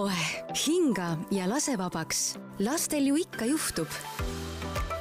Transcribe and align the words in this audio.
oeh, 0.00 0.44
hinga 0.66 1.16
ja 1.30 1.48
lase 1.48 1.78
vabaks. 1.78 2.38
lastel 2.58 3.06
ju 3.06 3.16
ikka 3.16 3.44
juhtub. 3.44 3.88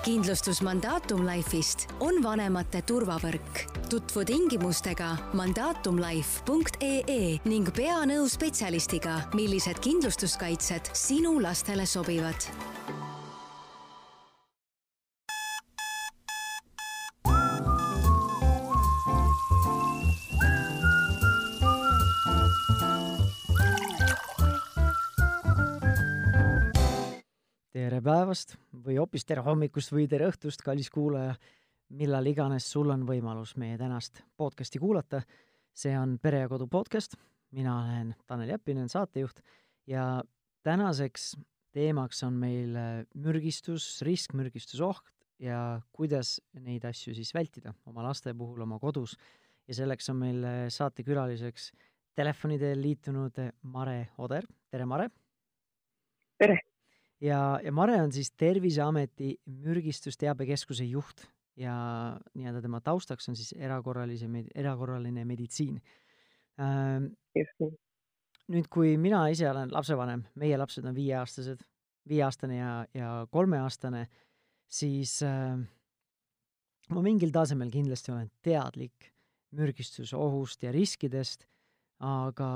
kindlustus 0.03 0.61
Mandatum 0.61 1.27
Life'ist 1.27 1.87
on 1.99 2.23
vanemate 2.23 2.81
turvavõrk. 2.81 3.59
tutvu 3.89 4.25
tingimustega 4.25 5.17
mandatumlife.ee 5.33 7.39
ning 7.45 7.71
pea 7.75 8.05
nõu 8.05 8.29
spetsialistiga, 8.29 9.21
millised 9.33 9.79
kindlustuskaitsed 9.79 10.81
sinu 10.93 11.41
lastele 11.41 11.85
sobivad 11.85 12.78
päevast 28.29 28.51
või 28.85 28.99
hoopis 28.99 29.23
tere 29.25 29.41
hommikust 29.41 29.89
või 29.89 30.03
tere 30.05 30.27
õhtust, 30.29 30.61
kallis 30.61 30.91
kuulaja, 30.93 31.31
millal 31.97 32.27
iganes 32.29 32.67
sul 32.69 32.91
on 32.93 33.01
võimalus 33.07 33.55
meie 33.57 33.77
tänast 33.77 34.21
podcasti 34.37 34.77
kuulata. 34.77 35.23
see 35.73 35.97
on 35.97 36.19
Pere 36.19 36.43
ja 36.43 36.49
Kodu 36.49 36.67
podcast, 36.67 37.15
mina 37.51 37.73
olen 37.81 38.13
Tanel 38.27 38.49
Jeppinen, 38.49 38.89
saatejuht 38.89 39.41
ja 39.87 40.21
tänaseks 40.61 41.37
teemaks 41.73 42.23
on 42.23 42.33
meil 42.33 42.77
mürgistus, 43.15 44.01
risk, 44.01 44.33
mürgistusoht 44.33 45.09
ja 45.39 45.81
kuidas 45.91 46.39
neid 46.53 46.85
asju 46.85 47.15
siis 47.15 47.33
vältida 47.33 47.73
oma 47.85 48.03
laste 48.03 48.33
puhul 48.33 48.61
oma 48.61 48.77
kodus. 48.79 49.17
ja 49.67 49.73
selleks 49.73 50.09
on 50.09 50.17
meil 50.17 50.45
saatekülaliseks 50.69 51.71
telefoni 52.13 52.59
teel 52.59 52.81
liitunud 52.81 53.33
Mare 53.63 54.09
Oder, 54.17 54.45
tere 54.69 54.85
Mare! 54.85 55.09
tere! 56.37 56.68
Ja, 57.21 57.59
ja 57.63 57.71
Mare 57.75 57.99
on 58.01 58.11
siis 58.15 58.31
Terviseameti 58.31 59.33
mürgistusteabekeskuse 59.45 60.87
juht 60.87 61.25
ja 61.59 61.75
nii-öelda 62.33 62.61
tema 62.63 62.81
taustaks 62.81 63.29
on 63.29 63.35
siis 63.35 63.51
erakorralise 63.57 64.29
erakorraline 64.55 65.25
meditsiin 65.27 65.81
ähm,. 66.61 67.11
just 67.35 67.59
nii. 67.59 67.73
nüüd, 68.55 68.69
kui 68.71 68.95
mina 68.97 69.25
ise 69.29 69.49
olen 69.49 69.73
lapsevanem, 69.73 70.23
meie 70.39 70.57
lapsed 70.57 70.85
on 70.87 70.95
viieaastased, 70.95 71.61
viieaastane 72.09 72.57
ja, 72.57 72.71
ja 72.93 73.11
kolmeaastane, 73.31 74.07
siis 74.69 75.19
äh, 75.25 75.59
ma 76.89 77.03
mingil 77.05 77.33
tasemel 77.35 77.69
kindlasti 77.73 78.13
olen 78.15 78.31
teadlik 78.45 79.11
mürgistuse 79.57 80.17
ohust 80.17 80.63
ja 80.63 80.71
riskidest, 80.73 81.45
aga 81.99 82.49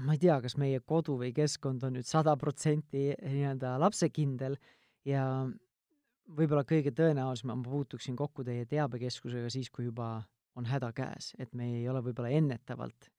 ma 0.00 0.14
ei 0.16 0.20
tea, 0.22 0.38
kas 0.40 0.56
meie 0.60 0.80
kodu 0.80 1.18
või 1.20 1.32
keskkond 1.36 1.84
on 1.84 1.98
nüüd 1.98 2.08
sada 2.08 2.34
protsenti 2.40 3.10
nii-öelda 3.20 3.74
lapsekindel 3.82 4.56
ja 5.08 5.24
võib-olla 6.32 6.64
kõige 6.68 6.94
tõenäolisem, 6.96 7.50
ma 7.52 7.58
puutuksin 7.66 8.16
kokku 8.16 8.44
teie 8.46 8.64
teabekeskusega 8.68 9.50
siis, 9.52 9.68
kui 9.70 9.90
juba 9.90 10.22
on 10.56 10.68
häda 10.68 10.92
käes, 10.96 11.32
et 11.40 11.52
me 11.56 11.68
ei 11.78 11.88
ole 11.88 12.02
võib-olla 12.04 12.32
ennetavalt 12.32 13.10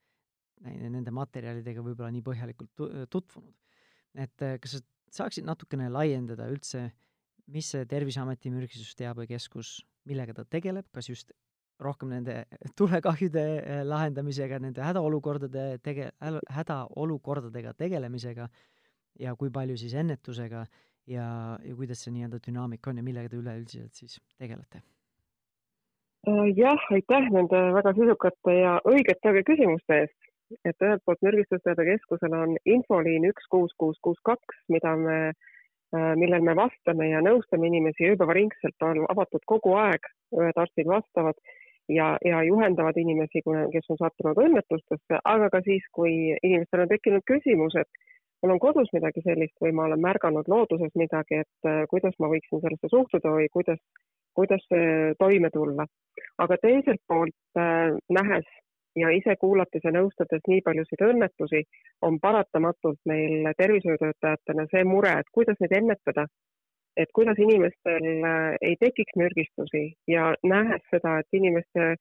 nende 0.64 1.12
materjalidega 1.12 1.84
võib-olla 1.84 2.12
nii 2.14 2.24
põhjalikult 2.24 2.84
tutvunud. 3.12 3.56
et 4.14 4.44
äh, 4.46 4.58
kas 4.62 4.78
sa 4.78 4.82
saaksid 5.14 5.46
natukene 5.46 5.90
laiendada 5.92 6.48
üldse, 6.50 6.88
mis 7.54 7.70
see 7.74 7.86
Terviseameti 7.90 8.52
mürgistusteabekeskus, 8.54 9.82
millega 10.08 10.34
ta 10.38 10.46
tegeleb, 10.46 10.88
kas 10.94 11.10
just 11.10 11.34
rohkem 11.82 12.14
nende 12.14 12.44
tulekahjude 12.78 13.44
äh, 13.58 13.82
lahendamisega, 13.88 14.60
nende 14.62 14.84
hädaolukordade 14.86 15.68
tege-, 15.84 16.12
hädaolukordadega 16.54 17.74
tegelemisega 17.80 18.48
ja 19.20 19.36
kui 19.40 19.52
palju 19.54 19.78
siis 19.78 19.94
ennetusega 20.00 20.66
ja, 21.08 21.28
ja 21.64 21.76
kuidas 21.78 22.04
see 22.04 22.14
nii-öelda 22.16 22.42
dünaamika 22.48 22.92
on 22.92 23.02
ja 23.02 23.06
millega 23.06 23.32
te 23.32 23.40
üleüldiselt 23.40 23.94
siis 23.98 24.20
tegelete? 24.40 24.84
Äh, 26.28 26.52
jah, 26.56 26.84
aitäh 26.96 27.26
nende 27.36 27.64
väga 27.76 27.92
sisukate 27.98 28.60
ja 28.60 28.78
õigete 28.88 29.42
küsimuste 29.48 30.04
eest. 30.04 30.20
et 30.70 30.84
ühelt 30.86 31.02
poolt 31.06 31.24
Mürgistusteade 31.26 31.82
Keskusel 31.88 32.34
on 32.38 32.52
infoliin 32.70 33.24
üks 33.26 33.48
kuus 33.50 33.72
kuus 33.80 33.98
kuus 34.06 34.20
kaks, 34.24 34.60
mida 34.70 34.94
me, 34.96 35.18
äh, 35.96 36.14
millel 36.20 36.46
me 36.46 36.54
vastame 36.56 37.10
ja 37.10 37.24
nõustame 37.26 37.68
inimesi 37.68 38.12
ööpäevaringselt, 38.12 38.78
on 38.86 39.02
avatud 39.10 39.44
kogu 39.50 39.74
aeg, 39.82 40.06
õed, 40.36 40.60
arstid 40.64 40.88
vastavad 40.88 41.40
ja, 41.90 42.18
ja 42.26 42.44
juhendavad 42.44 42.98
inimesi, 42.98 43.44
kes 43.44 43.92
on 43.94 44.00
sattunud 44.00 44.40
õnnetustesse, 44.46 45.20
aga 45.24 45.50
ka 45.54 45.62
siis, 45.66 45.86
kui 45.92 46.34
inimestel 46.44 46.86
on 46.86 46.92
tekkinud 46.92 47.26
küsimus, 47.28 47.76
et 47.80 48.04
mul 48.44 48.56
on 48.56 48.64
kodus 48.64 48.92
midagi 48.96 49.24
sellist 49.26 49.56
või 49.64 49.76
ma 49.76 49.88
olen 49.90 50.02
märganud 50.04 50.50
looduses 50.52 50.94
midagi, 51.00 51.44
et 51.44 51.70
äh, 51.70 51.84
kuidas 51.92 52.16
ma 52.20 52.32
võiksin 52.32 52.64
sellesse 52.64 52.92
suhtuda 52.92 53.36
või 53.38 53.48
kuidas, 53.54 53.80
kuidas 54.36 54.66
toime 55.20 55.50
tulla. 55.54 55.88
aga 56.38 56.58
teiselt 56.62 57.02
poolt 57.08 57.60
äh, 57.60 57.94
nähes 58.10 58.48
ja 58.96 59.10
ise 59.10 59.36
kuulates 59.42 59.84
ja 59.84 59.92
nõustades 59.92 60.42
nii 60.48 60.62
paljusid 60.66 61.02
õnnetusi, 61.02 61.64
on 62.02 62.20
paratamatult 62.22 63.00
meil 63.10 63.50
tervishoiutöötajatena 63.58 64.68
see 64.72 64.84
mure, 64.84 65.14
et 65.20 65.32
kuidas 65.34 65.60
neid 65.60 65.74
ennetada 65.78 66.28
et 66.98 67.10
kuidas 67.14 67.40
inimestel 67.42 68.06
äh, 68.26 68.56
ei 68.62 68.76
tekiks 68.80 69.16
mürgistusi 69.18 69.86
ja 70.08 70.34
nähes 70.44 70.84
seda, 70.92 71.18
et 71.20 71.40
inimeste 71.40 71.96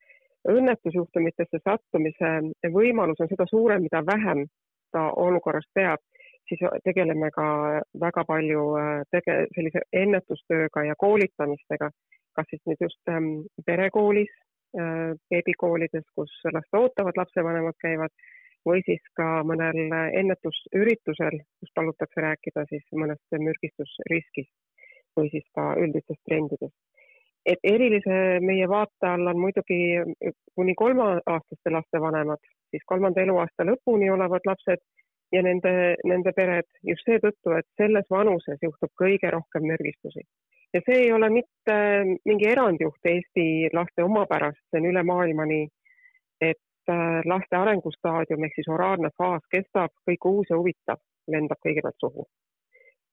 õnnetusjuhtumitesse 0.48 1.60
sattumise 1.62 2.32
võimalus 2.74 3.20
on 3.22 3.30
seda 3.30 3.46
suurem, 3.50 3.86
mida 3.86 4.02
vähem 4.06 4.44
ta 4.92 5.06
olukorrast 5.16 5.70
teab, 5.78 6.02
siis 6.50 6.60
tegeleme 6.84 7.30
ka 7.34 7.46
väga 8.04 8.24
palju 8.28 8.66
äh, 8.80 8.92
tege-, 9.14 9.46
sellise 9.56 9.84
ennetustööga 10.04 10.84
ja 10.90 10.98
koolitamistega, 10.98 11.90
kas 12.36 12.50
siis 12.50 12.62
nüüd 12.68 12.84
just 12.88 13.12
ähm, 13.12 13.32
perekoolis 13.66 14.32
äh,, 14.76 15.14
beebikoolides, 15.30 16.04
kus 16.16 16.34
last 16.52 16.80
ootavad 16.82 17.16
lapsevanemad 17.22 17.78
käivad, 17.80 18.12
või 18.66 18.82
siis 18.86 19.02
ka 19.18 19.40
mõnel 19.46 19.90
ennetusüritusel, 20.20 21.40
kus 21.58 21.72
palutakse 21.74 22.22
rääkida 22.22 22.62
siis 22.70 22.84
mõnest 22.94 23.40
mürgistusriskist 23.42 24.52
või 25.18 25.30
siis 25.32 25.44
ka 25.54 25.72
üldistest 25.80 26.20
trendidest. 26.28 26.74
et 27.46 27.58
erilise 27.66 28.16
meie 28.40 28.68
vaate 28.70 29.06
all 29.08 29.26
on 29.26 29.38
muidugi 29.42 29.78
kuni 30.54 30.74
kolmeaastaste 30.78 31.70
laste 31.74 32.00
vanemad, 32.00 32.38
siis 32.70 32.84
kolmanda 32.86 33.20
eluaasta 33.20 33.66
lõpuni 33.66 34.10
olevad 34.14 34.46
lapsed 34.46 34.78
ja 35.32 35.42
nende, 35.42 35.72
nende 36.04 36.32
pered 36.36 36.68
just 36.86 37.06
seetõttu, 37.08 37.54
et 37.56 37.68
selles 37.80 38.08
vanuses 38.10 38.60
juhtub 38.62 38.92
kõige 39.02 39.30
rohkem 39.32 39.66
mürgistusi. 39.72 40.24
ja 40.74 40.80
see 40.86 41.02
ei 41.04 41.12
ole 41.12 41.28
mitte 41.30 41.74
mingi 42.24 42.48
erandjuht 42.48 43.08
Eesti 43.14 43.46
laste 43.76 44.04
omapärast, 44.04 44.62
see 44.70 44.80
on 44.80 44.88
üle 44.92 45.02
maailma 45.04 45.44
nii, 45.48 45.66
et 46.40 46.92
äh, 46.94 47.20
laste 47.28 47.56
arengustaadium 47.56 48.44
ehk 48.44 48.56
siis 48.56 48.70
oraalne 48.72 49.10
faas 49.18 49.44
kestab, 49.52 49.92
kõik 50.08 50.30
uus 50.30 50.52
ja 50.52 50.60
huvitav 50.60 51.02
lendab 51.28 51.60
kõigepealt 51.66 52.00
suhu. 52.00 52.26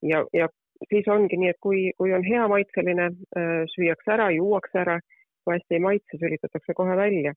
ja, 0.02 0.24
ja 0.32 0.48
siis 0.88 1.08
ongi 1.08 1.36
nii, 1.36 1.52
et 1.52 1.60
kui, 1.60 1.90
kui 1.98 2.12
on 2.16 2.24
hea 2.24 2.46
maitseline, 2.48 3.10
äh, 3.36 3.54
süüakse 3.74 4.14
ära, 4.16 4.30
juuakse 4.36 4.82
ära, 4.84 4.98
kui 5.44 5.56
hästi 5.56 5.76
ei 5.76 5.84
maitse, 5.86 6.20
sülitatakse 6.20 6.76
kohe 6.76 6.96
välja. 6.96 7.34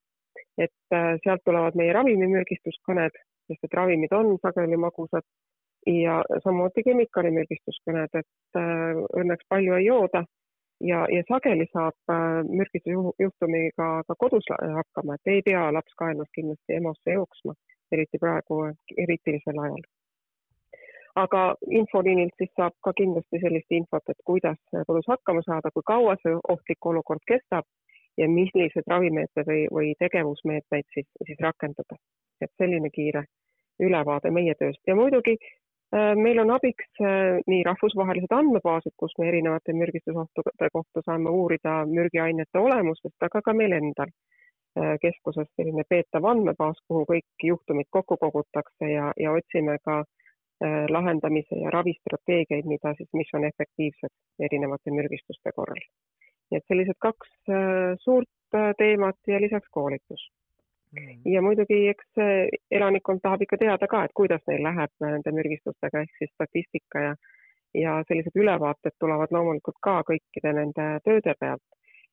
et 0.58 0.94
äh, 0.94 1.16
sealt 1.24 1.42
tulevad 1.46 1.74
meie 1.74 1.94
ravimimürgistuskõned, 1.98 3.16
sest 3.50 3.64
et 3.66 3.74
ravimid 3.74 4.12
on 4.14 4.36
sageli 4.42 4.78
magusad 4.78 5.26
ja 5.90 6.20
samuti 6.44 6.84
kemikaalimürgistuskõned, 6.86 8.14
et 8.22 8.60
äh, 8.62 9.02
õnneks 9.22 9.50
palju 9.50 9.74
ei 9.80 9.88
jooda 9.88 10.22
ja, 10.90 11.00
ja 11.10 11.24
sageli 11.26 11.66
saab 11.72 12.14
mürgistusjuhtumiga 12.52 13.90
ka 14.08 14.20
kodus 14.20 14.46
hakkama, 14.54 15.18
et 15.18 15.34
ei 15.34 15.42
pea 15.50 15.66
laps 15.74 15.98
ka 15.98 16.12
ennast 16.14 16.38
kindlasti 16.38 16.78
EMO-sse 16.78 17.18
jooksma, 17.18 17.58
eriti 17.98 18.22
praegu 18.22 18.62
kriitilisel 18.94 19.66
ajal 19.66 19.82
aga 21.16 21.42
infoliinilt 21.70 22.34
siis 22.38 22.52
saab 22.58 22.74
ka 22.84 22.94
kindlasti 22.98 23.40
sellist 23.42 23.72
infot, 23.78 24.10
et 24.10 24.22
kuidas 24.26 24.60
kodus 24.88 25.08
hakkama 25.08 25.44
saada, 25.46 25.72
kui 25.74 25.86
kaua 25.86 26.16
see 26.22 26.36
ohtlik 26.56 26.86
olukord 26.92 27.22
kestab 27.30 27.66
ja 28.18 28.30
millised 28.30 28.88
ravimeetmed 28.90 29.50
või, 29.50 29.66
või 29.78 29.94
tegevusmeetmeid 30.00 30.86
siis, 30.94 31.10
siis 31.26 31.40
rakendada. 31.42 31.98
et 32.42 32.52
selline 32.60 32.90
kiire 32.90 33.24
ülevaade 33.80 34.32
meie 34.32 34.54
tööst 34.60 34.82
ja 34.88 34.96
muidugi 34.96 35.38
äh, 35.38 36.12
meil 36.16 36.40
on 36.44 36.52
abiks 36.52 37.02
äh, 37.02 37.40
nii 37.48 37.64
rahvusvahelised 37.64 38.34
andmebaasid, 38.36 38.94
kus 38.98 39.14
me 39.20 39.30
erinevate 39.30 39.74
mürgistusohtude 39.74 40.70
kohta 40.74 41.06
saame 41.06 41.30
uurida 41.30 41.86
mürgiainete 41.86 42.60
olemusest, 42.60 43.18
aga 43.22 43.42
ka 43.42 43.54
meil 43.54 43.78
endal 43.78 44.10
äh, 44.10 44.98
keskuses 45.02 45.50
selline 45.56 45.86
peetav 45.90 46.26
andmebaas, 46.34 46.82
kuhu 46.88 47.06
kõik 47.14 47.48
juhtumid 47.52 47.90
kokku 47.90 48.18
kogutakse 48.26 48.92
ja, 48.92 49.14
ja 49.18 49.38
otsime 49.38 49.78
ka 49.86 50.02
Äh, 50.02 50.23
lahendamise 50.90 51.58
ja 51.60 51.72
ravistrateegiaid, 51.74 52.68
mida 52.70 52.94
siis, 52.98 53.10
mis 53.14 53.34
on 53.34 53.46
efektiivsed 53.48 54.46
erinevate 54.48 54.94
mürgistuste 54.96 55.52
korral. 55.56 55.82
nii 56.52 56.60
et 56.60 56.66
sellised 56.70 57.00
kaks 57.02 57.30
äh, 57.50 57.94
suurt 58.00 58.56
äh, 58.56 58.72
teemat 58.78 59.18
ja 59.28 59.42
lisaks 59.42 59.70
koolitus 59.72 60.26
mm.. 60.92 61.22
ja 61.34 61.42
muidugi, 61.42 61.88
eks 61.94 62.24
elanikkond 62.72 63.24
tahab 63.24 63.42
ikka 63.42 63.58
teada 63.58 63.88
ka, 63.88 64.04
et 64.04 64.16
kuidas 64.16 64.44
neil 64.48 64.64
läheb 64.64 65.08
nende 65.08 65.36
mürgistustega 65.40 66.04
ehk 66.04 66.20
siis 66.20 66.36
statistika 66.36 67.08
ja 67.08 67.16
ja 67.74 68.04
sellised 68.08 68.36
ülevaated 68.36 68.96
tulevad 69.00 69.32
loomulikult 69.32 69.80
ka 69.82 70.02
kõikide 70.10 70.54
nende 70.54 70.90
tööde 71.06 71.34
pealt. 71.40 71.64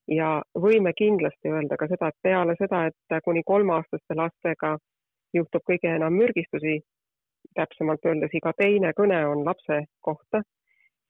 ja 0.08 0.42
võime 0.58 0.90
kindlasti 0.96 1.52
öelda 1.52 1.76
ka 1.76 1.86
seda, 1.86 2.08
et 2.08 2.16
peale 2.22 2.54
seda, 2.58 2.86
et 2.88 3.20
kuni 3.24 3.42
kolmeaastaste 3.46 4.16
lastega 4.16 4.78
juhtub 5.34 5.62
kõige 5.70 5.92
enam 5.94 6.16
mürgistusi, 6.18 6.80
täpsemalt 7.54 8.04
öeldes 8.06 8.34
iga 8.34 8.52
teine 8.56 8.92
kõne 8.96 9.20
on 9.26 9.44
lapse 9.44 9.84
kohta, 10.00 10.42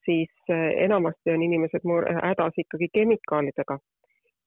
siis 0.05 0.31
enamasti 0.51 1.35
on 1.35 1.43
inimesed 1.43 1.85
hädas 2.23 2.57
ikkagi 2.65 2.89
kemikaalidega 2.95 3.79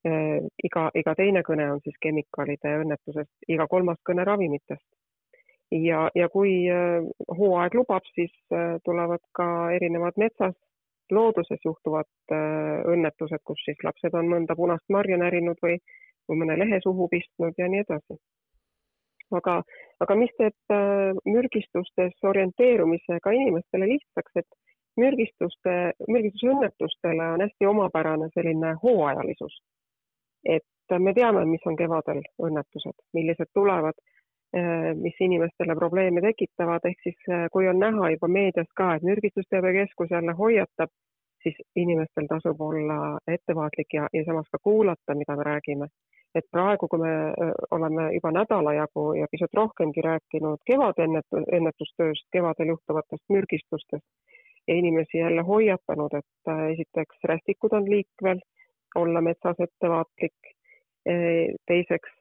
Äh, 0.04 0.42
iga, 0.60 0.90
iga 1.00 1.14
teine 1.16 1.40
kõne 1.46 1.64
on 1.72 1.78
siis 1.80 1.94
kemikaalide 2.04 2.74
õnnetusest, 2.82 3.46
iga 3.48 3.64
kolmas 3.72 3.96
kõne 4.04 4.26
ravimitest. 4.28 4.84
ja, 5.72 6.02
ja 6.14 6.28
kui 6.28 6.68
äh, 6.68 7.06
hooaeg 7.38 7.74
lubab, 7.74 8.04
siis 8.12 8.34
tulevad 8.84 9.22
ka 9.32 9.46
erinevad 9.72 10.20
metsas, 10.20 10.54
looduses 11.10 11.60
juhtuvad 11.64 12.34
õnnetused, 12.92 13.40
kus 13.44 13.64
siis 13.64 13.80
lapsed 13.84 14.14
on 14.14 14.28
mõnda 14.28 14.56
punast 14.56 14.84
marja 14.92 15.16
närinud 15.20 15.56
või, 15.64 15.78
või 16.28 16.38
mõne 16.42 16.58
lehe 16.58 16.80
suhu 16.84 17.08
pistnud 17.08 17.56
ja 17.58 17.68
nii 17.68 17.84
edasi. 17.84 18.20
Aga, 19.32 19.62
aga 20.00 20.16
mis 20.18 20.30
teeb 20.38 20.74
mürgistustes 21.24 22.28
orienteerumise 22.30 23.18
ka 23.22 23.32
inimestele 23.32 23.88
lihtsaks, 23.94 24.42
et 24.42 24.48
mürgistuste, 25.00 25.76
mürgistusõnnetustele 26.08 27.30
on 27.34 27.42
hästi 27.46 27.66
omapärane 27.66 28.28
selline 28.34 28.74
hooajalisus 28.82 29.56
et 30.44 30.98
me 30.98 31.14
teame, 31.14 31.44
mis 31.48 31.64
on 31.66 31.76
kevadel 31.76 32.20
õnnetused, 32.42 32.96
millised 33.16 33.50
tulevad, 33.56 33.96
eh, 34.56 34.92
mis 34.98 35.16
inimestele 35.20 35.76
probleeme 35.78 36.22
tekitavad, 36.24 36.84
ehk 36.84 37.00
siis 37.06 37.28
eh, 37.28 37.46
kui 37.52 37.68
on 37.68 37.80
näha 37.80 38.12
juba 38.16 38.28
meedias 38.28 38.70
ka, 38.76 38.94
et 38.94 39.06
mürgistusteabekeskus 39.08 40.12
jälle 40.12 40.36
hoiatab, 40.38 40.92
siis 41.42 41.56
inimestel 41.76 42.28
tasub 42.28 42.60
olla 42.60 43.18
ettevaatlik 43.28 43.96
ja, 43.98 44.08
ja 44.12 44.24
samas 44.24 44.48
ka 44.52 44.58
kuulata, 44.62 45.14
mida 45.14 45.36
me 45.36 45.44
räägime. 45.44 45.88
Et 46.34 46.46
praegu, 46.50 46.88
kui 46.90 46.98
me 46.98 47.12
oleme 47.70 48.08
juba 48.14 48.32
nädala 48.34 48.74
jagu 48.74 49.12
ja 49.18 49.26
pisut 49.30 49.54
rohkemgi 49.54 50.02
rääkinud 50.02 50.62
kevadennetustööst, 50.70 52.26
kevadel 52.32 52.74
juhtuvatest 52.74 53.22
mürgistustest 53.30 54.06
ja 54.68 54.74
inimesi 54.74 55.18
jälle 55.18 55.42
hoiatanud, 55.46 56.16
et 56.18 56.52
esiteks 56.72 57.28
rästikud 57.30 57.76
on 57.78 57.90
liikvel 57.90 58.42
olla 58.96 59.20
metsas 59.20 59.60
ettevaatlik. 59.60 60.54
teiseks 61.68 62.12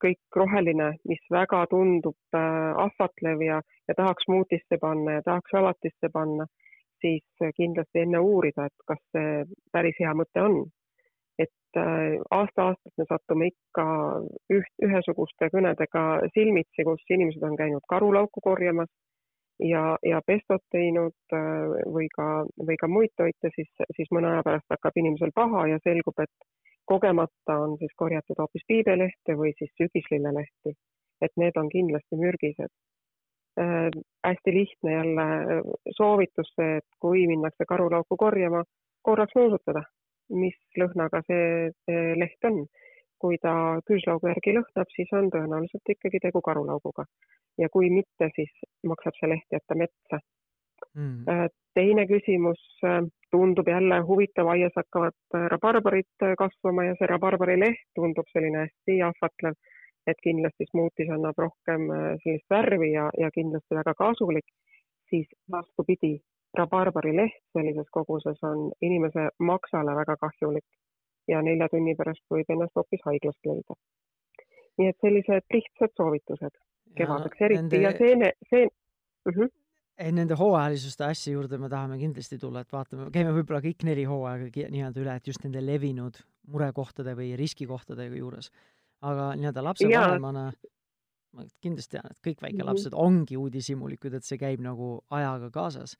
kõik 0.00 0.36
roheline, 0.36 0.94
mis 1.08 1.20
väga 1.32 1.64
tundub 1.70 2.36
äh, 2.36 2.72
ahvatlev 2.86 3.44
ja, 3.44 3.60
ja 3.88 3.96
tahaks 3.96 4.28
muutisse 4.32 4.80
panna 4.80 5.18
ja 5.18 5.24
tahaks 5.26 5.52
salatisse 5.54 6.10
panna, 6.12 6.46
siis 7.04 7.24
kindlasti 7.56 8.04
enne 8.04 8.20
uurida, 8.20 8.68
et 8.68 8.86
kas 8.88 9.00
see 9.14 9.44
päris 9.72 9.98
hea 10.00 10.12
mõte 10.16 10.44
on. 10.44 10.62
Et 11.44 11.78
äh, 11.78 12.18
aasta-aastalt 12.30 12.96
me 12.98 13.06
satume 13.08 13.50
ikka 13.52 13.84
üht, 14.52 14.72
ühesuguste 14.86 15.48
kõnedega 15.54 16.04
silmitsi, 16.34 16.84
kus 16.88 17.14
inimesed 17.16 17.44
on 17.46 17.56
käinud 17.60 17.86
karulauku 17.88 18.42
korjamas 18.44 18.90
ja, 19.64 19.96
ja 20.06 20.20
pestot 20.26 20.62
teinud 20.74 21.36
äh, 21.36 21.74
või 21.94 22.08
ka, 22.14 22.28
või 22.66 22.76
ka 22.80 22.88
muid 22.88 23.12
toite, 23.16 23.52
siis, 23.54 23.70
siis 23.96 24.10
mõne 24.14 24.32
aja 24.34 24.44
pärast 24.46 24.74
hakkab 24.74 24.98
inimesel 25.02 25.32
paha 25.34 25.66
ja 25.72 25.80
selgub, 25.84 26.18
et 26.22 26.50
kogemata 26.90 27.58
on 27.64 27.76
siis 27.78 27.92
korjatud 27.96 28.40
hoopis 28.42 28.66
piibelehte 28.68 29.36
või 29.38 29.52
siis 29.58 29.72
sügislillelehti. 29.80 30.76
et 31.20 31.32
need 31.36 31.56
on 31.60 31.68
kindlasti 31.68 32.16
mürgised 32.16 32.70
äh,. 33.60 33.90
hästi 34.24 34.52
lihtne 34.54 34.92
jälle 34.92 35.22
äh, 35.22 35.72
soovitus 35.96 36.52
see, 36.56 36.76
et 36.80 36.88
kui 37.00 37.26
minnakse 37.28 37.64
karulauku 37.68 38.16
korjama, 38.16 38.64
korraks 39.02 39.36
nuusutada, 39.36 39.82
mis 40.30 40.56
lõhnaga 40.78 41.22
see, 41.26 41.70
see 41.86 42.14
leht 42.18 42.50
on. 42.50 42.64
Kui 43.20 43.36
ta 43.36 43.52
küüslaugu 43.84 44.30
järgi 44.30 44.54
lõhnab, 44.56 44.88
siis 44.96 45.10
on 45.12 45.28
tõenäoliselt 45.32 45.92
ikkagi 45.92 46.22
tegu 46.22 46.40
karulauguga. 46.40 47.04
ja 47.58 47.68
kui 47.68 47.90
mitte, 47.92 48.30
siis 48.34 48.52
maksab 48.86 49.16
see 49.18 49.28
leht 49.28 49.52
jätta 49.52 49.76
metsa. 49.76 50.20
Mm.. 50.94 51.28
Äh, 51.28 51.48
teine 51.74 52.06
küsimus, 52.06 52.60
äh, 52.84 53.02
tundub 53.30 53.68
jälle 53.68 54.00
huvitav, 54.08 54.48
aias 54.48 54.72
hakkavad 54.76 55.18
äh, 55.34 55.46
rabarbarid 55.52 56.24
kasvama 56.38 56.84
ja 56.88 56.96
see 56.98 57.10
rabarbarileht 57.10 57.84
tundub 57.94 58.26
selline 58.32 58.64
hästi 58.64 58.96
ahvatlev, 59.10 59.58
et 60.10 60.18
kindlasti 60.24 60.66
smuutis 60.70 61.12
annab 61.12 61.38
rohkem 61.38 61.86
sellist 62.24 62.48
värvi 62.50 62.94
ja, 62.94 63.10
ja 63.20 63.28
kindlasti 63.34 63.76
väga 63.76 63.94
kasulik, 63.98 64.48
siis 65.12 65.28
vastupidi, 65.52 66.16
rabarbarileht 66.58 67.38
sellises 67.56 67.88
koguses 67.94 68.42
on 68.42 68.70
inimese 68.82 69.28
maksale 69.38 69.94
väga 69.96 70.16
kahjulik 70.16 70.66
ja 71.28 71.42
nelja 71.46 71.68
tunni 71.70 71.94
pärast 71.98 72.24
võib 72.34 72.50
ennast 72.50 72.74
hoopis 72.74 73.04
haiglast 73.06 73.46
leida. 73.46 73.76
nii 74.78 74.88
et 74.90 74.98
sellised 75.04 75.46
lihtsad 75.54 75.94
soovitused 75.96 76.58
kevadeks 76.96 77.42
eriti 77.46 77.62
nende... 77.62 77.82
ja 77.84 77.92
see, 77.98 78.32
see 78.50 78.66
uh. 78.66 79.34
-huh 79.34 79.56
ei, 80.00 80.12
nende 80.16 80.34
hooajalisuste 80.34 81.04
asja 81.04 81.32
juurde 81.34 81.58
me 81.60 81.68
tahame 81.68 81.98
kindlasti 82.00 82.38
tulla, 82.40 82.62
et 82.64 82.72
vaatame, 82.72 83.10
käime 83.12 83.34
võib-olla 83.36 83.60
kõik 83.60 83.84
neli 83.84 84.06
hooaega 84.08 84.70
nii-öelda 84.72 85.02
üle, 85.02 85.16
et 85.16 85.26
just 85.28 85.44
nende 85.44 85.60
levinud 85.60 86.16
murekohtade 86.48 87.12
või 87.18 87.34
riskikohtade 87.36 88.06
juures. 88.16 88.50
aga 89.00 89.34
nii-öelda 89.36 89.64
lapsevanemana 89.64 90.46
ma 91.36 91.44
kindlasti 91.62 91.96
tean, 91.96 92.08
et 92.10 92.22
kõik 92.24 92.42
väikelapsed 92.42 92.90
mm 92.90 92.96
-hmm. 92.96 93.06
ongi 93.06 93.36
uudishimulikud, 93.36 94.14
et 94.14 94.24
see 94.24 94.38
käib 94.38 94.60
nagu 94.60 95.04
ajaga 95.10 95.50
kaasas. 95.50 95.96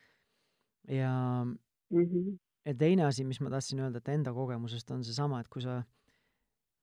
Ja 0.88 1.44
mm 1.44 2.04
-hmm 2.04 2.38
ja 2.66 2.74
teine 2.76 3.06
asi, 3.06 3.24
mis 3.24 3.40
ma 3.40 3.50
tahtsin 3.52 3.80
öelda, 3.80 4.00
et 4.00 4.12
enda 4.12 4.32
kogemusest 4.36 4.90
on 4.94 5.04
seesama, 5.06 5.40
et 5.40 5.48
kui 5.52 5.62
sa, 5.64 5.80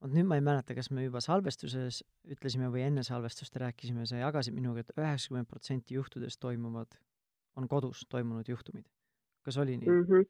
vot 0.01 0.13
nüüd 0.13 0.27
ma 0.29 0.37
ei 0.39 0.45
mäleta, 0.45 0.75
kas 0.77 0.89
me 0.93 1.05
juba 1.05 1.21
salvestuses 1.23 2.01
ütlesime 2.33 2.71
või 2.73 2.85
enne 2.87 3.05
salvestust 3.07 3.55
rääkisime, 3.61 4.07
sa 4.09 4.21
jagasid 4.21 4.55
minuga 4.57 4.83
et, 4.83 4.91
et 4.93 5.03
üheksakümmend 5.03 5.49
protsenti 5.49 5.97
juhtudest 5.97 6.41
toimuvad, 6.43 6.97
on 7.57 7.69
kodus 7.69 8.05
toimunud 8.09 8.49
juhtumid. 8.49 8.85
kas 9.47 9.57
oli 9.57 9.77
nii 9.77 9.87
mm? 9.87 10.03
-hmm 10.09 10.27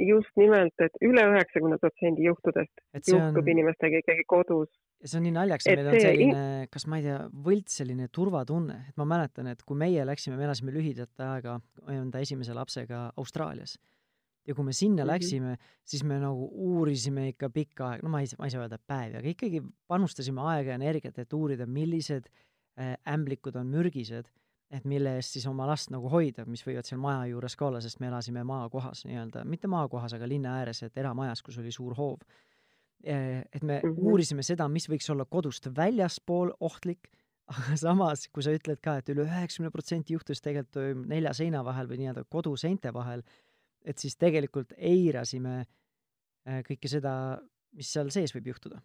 just 0.00 0.32
nimelt, 0.40 0.72
et 0.80 0.94
üle 1.04 1.22
üheksakümne 1.28 1.76
protsendi 1.76 2.24
juhtudest 2.24 2.72
juhtub 2.96 3.42
on... 3.42 3.48
inimestega 3.52 3.98
ikkagi 4.00 4.24
kodus. 4.24 4.70
Ja 5.00 5.08
see 5.08 5.18
on 5.20 5.24
nii 5.24 5.34
naljakas, 5.36 5.68
meil 5.70 5.88
on 5.90 6.00
selline, 6.00 6.42
kas 6.72 6.86
ma 6.90 6.98
ei 7.00 7.06
tea, 7.06 7.20
võlts 7.46 7.78
selline 7.80 8.08
turvatunne, 8.12 8.76
et 8.90 8.98
ma 9.00 9.06
mäletan, 9.08 9.48
et 9.52 9.62
kui 9.66 9.78
meie 9.80 10.04
läksime, 10.06 10.36
me 10.36 10.44
elasime 10.48 10.74
lühidat 10.74 11.24
aega 11.24 11.56
enda 11.88 12.20
esimese 12.20 12.56
lapsega 12.56 13.06
Austraalias 13.20 13.78
ja 14.46 14.54
kui 14.54 14.64
me 14.64 14.72
sinna 14.72 15.02
mm 15.02 15.06
-hmm. 15.06 15.12
läksime, 15.12 15.56
siis 15.84 16.04
me 16.04 16.18
nagu 16.18 16.50
uurisime 16.52 17.28
ikka 17.28 17.50
pikka 17.50 17.88
aega, 17.88 18.02
no 18.02 18.10
ma 18.10 18.20
ei, 18.20 18.26
ma 18.38 18.44
ei 18.44 18.50
saa 18.50 18.62
öelda 18.62 18.78
päevi, 18.78 19.16
aga 19.16 19.28
ikkagi 19.28 19.62
panustasime 19.86 20.40
aega 20.40 20.70
ja 20.70 20.74
energiat, 20.74 21.18
et 21.18 21.32
uurida, 21.32 21.66
millised 21.66 22.28
äh, 22.78 22.96
ämblikud 23.14 23.56
on 23.56 23.66
mürgised, 23.66 24.30
et 24.70 24.84
mille 24.84 25.16
eest 25.16 25.34
siis 25.34 25.46
oma 25.46 25.66
last 25.66 25.90
nagu 25.90 26.08
hoida, 26.08 26.44
mis 26.46 26.62
võivad 26.66 26.86
seal 26.86 27.00
maja 27.00 27.26
juures 27.26 27.56
ka 27.56 27.66
olla, 27.66 27.80
sest 27.80 28.00
me 28.00 28.06
elasime 28.06 28.44
maakohas 28.44 29.04
nii-öelda, 29.04 29.44
mitte 29.44 29.68
maakohas, 29.68 30.14
aga 30.14 30.28
linna 30.28 30.54
ääres, 30.60 30.82
et 30.82 30.96
eramajas, 30.96 31.42
kus 31.42 31.58
oli 31.58 31.72
suur 31.74 31.94
hoov. 31.98 32.20
Et 33.04 33.62
me 33.62 33.80
mm 33.80 33.90
-hmm. 33.90 33.98
uurisime 33.98 34.42
seda, 34.42 34.68
mis 34.68 34.88
võiks 34.88 35.10
olla 35.12 35.24
kodust 35.24 35.66
väljaspool 35.76 36.52
ohtlik, 36.60 37.08
aga 37.50 37.76
samas, 37.76 38.28
kui 38.28 38.42
sa 38.42 38.52
ütled 38.54 38.80
ka 38.82 38.98
et, 39.00 39.08
üle 39.08 39.24
üheksakümne 39.24 39.70
protsenti 39.70 40.14
juhtudest 40.14 40.44
tegelikult 40.44 40.72
toimub 40.72 41.06
nelja 41.06 41.32
seina 41.34 41.64
vahel 41.64 41.88
või 41.88 41.98
nii-öelda 42.02 42.24
koduseinte 42.28 42.92
vahel, 42.94 43.22
et 43.84 43.98
siis 43.98 44.16
tegelikult 44.16 44.72
eirasime 44.76 45.64
äh, 45.64 46.62
kõike 46.68 46.88
seda, 46.88 47.40
mis 47.72 47.92
seal 47.92 48.10
sees 48.10 48.34
võib 48.34 48.52
juhtuda. 48.52 48.82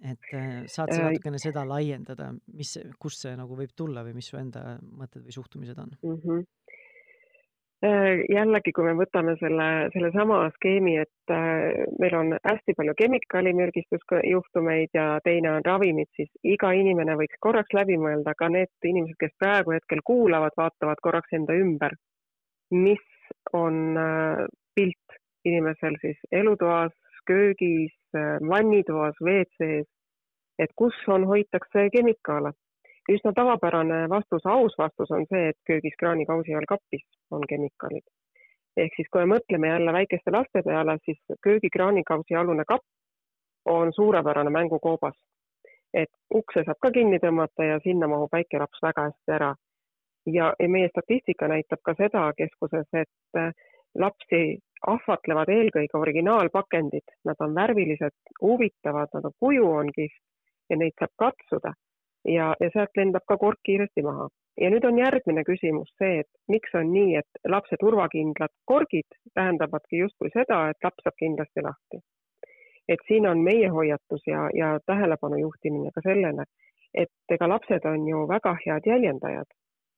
et 0.00 0.30
äh, 0.32 0.64
saad 0.66 0.92
sa 0.92 1.00
äh, 1.00 1.10
natukene 1.10 1.38
seda 1.38 1.64
laiendada, 1.64 2.34
mis, 2.46 2.78
kust 2.98 3.20
see 3.20 3.34
nagu 3.36 3.56
võib 3.56 3.72
tulla 3.76 4.04
või 4.04 4.14
mis 4.14 4.30
su 4.32 4.36
enda 4.36 4.78
mõtted 4.80 5.24
või 5.24 5.32
suhtumised 5.32 5.78
on 5.78 5.90
mm? 6.02 6.20
-hmm 6.22 6.46
jällegi, 7.80 8.72
kui 8.76 8.84
me 8.84 8.92
võtame 8.98 9.36
selle, 9.40 9.66
sellesama 9.94 10.42
skeemi, 10.56 10.98
et 11.00 11.32
meil 12.02 12.16
on 12.18 12.34
hästi 12.44 12.74
palju 12.76 12.92
kemikaalimürgistusjuhtumeid 12.98 14.92
ja 14.94 15.06
teine 15.24 15.54
on 15.54 15.64
ravimid, 15.64 16.10
siis 16.16 16.28
iga 16.44 16.74
inimene 16.76 17.16
võiks 17.16 17.40
korraks 17.40 17.72
läbi 17.76 17.96
mõelda, 18.00 18.34
ka 18.36 18.50
need 18.52 18.68
inimesed, 18.84 19.16
kes 19.20 19.32
praegu 19.40 19.72
hetkel 19.72 20.04
kuulavad, 20.04 20.52
vaatavad 20.60 21.00
korraks 21.00 21.32
enda 21.38 21.56
ümber, 21.56 21.96
mis 22.70 23.06
on 23.52 23.96
äh, 23.96 24.44
pilt 24.74 25.20
inimesel 25.44 25.96
siis 26.00 26.18
elutoas, 26.32 26.92
köögis, 27.26 27.94
äh, 28.16 28.36
vannitoas, 28.48 29.16
WC-s, 29.20 29.88
et 30.58 30.72
kus 30.76 30.96
on, 31.08 31.24
hoitakse 31.26 31.88
kemikaale. 31.94 32.52
Üsna 33.16 33.32
tavapärane 33.36 34.08
vastus, 34.08 34.46
aus 34.46 34.74
vastus 34.78 35.10
on 35.10 35.26
see, 35.30 35.50
et 35.50 35.58
köögis 35.66 35.96
kraanikausi 35.98 36.54
all 36.54 36.68
kapis 36.68 37.04
on 37.30 37.46
kemikaalid. 37.48 38.06
ehk 38.76 38.94
siis, 38.96 39.08
kui 39.12 39.26
me 39.26 39.34
mõtleme 39.34 39.68
jälle 39.68 39.92
väikeste 39.92 40.30
laste 40.30 40.62
peale, 40.64 40.98
siis 41.04 41.18
köögi 41.42 41.70
kraanikausi 41.76 42.34
alune 42.34 42.64
kapp 42.64 42.86
on 43.66 43.92
suurepärane 43.92 44.50
mängukoobas 44.50 45.16
et 45.94 46.10
ukse 46.34 46.62
saab 46.66 46.78
ka 46.82 46.90
kinni 46.94 47.18
tõmmata 47.22 47.66
ja 47.66 47.80
sinna 47.84 48.08
mahub 48.10 48.30
väike 48.32 48.60
laps 48.62 48.82
väga 48.82 49.08
hästi 49.08 49.36
ära. 49.38 49.50
ja, 50.26 50.52
ja 50.60 50.68
meie 50.68 50.88
statistika 50.88 51.48
näitab 51.48 51.80
ka 51.84 51.94
seda 51.98 52.30
keskuses, 52.36 52.86
et 52.92 53.38
äh, 53.38 53.52
lapsi 53.98 54.58
ahvatlevad 54.86 55.48
eelkõige 55.50 55.98
originaalpakendid, 55.98 57.14
nad 57.24 57.40
on 57.40 57.54
värvilised, 57.54 58.14
huvitavad, 58.40 59.08
nad 59.14 59.24
on, 59.24 59.32
kuju 59.40 59.70
on 59.70 59.90
kihvt 59.96 60.20
ja 60.70 60.76
neid 60.76 60.94
saab 61.00 61.12
katsuda 61.24 61.74
ja, 62.24 62.54
ja 62.60 62.70
sealt 62.72 62.96
lendab 62.96 63.24
ka 63.28 63.36
kork 63.36 63.60
kiiresti 63.64 64.02
maha. 64.02 64.28
ja 64.60 64.70
nüüd 64.70 64.84
on 64.84 64.98
järgmine 64.98 65.44
küsimus 65.44 65.88
see, 65.98 66.20
et 66.20 66.28
miks 66.48 66.74
on 66.74 66.90
nii, 66.92 67.16
et 67.16 67.44
lapse 67.48 67.76
turvakindlad 67.80 68.52
korgid 68.64 69.18
tähendavadki 69.34 70.02
justkui 70.02 70.32
seda, 70.34 70.68
et 70.70 70.84
laps 70.84 71.04
saab 71.04 71.16
kindlasti 71.18 71.62
lahti. 71.62 72.02
et 72.88 73.06
siin 73.08 73.26
on 73.26 73.38
meie 73.38 73.68
hoiatus 73.68 74.26
ja, 74.26 74.48
ja 74.54 74.78
tähelepanu 74.86 75.36
juhtimine 75.40 75.90
ka 75.94 76.00
sellele, 76.04 76.44
et 76.94 77.34
ega 77.36 77.48
lapsed 77.48 77.84
on 77.86 78.08
ju 78.08 78.26
väga 78.28 78.56
head 78.66 78.86
jäljendajad. 78.86 79.46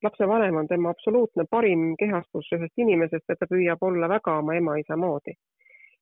lapsevanem 0.02 0.57
on 0.57 0.67
tema 0.69 0.91
absoluutne 0.91 1.45
parim 1.50 1.97
kehastus 1.99 2.52
ühest 2.52 2.79
inimesest 2.79 3.25
ja 3.29 3.37
ta 3.37 3.47
püüab 3.47 3.83
olla 3.83 4.09
väga 4.09 4.38
oma 4.38 4.55
ema-isa 4.55 4.97
moodi. 4.97 5.35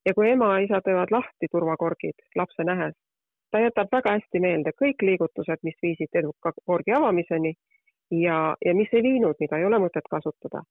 ja 0.07 0.15
kui 0.15 0.31
ema-isa 0.31 0.81
teevad 0.85 1.11
lahti 1.11 1.47
turvakorgid 1.53 2.27
lapse 2.37 2.65
nähes, 2.65 2.95
ta 3.51 3.61
jätab 3.61 3.91
väga 3.93 4.17
hästi 4.19 4.41
meelde 4.43 4.73
kõik 4.83 5.03
liigutused, 5.03 5.63
mis 5.67 5.79
viisid 5.83 6.21
eduka 6.23 6.53
korgi 6.65 6.95
avamiseni 6.97 7.55
ja, 8.11 8.39
ja 8.67 8.75
mis 8.75 8.93
ei 8.93 9.03
viinud, 9.03 9.39
mida 9.41 9.59
ei 9.59 9.67
ole 9.69 9.81
mõtet 9.83 10.07
kasutada. 10.11 10.63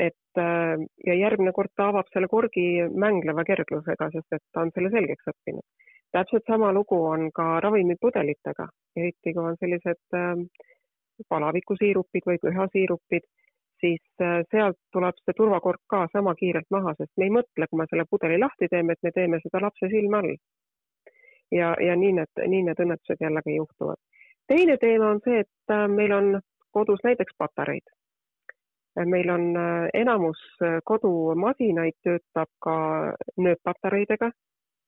et 0.00 0.38
äh, 0.38 0.80
ja 1.06 1.14
järgmine 1.14 1.52
kord 1.52 1.68
ta 1.76 1.90
avab 1.90 2.06
selle 2.12 2.28
korgi 2.28 2.86
mängleva 3.04 3.44
kerglusega, 3.44 4.08
sest 4.14 4.36
et 4.36 4.42
ta 4.52 4.62
on 4.64 4.70
selle 4.74 4.90
selgeks 4.90 5.28
õppinud. 5.32 5.66
täpselt 6.12 6.46
sama 6.46 6.72
lugu 6.72 6.96
on 7.04 7.28
ka 7.32 7.60
ravimipudelitega, 7.60 8.68
eriti 8.96 9.34
kui 9.34 9.44
on 9.44 9.58
sellised 9.60 10.16
äh, 10.16 10.46
palavikusiirupid 11.28 12.26
või 12.30 12.40
pühasiirupid, 12.46 13.28
siis 13.80 14.00
äh, 14.22 14.40
sealt 14.50 14.78
tuleb 14.92 15.20
see 15.24 15.36
turvakork 15.36 15.82
ka 15.94 16.06
sama 16.12 16.34
kiirelt 16.34 16.70
maha, 16.70 16.94
sest 16.98 17.12
me 17.16 17.28
ei 17.28 17.36
mõtle, 17.36 17.68
kui 17.68 17.82
me 17.82 17.88
selle 17.90 18.08
pudeli 18.10 18.40
lahti 18.40 18.68
teeme, 18.72 18.96
et 18.96 19.02
me 19.02 19.12
teeme 19.18 19.40
seda 19.44 19.64
lapse 19.66 19.92
silme 19.92 20.22
all 20.22 20.34
ja, 21.52 21.74
ja 21.86 21.96
nii 21.96 22.12
need, 22.18 22.42
nii 22.46 22.62
need 22.68 22.82
õnnetused 22.84 23.22
jällegi 23.24 23.56
juhtuvad. 23.56 23.98
teine 24.48 24.76
teema 24.76 25.10
on 25.14 25.20
see, 25.24 25.40
et 25.40 25.72
äh, 25.74 25.86
meil 25.88 26.12
on 26.12 26.40
kodus 26.70 27.02
näiteks 27.04 27.34
patareid. 27.38 27.86
Äh, 28.98 29.06
meil 29.06 29.30
on 29.30 29.56
äh, 29.56 29.88
enamus 29.94 30.40
kodumasinaid 30.84 31.98
töötab 32.02 32.50
ka 32.62 32.76
nööppatareidega, 33.36 34.30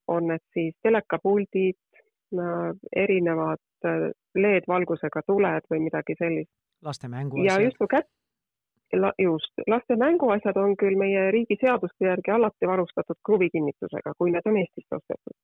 on 0.08 0.28
need 0.32 0.42
siis 0.52 0.74
telekapuldid, 0.82 1.78
erinevad 2.96 3.86
LED-valgusega 4.40 5.20
tuled 5.26 5.66
või 5.70 5.82
midagi 5.84 6.14
sellist. 6.18 6.50
laste 6.82 7.08
mänguasjad. 7.08 7.44
ja 7.44 7.64
justkui 7.64 7.86
kätt, 7.92 8.08
just, 9.20 9.52
laste 9.68 9.96
mänguasjad 10.00 10.56
on 10.56 10.72
küll 10.80 10.96
meie 10.96 11.30
riigi 11.30 11.58
seaduste 11.60 12.08
järgi 12.08 12.32
alati 12.32 12.66
varustatud 12.66 13.20
kruvikinnitusega, 13.28 14.14
kui 14.18 14.32
need 14.32 14.48
on 14.48 14.56
Eestist 14.62 14.96
ostetud 14.96 15.36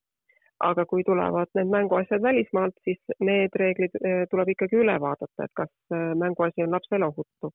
aga 0.60 0.84
kui 0.86 1.02
tulevad 1.06 1.50
need 1.54 1.70
mänguasjad 1.70 2.22
välismaalt, 2.22 2.74
siis 2.84 2.98
need 3.20 3.54
reeglid 3.62 3.94
eh, 4.04 4.22
tuleb 4.30 4.52
ikkagi 4.54 4.80
üle 4.82 4.96
vaadata, 5.00 5.44
et 5.44 5.54
kas 5.60 5.70
eh, 5.94 6.14
mänguasi 6.22 6.64
on 6.66 6.74
lapsele 6.76 7.06
ohutu. 7.06 7.52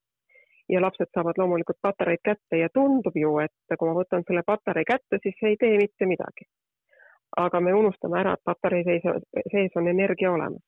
ja 0.71 0.79
lapsed 0.81 1.09
saavad 1.13 1.37
loomulikult 1.37 1.77
patareid 1.81 2.21
kätte 2.23 2.57
ja 2.57 2.69
tundub 2.73 3.15
ju, 3.19 3.33
et 3.43 3.75
kui 3.79 3.87
ma 3.89 3.95
võtan 3.97 4.23
selle 4.27 4.43
patarei 4.47 4.85
kätte, 4.87 5.19
siis 5.23 5.35
see 5.39 5.49
ei 5.53 5.57
tee 5.59 5.77
mitte 5.77 6.07
midagi. 6.07 6.47
aga 7.37 7.59
me 7.59 7.73
unustame 7.73 8.19
ära, 8.19 8.33
et 8.33 8.43
patarei 8.45 8.83
sees, 8.87 9.03
sees 9.51 9.75
on 9.75 9.87
energia 9.87 10.31
olemas. 10.31 10.63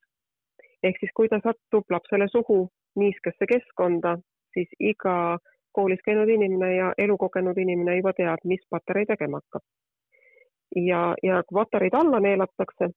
ehk 0.84 1.00
siis, 1.00 1.12
kui 1.16 1.30
ta 1.30 1.40
satub 1.44 1.86
lapsele 1.90 2.28
suhu 2.32 2.60
niiskesse 2.96 3.48
keskkonda, 3.54 4.18
siis 4.54 4.70
iga 4.80 5.38
koolis 5.72 6.04
käinud 6.06 6.30
inimene 6.30 6.76
ja 6.76 6.94
elukogenud 6.98 7.58
inimene 7.58 7.98
juba 7.98 8.14
teab, 8.14 8.44
mis 8.44 8.68
patarei 8.70 9.06
tegema 9.06 9.40
hakkab 9.44 9.64
ja, 10.76 11.16
ja 11.24 11.42
kui 11.48 11.56
patareid 11.60 11.94
alla 11.94 12.20
neelatakse, 12.20 12.90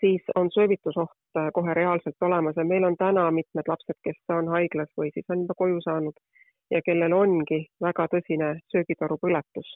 siis 0.00 0.22
on 0.34 0.50
söövitusoht 0.54 1.36
äh, 1.36 1.50
kohe 1.52 1.74
reaalselt 1.74 2.22
olemas 2.22 2.56
ja 2.56 2.64
meil 2.64 2.84
on 2.84 2.96
täna 2.96 3.30
mitmed 3.30 3.68
lapsed, 3.68 3.98
kes 4.04 4.20
on 4.28 4.48
haiglas 4.48 4.90
või 5.00 5.10
siis 5.14 5.26
on 5.28 5.44
juba 5.44 5.54
koju 5.58 5.80
saanud 5.84 6.16
ja 6.70 6.82
kellel 6.86 7.12
ongi 7.12 7.64
väga 7.82 8.06
tõsine 8.14 8.52
söögitoru 8.72 9.18
põletus, 9.22 9.74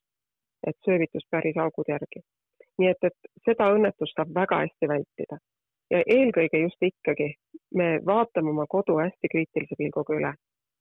et 0.66 0.76
söövitus 0.84 1.26
päris 1.30 1.56
augud 1.56 1.88
järgi. 1.88 2.22
nii 2.78 2.88
et, 2.88 3.04
et 3.04 3.32
seda 3.46 3.72
õnnetust 3.74 4.16
saab 4.16 4.30
väga 4.34 4.62
hästi 4.64 4.88
vältida 4.88 5.38
ja 5.92 6.00
eelkõige 6.06 6.62
just 6.62 6.82
ikkagi 6.82 7.34
me 7.76 7.88
vaatame 8.06 8.50
oma 8.50 8.66
kodu 8.68 8.98
hästi 9.00 9.30
kriitilise 9.32 9.76
pilguga 9.78 10.16
üle, 10.16 10.32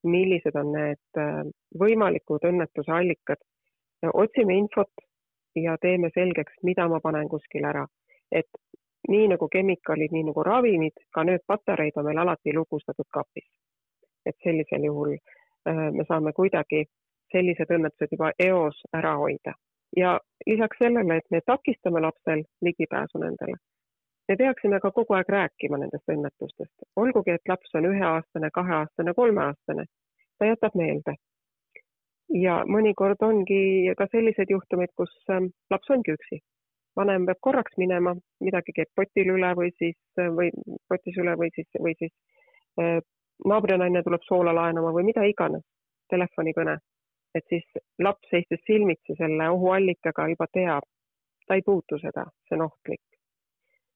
millised 0.07 0.55
on 0.61 0.71
need 0.75 1.19
äh, 1.19 1.41
võimalikud 1.83 2.45
õnnetuse 2.51 2.93
allikad. 2.95 3.41
otsime 4.13 4.55
infot, 4.57 5.03
ja 5.55 5.77
teeme 5.81 6.09
selgeks, 6.13 6.53
mida 6.63 6.87
ma 6.87 6.99
panen 6.99 7.29
kuskil 7.29 7.65
ära. 7.65 7.87
et 8.31 8.47
nii 9.09 9.27
nagu 9.27 9.47
kemikaalid, 9.51 10.11
nii 10.11 10.23
nagu 10.23 10.43
ravimid, 10.43 10.93
ka 11.13 11.23
nööppatareid 11.27 11.97
on 11.97 12.05
meil 12.05 12.17
alati 12.17 12.53
lukustatud 12.55 13.09
kapis. 13.13 13.47
et 14.25 14.35
sellisel 14.43 14.83
juhul 14.83 15.13
äh, 15.13 15.91
me 15.91 16.05
saame 16.07 16.33
kuidagi 16.33 16.85
sellised 17.31 17.73
õnnetused 17.73 18.11
juba 18.11 18.31
eos 18.39 18.83
ära 18.93 19.15
hoida. 19.15 19.53
ja 19.97 20.19
lisaks 20.47 20.77
sellele, 20.77 21.17
et 21.17 21.31
me 21.31 21.41
takistame 21.45 22.01
lapsel 22.01 22.43
ligipääsu 22.61 23.17
nendele, 23.17 23.57
me 24.29 24.35
peaksime 24.37 24.79
ka 24.79 24.91
kogu 24.91 25.13
aeg 25.13 25.29
rääkima 25.29 25.77
nendest 25.77 26.15
õnnetustest, 26.15 26.87
olgugi 26.95 27.31
et 27.31 27.49
laps 27.49 27.75
on 27.75 27.85
üheaastane, 27.85 28.49
kaheaastane, 28.53 29.13
kolmeaastane, 29.13 29.85
ta 30.39 30.45
jätab 30.45 30.75
meelde 30.75 31.15
ja 32.33 32.61
mõnikord 32.67 33.21
ongi 33.25 33.91
ka 33.97 34.07
selliseid 34.11 34.51
juhtumeid, 34.51 34.91
kus 34.97 35.11
ähm, 35.29 35.51
laps 35.71 35.89
ongi 35.89 36.15
üksi. 36.15 36.41
vanem 36.95 37.23
peab 37.25 37.37
korraks 37.39 37.77
minema, 37.79 38.11
midagi 38.43 38.73
käib 38.75 38.89
potil 38.95 39.29
üle 39.31 39.53
või 39.55 39.69
siis, 39.79 39.95
äh, 40.19 40.27
või 40.27 40.49
potis 40.91 41.17
üle 41.23 41.37
või 41.39 41.47
siis, 41.55 41.67
või 41.79 41.93
siis 41.99 42.11
äh, 42.79 42.99
naabrinaine 43.47 44.03
tuleb 44.03 44.25
soola 44.27 44.51
laenama 44.55 44.91
või 44.91 45.05
mida 45.07 45.23
iganes, 45.23 45.63
telefonikõne. 46.09 46.77
et 47.35 47.45
siis 47.47 47.63
laps 47.99 48.27
seistes 48.29 48.59
silmitsi 48.67 49.15
selle 49.15 49.49
ohuallikaga 49.49 50.27
juba 50.33 50.47
teab, 50.51 50.83
ta 51.47 51.55
ei 51.55 51.63
puutu 51.65 51.99
seda, 51.99 52.25
see 52.47 52.57
on 52.59 52.67
ohtlik. 52.67 53.01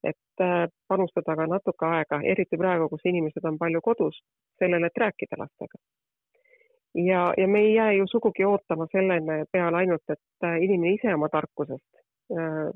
et 0.04 0.42
äh, 0.42 0.68
panustada 0.88 1.36
ka 1.36 1.48
natuke 1.48 1.86
aega, 1.86 2.22
eriti 2.24 2.58
praegu, 2.58 2.90
kus 2.90 3.06
inimesed 3.06 3.44
on 3.44 3.58
palju 3.58 3.82
kodus, 3.82 4.24
sellele, 4.60 4.88
et 4.88 5.04
rääkida 5.04 5.44
lastega 5.44 5.84
ja, 6.96 7.34
ja 7.38 7.48
me 7.48 7.60
ei 7.60 7.74
jää 7.74 7.92
ju 7.92 8.08
sugugi 8.08 8.46
ootama 8.46 8.88
sellele 8.92 9.46
peale 9.52 9.78
ainult, 9.78 10.04
et 10.10 10.44
äh, 10.44 10.58
inimene 10.64 10.94
ise 10.96 11.14
oma 11.14 11.30
tarkusest 11.30 12.02
äh, 12.32 12.72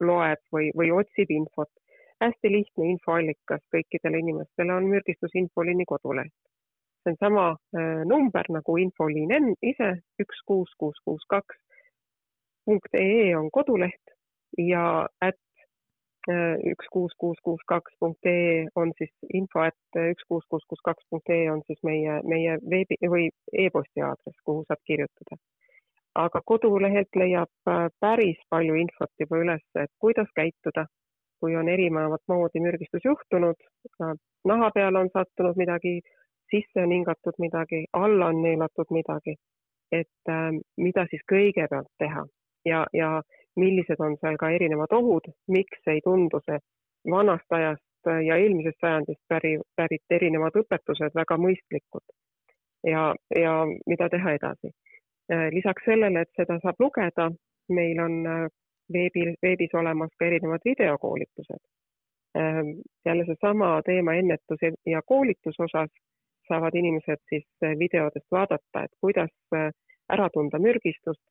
loeb 0.00 0.42
või, 0.52 0.70
või 0.76 0.92
otsib 0.92 1.30
infot. 1.30 1.70
hästi 2.22 2.50
lihtne 2.52 2.86
infoallikas 2.88 3.60
kõikidele 3.74 4.18
inimestele 4.22 4.72
on 4.74 4.86
mürgistusinfoliini 4.88 5.84
koduleht. 5.84 6.36
see 7.02 7.12
on 7.12 7.16
sama 7.20 7.46
äh, 7.76 8.04
number 8.04 8.44
nagu 8.48 8.76
infoliin 8.76 9.54
ise, 9.62 9.90
üks 10.20 10.42
kuus 10.46 10.70
kuus 10.78 11.00
kuus 11.04 11.24
kaks 11.28 11.56
punkt 12.64 12.94
ee 12.94 13.36
on 13.36 13.50
koduleht 13.50 14.14
ja 14.58 15.08
at 15.20 15.40
üks 16.72 16.86
kuus 16.92 17.12
kuus 17.18 17.38
kuus 17.42 17.60
kaks 17.68 17.92
punkt 18.00 18.26
ee 18.26 18.66
on 18.76 18.92
siis 18.98 19.10
info, 19.34 19.64
et 19.64 19.98
üks 20.12 20.24
kuus 20.28 20.44
kuus 20.48 20.64
kuus 20.68 20.80
kaks 20.84 21.04
punkt 21.10 21.28
ee 21.28 21.50
on 21.50 21.62
siis 21.66 21.80
meie, 21.84 22.20
meie 22.24 22.56
veebi 22.70 22.96
või 23.14 23.28
e-posti 23.52 24.00
aadress, 24.00 24.40
kuhu 24.44 24.64
saab 24.68 24.80
kirjutada. 24.86 25.36
aga 26.14 26.40
kodulehelt 26.46 27.16
leiab 27.16 27.68
äh, 27.68 27.88
päris 28.00 28.38
palju 28.50 28.74
infot 28.74 29.10
juba 29.20 29.40
üles, 29.42 29.64
et 29.74 29.90
kuidas 29.98 30.28
käituda, 30.36 30.86
kui 31.40 31.56
on 31.56 31.68
erinevat 31.68 32.22
moodi 32.28 32.60
mürgistus 32.60 33.02
juhtunud, 33.04 33.58
naha 34.44 34.70
peale 34.70 34.98
on 34.98 35.10
sattunud 35.16 35.58
midagi, 35.58 36.00
sisse 36.50 36.84
on 36.86 36.92
hingatud 36.94 37.34
midagi, 37.38 37.84
alla 37.92 38.30
on 38.30 38.42
neelatud 38.42 38.94
midagi, 38.94 39.34
et 39.92 40.30
äh, 40.30 40.52
mida 40.76 41.06
siis 41.10 41.26
kõigepealt 41.32 41.90
teha? 41.98 42.24
Ja, 42.64 42.86
ja 42.96 43.20
millised 43.56 44.00
on 44.00 44.16
seal 44.20 44.36
ka 44.40 44.50
erinevad 44.50 44.92
ohud, 44.92 45.30
miks 45.48 45.90
ei 45.90 46.00
tundu 46.04 46.40
see 46.44 46.58
vanast 47.10 47.52
ajast 47.52 48.10
ja 48.26 48.36
eelmisest 48.36 48.80
sajandist 48.80 49.20
päri, 49.28 49.58
pärit 49.76 50.16
erinevad 50.16 50.56
õpetused 50.60 51.14
väga 51.14 51.38
mõistlikud 51.40 52.04
ja, 52.86 53.14
ja 53.36 53.54
mida 53.86 54.08
teha 54.08 54.34
edasi. 54.38 54.72
lisaks 55.50 55.84
sellele, 55.88 56.20
et 56.20 56.30
seda 56.36 56.58
saab 56.62 56.80
lugeda, 56.80 57.30
meil 57.72 58.00
on 58.00 58.18
veebil, 58.92 59.34
veebis 59.42 59.72
olemas 59.74 60.10
ka 60.18 60.26
erinevad 60.26 60.60
videokoolitused. 60.64 61.62
jälle 63.06 63.24
seesama 63.26 63.82
teema 63.86 64.14
ennetus 64.14 64.60
ja 64.86 65.02
koolitus 65.06 65.60
osas 65.60 65.90
saavad 66.48 66.74
inimesed 66.74 67.20
siis 67.28 67.46
videodest 67.78 68.26
vaadata, 68.30 68.82
et 68.84 68.90
kuidas 69.00 69.30
ära 70.12 70.28
tunda 70.32 70.58
mürgistust, 70.58 71.22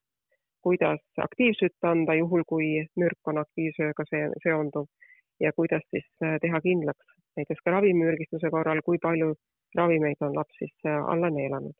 kuidas 0.63 1.01
aktiivsust 1.27 1.89
anda, 1.89 2.15
juhul 2.19 2.43
kui 2.47 2.69
mürk 2.99 3.31
on 3.31 3.41
aktiivsusega 3.41 4.05
seonduv 4.43 4.87
ja 5.43 5.51
kuidas 5.55 5.83
siis 5.91 6.07
teha 6.41 6.61
kindlaks 6.61 7.13
näiteks 7.37 7.61
ka 7.65 7.71
ravimürgistuse 7.71 8.49
korral, 8.53 8.81
kui 8.85 8.99
palju 9.01 9.33
ravimeid 9.77 10.21
on 10.21 10.35
laps 10.35 10.59
siis 10.59 10.91
alla 11.07 11.29
neelanud. 11.29 11.73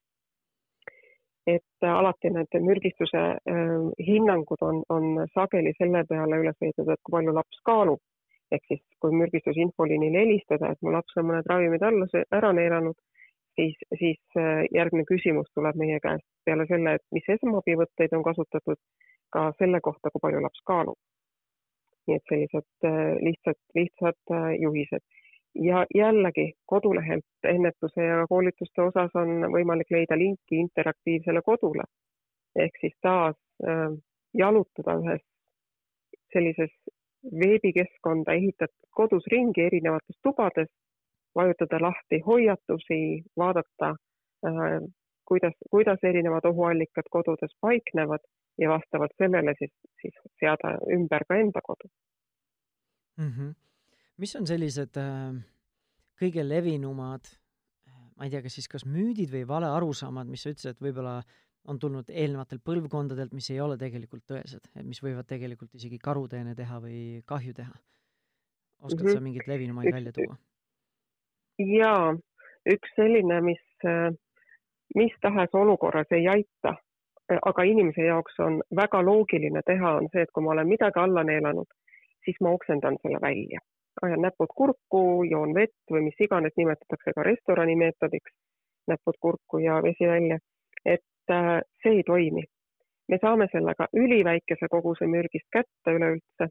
et 1.47 1.85
alati 1.87 2.29
need 2.31 2.55
mürgistuse 2.63 3.21
hinnangud 4.07 4.61
on, 4.63 4.77
on 4.89 5.25
sageli 5.33 5.73
selle 5.77 6.05
peale 6.09 6.37
üles 6.39 6.61
ehitatud, 6.61 6.93
et 6.93 7.01
kui 7.03 7.11
palju 7.17 7.33
laps 7.35 7.59
kaalub 7.69 7.99
ehk 8.55 8.63
siis 8.69 8.81
kui 9.01 9.11
mürgistus 9.19 9.57
infoliinile 9.59 10.21
helistada, 10.23 10.69
et 10.71 10.81
mu 10.81 10.93
laps 10.93 11.17
on 11.17 11.27
mõned 11.29 11.49
ravimid 11.49 11.83
alla 11.83 12.07
ära 12.37 12.53
neelanud, 12.55 12.95
siis, 13.55 13.75
siis 13.99 14.19
äh, 14.37 14.63
järgmine 14.75 15.05
küsimus 15.09 15.49
tuleb 15.55 15.79
meie 15.79 15.99
käest 16.03 16.27
peale 16.45 16.65
selle, 16.69 16.95
et 16.97 17.05
mis 17.15 17.27
esmaabivõtteid 17.35 18.15
on 18.17 18.23
kasutatud, 18.27 18.79
ka 19.33 19.49
selle 19.57 19.81
kohta, 19.81 20.11
kui 20.13 20.23
palju 20.23 20.43
laps 20.45 20.63
kaalub. 20.69 20.99
nii 22.07 22.17
et 22.19 22.31
sellised 22.31 22.87
äh, 22.87 23.13
lihtsad, 23.23 23.59
lihtsad 23.79 24.33
äh, 24.37 24.49
juhised. 24.61 25.03
ja 25.55 25.85
jällegi 25.95 26.47
kodulehelt 26.65 27.47
ennetuse 27.47 28.03
ja 28.03 28.25
koolituste 28.29 28.81
osas 28.81 29.11
on 29.21 29.45
võimalik 29.53 29.91
leida 29.93 30.17
linki 30.17 30.57
interaktiivsele 30.65 31.41
kodule 31.45 31.83
ehk 32.55 32.79
siis 32.81 32.95
taas 33.01 33.37
jalutada 34.33 34.95
ühes 35.03 35.21
sellises 36.33 36.73
veebikeskkonda 37.43 38.33
ehitatud 38.33 38.89
kodus 38.97 39.27
ringi 39.31 39.61
erinevates 39.65 40.17
tubades, 40.23 40.69
vajutada 41.35 41.79
lahti 41.81 42.19
hoiatusi, 42.25 42.99
vaadata 43.37 43.95
äh, 44.47 44.79
kuidas, 45.27 45.53
kuidas 45.69 46.03
erinevad 46.03 46.45
ohuallikad 46.45 47.09
kodudes 47.11 47.55
paiknevad 47.61 48.25
ja 48.61 48.69
vastavalt 48.69 49.15
sellele 49.17 49.55
siis, 49.57 49.71
siis 50.01 50.19
seada 50.39 50.77
ümber 50.97 51.25
ka 51.27 51.35
enda 51.35 51.61
kodu 51.63 51.89
mm. 53.17 53.29
-hmm. 53.29 53.53
mis 54.17 54.35
on 54.35 54.47
sellised 54.47 54.97
äh, 54.97 55.39
kõige 56.21 56.45
levinumad, 56.47 57.31
ma 58.17 58.27
ei 58.27 58.33
tea, 58.33 58.43
kas 58.45 58.59
siis 58.59 58.69
kas 58.71 58.85
müüdid 58.85 59.31
või 59.33 59.47
valearusaamad, 59.47 60.29
mis 60.29 60.45
sa 60.45 60.53
ütlesid, 60.53 60.75
et 60.75 60.85
võib-olla 60.85 61.21
on 61.71 61.79
tulnud 61.79 62.09
eelnevatelt 62.11 62.63
põlvkondadelt, 62.67 63.33
mis 63.33 63.49
ei 63.53 63.59
ole 63.63 63.77
tegelikult 63.79 64.25
tõesed, 64.27 64.65
et 64.75 64.85
mis 64.85 64.99
võivad 65.03 65.27
tegelikult 65.27 65.75
isegi 65.79 65.99
karuteene 65.99 66.55
teha 66.55 66.79
või 66.83 66.99
kahju 67.25 67.53
teha. 67.53 67.75
oskad 68.79 69.01
mm 69.01 69.07
-hmm. 69.07 69.13
sa 69.13 69.21
mingeid 69.21 69.47
levinumaid 69.47 69.93
välja 69.93 70.11
tuua? 70.11 70.35
Jaa, 71.59 72.13
üks 72.69 72.95
selline, 72.95 73.41
mis 73.41 73.85
äh, 73.85 74.09
mis 74.95 75.13
tahes 75.21 75.53
olukorras 75.53 76.11
ei 76.11 76.27
aita, 76.27 76.75
aga 77.49 77.63
inimese 77.63 78.05
jaoks 78.05 78.39
on 78.39 78.61
väga 78.75 79.01
loogiline 79.05 79.61
teha, 79.65 79.95
on 79.97 80.09
see, 80.13 80.21
et 80.21 80.31
kui 80.33 80.43
ma 80.43 80.51
olen 80.53 80.67
midagi 80.67 80.99
alla 80.99 81.23
neelanud, 81.23 81.69
siis 82.25 82.37
ma 82.41 82.51
oksendan 82.53 82.97
selle 83.01 83.21
välja. 83.21 83.59
ajan 84.01 84.21
näpud 84.21 84.49
kurku, 84.57 85.23
joon 85.29 85.53
vett 85.53 85.91
või 85.91 86.01
mis 86.09 86.19
iganes 86.19 86.53
nimetatakse 86.57 87.13
ka 87.15 87.23
restorani 87.23 87.75
meetodiks, 87.75 88.31
näpud 88.87 89.17
kurku 89.21 89.59
ja 89.61 89.81
vesi 89.83 90.07
välja. 90.07 90.37
et 90.85 91.03
Äh, 91.31 91.61
see 91.83 91.91
ei 91.91 92.03
toimi. 92.03 92.43
me 93.07 93.17
saame 93.21 93.47
sellega 93.51 93.85
üliväikese 93.93 94.67
koguse 94.71 95.07
mürgist 95.07 95.47
kätte 95.55 95.91
üleüldse 95.95 96.47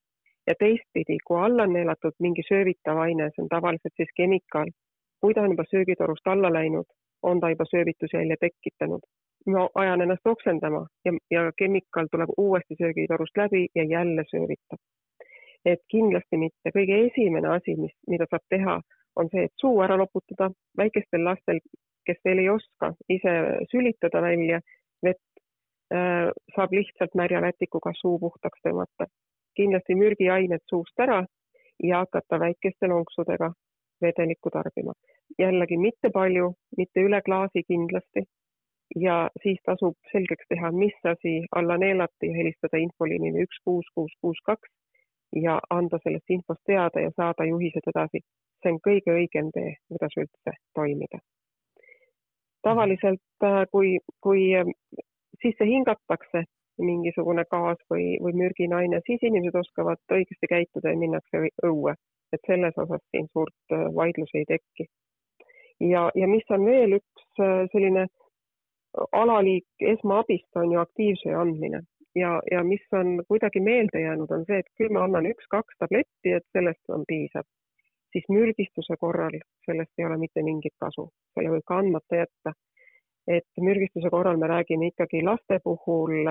ja 0.47 0.55
teistpidi, 0.59 1.17
kui 1.27 1.39
alla 1.41 1.67
on 1.69 1.73
neelatud 1.77 2.17
mingi 2.25 2.45
söövitav 2.49 3.01
aine, 3.05 3.29
see 3.33 3.43
on 3.45 3.51
tavaliselt 3.53 3.93
siis 3.97 4.13
kemikaal, 4.17 4.71
kui 5.23 5.35
ta 5.35 5.43
on 5.43 5.55
juba 5.55 5.65
söögitorust 5.71 6.27
alla 6.27 6.53
läinud, 6.53 6.89
on 7.23 7.41
ta 7.41 7.51
juba 7.51 7.65
söövitusjälje 7.71 8.37
tekitanud. 8.41 9.05
ma 9.47 9.69
ajan 9.75 10.01
ennast 10.01 10.27
oksendama 10.27 10.87
ja, 11.05 11.13
ja 11.31 11.41
kemikaal 11.59 12.07
tuleb 12.11 12.31
uuesti 12.39 12.75
söögitorust 12.83 13.37
läbi 13.37 13.67
ja 13.75 13.85
jälle 13.85 14.25
söövitab. 14.31 14.81
et 15.65 15.83
kindlasti 15.91 16.37
mitte, 16.37 16.71
kõige 16.77 17.07
esimene 17.07 17.49
asi, 17.49 17.77
mis, 17.77 17.95
mida 18.09 18.27
saab 18.31 18.45
teha, 18.51 18.81
on 19.17 19.29
see, 19.31 19.45
et 19.45 19.55
suu 19.61 19.81
ära 19.83 19.97
loputada, 19.99 20.51
väikestel 20.79 21.25
lastel 21.25 21.59
kes 22.07 22.19
veel 22.25 22.43
ei 22.43 22.49
oska 22.51 22.93
ise 23.09 23.35
sülitada 23.71 24.23
välja 24.23 24.61
vett, 25.07 25.23
äh, 25.95 26.31
saab 26.57 26.73
lihtsalt 26.73 27.15
märja 27.15 27.43
lätikuga 27.45 27.93
suu 28.01 28.19
puhtaks 28.19 28.65
tõmmata. 28.67 29.11
kindlasti 29.57 29.95
mürgiained 29.95 30.63
suust 30.71 31.01
ära 31.05 31.19
ja 31.85 31.99
hakata 32.01 32.39
väikeste 32.41 32.89
lonksudega 32.89 33.51
vedelikku 34.03 34.51
tarbima. 34.51 34.93
jällegi 35.39 35.79
mitte 35.79 36.11
palju, 36.11 36.53
mitte 36.77 37.01
üle 37.09 37.23
klaasi 37.23 37.65
kindlasti. 37.69 38.25
ja 39.05 39.17
siis 39.43 39.59
tasub 39.67 39.97
selgeks 40.13 40.47
teha, 40.49 40.71
mis 40.73 40.97
asi 41.15 41.35
alla 41.57 41.79
neelati 41.79 42.29
ja 42.31 42.39
helistada 42.39 42.77
infoliinile 42.87 43.47
üks 43.49 43.61
kuus 43.65 43.87
kuus 43.95 44.13
kuus 44.21 44.41
kaks 44.45 44.69
ja 45.45 45.61
anda 45.71 45.99
sellest 46.05 46.31
infost 46.31 46.61
teada 46.67 47.01
ja 47.01 47.11
saada 47.17 47.45
juhised 47.45 47.93
edasi. 47.95 48.21
see 48.63 48.73
on 48.73 48.81
kõige 48.89 49.15
õigem 49.21 49.49
tee, 49.55 49.77
kuidas 49.89 50.19
üldse 50.25 50.59
toimida 50.75 51.19
tavaliselt 52.63 53.45
äh, 53.45 53.65
kui, 53.71 53.99
kui 54.21 54.43
äh, 54.57 54.67
sisse 55.43 55.67
hingatakse 55.67 56.45
mingisugune 56.83 57.45
gaas 57.51 57.81
või, 57.91 58.17
või 58.23 58.33
mürginaine, 58.43 59.03
siis 59.07 59.23
inimesed 59.23 59.59
oskavad 59.61 60.01
õigesti 60.17 60.49
käituda 60.51 60.95
ja 60.95 60.99
minnakse 60.99 61.43
õue, 61.67 61.95
et 62.33 62.41
selles 62.47 62.79
osas 62.79 63.03
siin 63.11 63.29
suurt 63.33 63.77
äh, 63.77 63.87
vaidlusi 63.95 64.43
ei 64.43 64.49
teki. 64.49 64.89
ja, 65.81 66.11
ja 66.15 66.29
mis 66.29 66.51
on 66.51 66.65
veel 66.65 66.99
üks 66.99 67.41
selline 67.73 68.07
alaliik 69.13 69.65
esmaabist 69.81 70.57
on 70.57 70.73
ju 70.73 70.81
aktiivsuse 70.81 71.35
andmine. 71.35 71.83
Ja, 72.15 72.43
ja 72.51 72.65
mis 72.65 72.83
on 72.93 73.23
kuidagi 73.29 73.61
meelde 73.61 74.01
jäänud, 74.01 74.31
on 74.31 74.45
see, 74.47 74.59
et 74.59 74.69
küll 74.77 74.93
ma 74.93 75.07
annan 75.07 75.27
üks-kaks 75.31 75.79
tabletti, 75.81 76.35
et 76.37 76.45
sellest 76.53 76.93
on 76.93 77.07
piisav. 77.09 77.47
Siis 78.13 78.27
mürgistuse 78.29 78.97
korral 79.01 79.39
sellest 79.65 79.93
ei 79.99 80.05
ole 80.05 80.19
mitte 80.21 80.43
mingit 80.45 80.75
kasu, 80.81 81.07
selle 81.33 81.55
võib 81.55 81.65
ka 81.67 81.79
andmata 81.81 82.21
jätta. 82.25 82.53
et 83.27 83.61
mürgistuse 83.61 84.11
korral 84.11 84.37
me 84.37 84.47
räägime 84.51 84.89
ikkagi 84.91 85.21
laste 85.23 85.61
puhul 85.65 86.27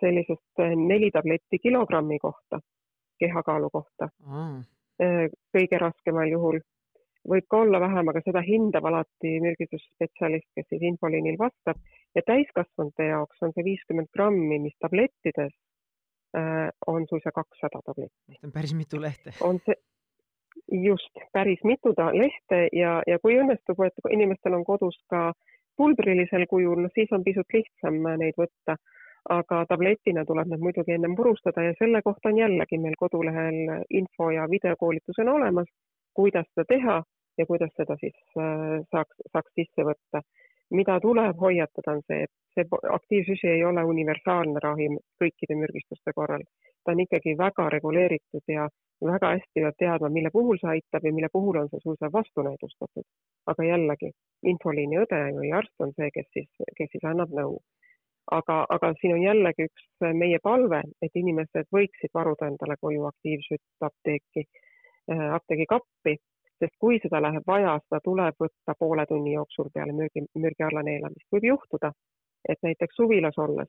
sellisest 0.00 0.62
neli 0.88 1.10
tabletti 1.10 1.58
kilogrammi 1.58 2.18
kohta, 2.18 2.60
kehakaalu 3.18 3.70
kohta. 3.70 4.08
Mm.. 4.26 4.62
Kõige 4.98 5.78
raskemal 5.78 6.30
juhul 6.32 6.58
võib 7.28 7.46
ka 7.50 7.62
olla 7.64 7.80
vähem, 7.82 8.10
aga 8.10 8.22
seda 8.24 8.42
hindab 8.44 8.86
alati 8.88 9.34
mürgistusspetsialist, 9.44 10.48
kes 10.56 10.68
siis 10.70 10.84
infoliinil 10.92 11.38
vastab 11.40 11.80
ja 12.16 12.24
täiskasvanute 12.26 13.10
jaoks 13.10 13.42
on 13.44 13.54
see 13.54 13.66
viiskümmend 13.66 14.10
grammi, 14.14 14.60
mis 14.62 14.76
tablettides 14.82 15.52
äh, 16.38 16.68
on 16.86 17.06
suisa 17.10 17.32
kakssada 17.34 17.82
tabletti. 17.84 18.40
päris 18.54 18.74
mitu 18.74 19.00
lehte. 19.02 19.34
on 19.44 19.60
see, 19.66 19.76
just, 20.72 21.24
päris 21.32 21.64
mitu 21.64 21.94
lehte 22.12 22.68
ja, 22.72 23.00
ja 23.06 23.18
kui 23.22 23.38
õnnestub, 23.40 23.82
et 23.86 24.12
inimestel 24.12 24.56
on 24.58 24.64
kodus 24.64 24.98
ka 25.10 25.32
pulbrilisel 25.78 26.46
kujul, 26.50 26.80
no 26.82 26.90
siis 26.94 27.12
on 27.14 27.24
pisut 27.24 27.54
lihtsam 27.54 28.00
neid 28.18 28.38
võtta. 28.38 28.78
Aga 29.34 29.64
tabletina 29.68 30.24
tuleb 30.24 30.48
need 30.52 30.64
muidugi 30.64 30.94
ennem 30.96 31.16
purustada 31.16 31.62
ja 31.62 31.74
selle 31.78 32.02
kohta 32.02 32.32
on 32.32 32.38
jällegi 32.38 32.78
meil 32.78 32.96
kodulehel 32.98 33.84
info 33.90 34.30
ja 34.30 34.48
videokoolitus 34.50 35.18
on 35.24 35.28
olemas, 35.28 35.68
kuidas 36.14 36.46
seda 36.50 36.64
teha 36.74 37.02
ja 37.38 37.46
kuidas 37.46 37.72
seda 37.76 37.96
siis 38.00 38.16
äh, 38.38 38.80
saaks, 38.92 39.24
saaks 39.32 39.52
sisse 39.60 39.86
võtta. 39.90 40.22
mida 40.70 40.98
tuleb 41.00 41.38
hoiatada, 41.40 41.92
on 41.96 42.02
see, 42.06 42.24
et 42.26 42.32
see 42.54 42.80
aktiivsüsi 42.96 43.48
ei 43.48 43.62
ole 43.64 43.84
universaalne 43.88 44.60
ravim 44.64 44.98
kõikide 45.22 45.56
mürgistuste 45.56 46.12
korral. 46.14 46.44
ta 46.84 46.92
on 46.92 47.00
ikkagi 47.04 47.36
väga 47.38 47.68
reguleeritud 47.76 48.52
ja 48.52 48.68
väga 49.12 49.30
hästi 49.36 49.62
peab 49.62 49.78
teadma, 49.78 50.08
mille 50.08 50.30
puhul 50.34 50.58
see 50.60 50.70
aitab 50.74 51.04
ja 51.04 51.12
mille 51.12 51.28
puhul 51.32 51.56
on 51.62 51.68
see 51.70 51.80
suisa 51.84 52.12
vastunäidustatud. 52.12 53.06
aga 53.46 53.64
jällegi, 53.64 54.10
infoliini 54.52 55.00
õde 55.04 55.22
või 55.40 55.52
arst 55.60 55.86
on 55.86 55.92
see, 55.96 56.10
kes 56.14 56.28
siis, 56.32 56.50
kes 56.76 56.90
siis 56.92 57.04
annab 57.12 57.32
nõu. 57.40 57.58
Aga, 58.30 58.66
aga 58.68 58.92
siin 59.00 59.14
on 59.14 59.22
jällegi 59.22 59.68
üks 59.68 59.86
meie 60.16 60.38
palve, 60.42 60.82
et 61.02 61.14
inimesed 61.16 61.68
võiksid 61.74 62.12
varuda 62.14 62.48
endale 62.50 62.76
koju 62.80 63.06
aktiivsütt 63.08 63.88
apteeki, 63.88 64.44
äh, 65.12 65.24
apteegikappi, 65.38 66.16
sest 66.58 66.74
kui 66.78 67.00
seda 67.02 67.22
läheb 67.22 67.46
vaja, 67.46 67.78
seda 67.86 68.00
tuleb 68.04 68.38
võtta 68.44 68.74
poole 68.78 69.06
tunni 69.06 69.34
jooksul 69.34 69.70
peale 69.74 69.94
mürgi, 69.96 70.26
mürgi 70.34 70.66
alla 70.68 70.82
neelamist. 70.82 71.28
võib 71.32 71.50
juhtuda, 71.52 71.92
et 72.48 72.58
näiteks 72.62 72.96
suvilas 72.96 73.38
olles 73.38 73.68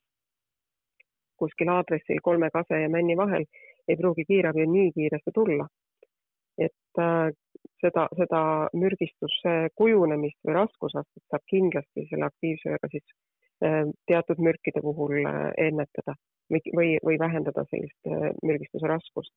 kuskil 1.39 1.69
aadressil 1.71 2.19
kolme 2.23 2.49
kase 2.53 2.81
ja 2.81 2.89
männi 2.89 3.15
vahel 3.17 3.45
ei 3.87 3.95
pruugi 3.95 4.25
kiirabi 4.27 4.67
nii 4.67 4.91
kiiresti 4.91 5.31
tulla. 5.33 5.67
et 6.59 6.99
äh, 6.99 7.31
seda, 7.81 8.09
seda 8.19 8.41
mürgistuse 8.75 9.53
kujunemist 9.79 10.39
või 10.47 10.55
raskusastet 10.57 11.23
saab 11.31 11.45
kindlasti 11.47 12.03
selle 12.09 12.27
aktiivsööga 12.27 12.89
siis 12.91 13.05
äh, 13.05 13.38
teatud 13.59 14.39
mürkide 14.39 14.81
puhul 14.81 15.19
äh, 15.21 15.39
ennetada 15.67 16.15
või, 16.49 16.97
või, 17.03 17.19
vähendada 17.19 17.65
sellist 17.69 18.07
äh, 18.07 18.29
mürgistuse 18.43 18.87
raskust. 18.87 19.33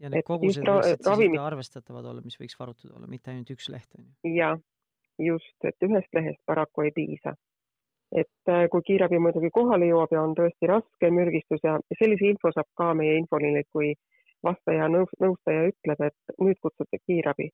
ja 0.00 0.10
need 0.10 0.26
kogused 0.26 0.64
võiksid 0.64 1.06
ravimid... 1.06 1.38
siis 1.38 1.46
arvestatavad 1.46 2.10
olla, 2.10 2.24
mis 2.24 2.38
võiks 2.40 2.58
varutud 2.58 2.90
olla, 2.96 3.06
mitte 3.06 3.30
ainult 3.30 3.52
üks 3.54 3.68
leht, 3.72 3.88
on 3.98 4.06
ju? 4.06 4.34
jah, 4.36 4.60
just, 5.20 5.56
et 5.68 5.88
ühest 5.88 6.14
lehest 6.16 6.40
paraku 6.48 6.88
ei 6.88 6.94
piisa 6.96 7.36
et 8.12 8.48
äh, 8.48 8.66
kui 8.72 8.84
kiirabi 8.86 9.20
muidugi 9.22 9.50
kohale 9.52 9.88
jõuab 9.88 10.10
ja 10.12 10.22
on 10.22 10.34
tõesti 10.36 10.68
raske 10.68 11.10
mürgistus 11.10 11.62
ja 11.64 11.78
sellise 11.98 12.28
info 12.28 12.52
saab 12.52 12.68
ka 12.76 12.92
meie 12.96 13.16
infoliinilt, 13.20 13.68
kui 13.72 13.94
vastaja 14.44 14.88
nõus, 14.92 15.12
nõustaja 15.22 15.68
ütleb, 15.70 16.02
et 16.08 16.36
nüüd 16.42 16.58
kutsute 16.60 16.98
kiirabi, 17.06 17.48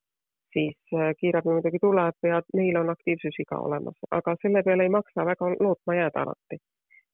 siis 0.52 0.76
äh, 0.94 1.12
kiirabi 1.20 1.48
muidugi 1.48 1.78
tuleb 1.80 2.28
ja 2.30 2.42
neil 2.54 2.76
on 2.80 2.90
aktiivsusiga 2.90 3.58
olemas, 3.68 3.98
aga 4.10 4.36
selle 4.42 4.62
peale 4.62 4.82
ei 4.82 4.94
maksa 4.98 5.26
väga 5.26 5.50
lootma 5.60 5.94
jääda 5.94 6.22
alati. 6.22 6.58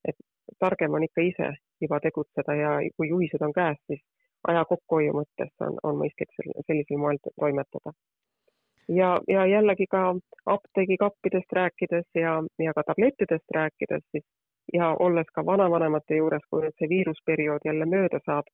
et 0.08 0.16
targem 0.58 0.94
on 0.94 1.02
ikka 1.02 1.20
ise 1.20 1.54
juba 1.80 2.00
tegutseda 2.00 2.54
ja 2.54 2.70
kui 2.96 3.08
juhised 3.08 3.42
on 3.42 3.52
käes, 3.52 3.78
siis 3.86 4.02
aja 4.48 4.64
kokkuhoiu 4.64 5.12
mõttes 5.20 5.52
on, 5.66 5.78
on 5.82 5.96
mõistlik 6.02 6.30
sellisel 6.66 6.98
moel 6.98 7.18
toimetada. 7.40 7.92
ja, 8.88 9.10
ja 9.28 9.46
jällegi 9.46 9.86
ka 9.90 10.14
apteegikappidest 10.46 11.52
rääkides 11.52 12.08
ja, 12.14 12.42
ja 12.58 12.72
ka 12.76 12.82
tablettidest 12.86 13.56
rääkides, 13.58 14.04
siis 14.10 14.24
ja 14.72 14.96
olles 14.98 15.26
ka 15.34 15.46
vanavanemate 15.46 16.16
juures, 16.16 16.44
kui 16.50 16.62
nüüd 16.62 16.76
see 16.78 16.88
viirusperiood 16.88 17.66
jälle 17.68 17.86
mööda 17.86 18.20
saab, 18.24 18.46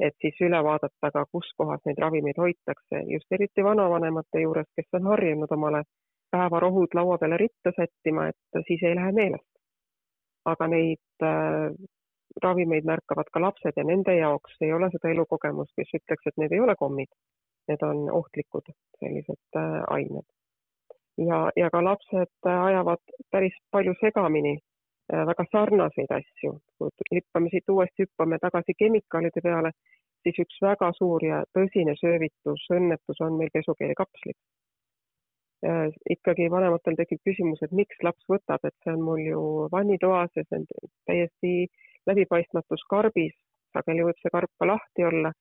et 0.00 0.14
siis 0.20 0.40
üle 0.44 0.58
vaadata 0.64 1.10
ka, 1.12 1.24
kus 1.32 1.48
kohas 1.56 1.80
neid 1.86 1.98
ravimeid 2.02 2.38
hoitakse, 2.38 3.02
just 3.12 3.32
eriti 3.32 3.64
vanavanemate 3.64 4.42
juures, 4.42 4.68
kes 4.76 4.98
on 4.98 5.10
harjunud 5.12 5.52
omale 5.56 5.82
päevarohud 6.30 6.94
laua 6.94 7.18
peale 7.18 7.36
ritta 7.40 7.72
sättima, 7.76 8.28
et 8.28 8.64
siis 8.68 8.82
ei 8.82 8.96
lähe 8.96 9.12
meelest. 9.12 9.52
aga 10.46 10.66
neid 10.70 11.24
äh, 11.26 11.72
ravimeid 12.42 12.84
märkavad 12.86 13.30
ka 13.32 13.40
lapsed 13.42 13.72
ja 13.76 13.84
nende 13.84 14.14
jaoks 14.14 14.60
ei 14.60 14.72
ole 14.72 14.90
seda 14.92 15.10
elukogemust, 15.10 15.72
kes 15.76 15.90
ütleks, 15.98 16.26
et 16.26 16.36
need 16.38 16.52
ei 16.52 16.60
ole 16.60 16.76
kommid. 16.78 17.10
Need 17.66 17.82
on 17.82 18.04
ohtlikud 18.14 18.70
sellised 19.00 19.58
äh, 19.58 19.82
ained. 19.96 20.28
ja, 21.18 21.40
ja 21.56 21.70
ka 21.70 21.82
lapsed 21.84 22.50
ajavad 22.52 23.02
päris 23.32 23.58
palju 23.72 23.94
segamini 24.00 24.54
Äh, 24.54 24.75
väga 25.12 25.44
sarnaseid 25.52 26.10
asju. 26.10 26.52
kui 26.78 26.90
hüppame 27.14 27.50
siit 27.52 27.68
uuesti, 27.70 28.06
hüppame 28.06 28.38
tagasi 28.42 28.74
kemikaalide 28.78 29.40
peale, 29.42 29.70
siis 30.22 30.38
üks 30.42 30.58
väga 30.62 30.90
suur 30.98 31.24
ja 31.24 31.42
tõsine 31.54 31.94
söövitus, 32.00 32.66
õnnetus 32.78 33.20
on 33.22 33.36
meil 33.38 33.52
pesukeelikapslid. 33.54 34.38
Äh, 35.66 35.88
ikkagi 36.10 36.50
vanematel 36.52 36.98
tekib 36.98 37.22
küsimus, 37.24 37.62
et 37.62 37.72
miks 37.72 38.02
laps 38.04 38.26
võtab, 38.28 38.66
et 38.68 38.74
see 38.84 38.92
on 38.92 39.04
mul 39.06 39.22
ju 39.24 39.42
vannitoas 39.72 40.34
ja 40.36 40.44
see 40.44 40.58
on 40.60 40.66
täiesti 41.08 41.52
läbipaistmatus 42.10 42.84
karbis, 42.90 43.34
sageli 43.72 44.04
võib 44.06 44.20
see 44.20 44.34
karp 44.34 44.52
ka 44.60 44.68
lahti 44.68 45.06
olla, 45.08 45.32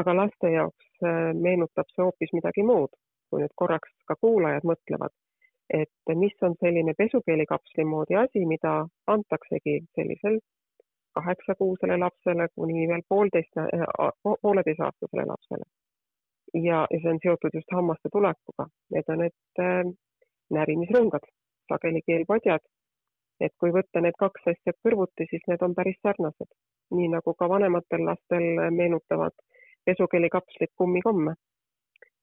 aga 0.00 0.16
laste 0.22 0.54
jaoks 0.54 1.04
äh, 1.04 1.32
meenutab 1.34 1.90
see 1.92 2.06
hoopis 2.06 2.32
midagi 2.38 2.64
muud, 2.66 2.94
kui 3.28 3.42
nüüd 3.42 3.54
korraks 3.62 3.92
ka 4.08 4.16
kuulajad 4.22 4.64
mõtlevad 4.70 5.14
et 5.78 6.14
mis 6.14 6.42
on 6.42 6.54
selline 6.60 6.94
pesukeelikapsli 6.98 7.84
moodi 7.84 8.16
asi, 8.16 8.46
mida 8.46 8.86
antaksegi 9.06 9.80
sellisel 9.94 10.38
kaheksakuusele 11.14 11.96
lapsele 11.96 12.48
kuni 12.54 12.88
veel 12.88 13.02
poolteist, 13.08 13.56
äh, 13.58 13.84
pooleteistaastasele 14.42 15.24
lapsele. 15.26 15.64
ja, 16.54 16.86
ja 16.90 16.98
see 17.02 17.10
on 17.10 17.20
seotud 17.22 17.54
just 17.54 17.74
hammaste 17.74 18.08
tulekuga, 18.12 18.66
need 18.94 19.12
on 19.14 19.22
need 19.24 19.62
äh, 19.66 19.92
närimisrõngad, 20.58 21.26
sageli 21.72 22.02
keelpadjad. 22.06 22.66
et 23.40 23.54
kui 23.60 23.70
võtta 23.72 24.02
need 24.04 24.18
kaks 24.18 24.50
asja 24.52 24.72
kõrvuti, 24.84 25.26
siis 25.30 25.46
need 25.48 25.62
on 25.66 25.74
päris 25.74 25.96
sarnased, 26.06 26.50
nii 26.96 27.08
nagu 27.14 27.34
ka 27.34 27.48
vanematel 27.48 28.04
lastel 28.08 28.48
meenutavad 28.80 29.36
pesukeelikapslid 29.84 30.74
kummikomme. 30.76 31.34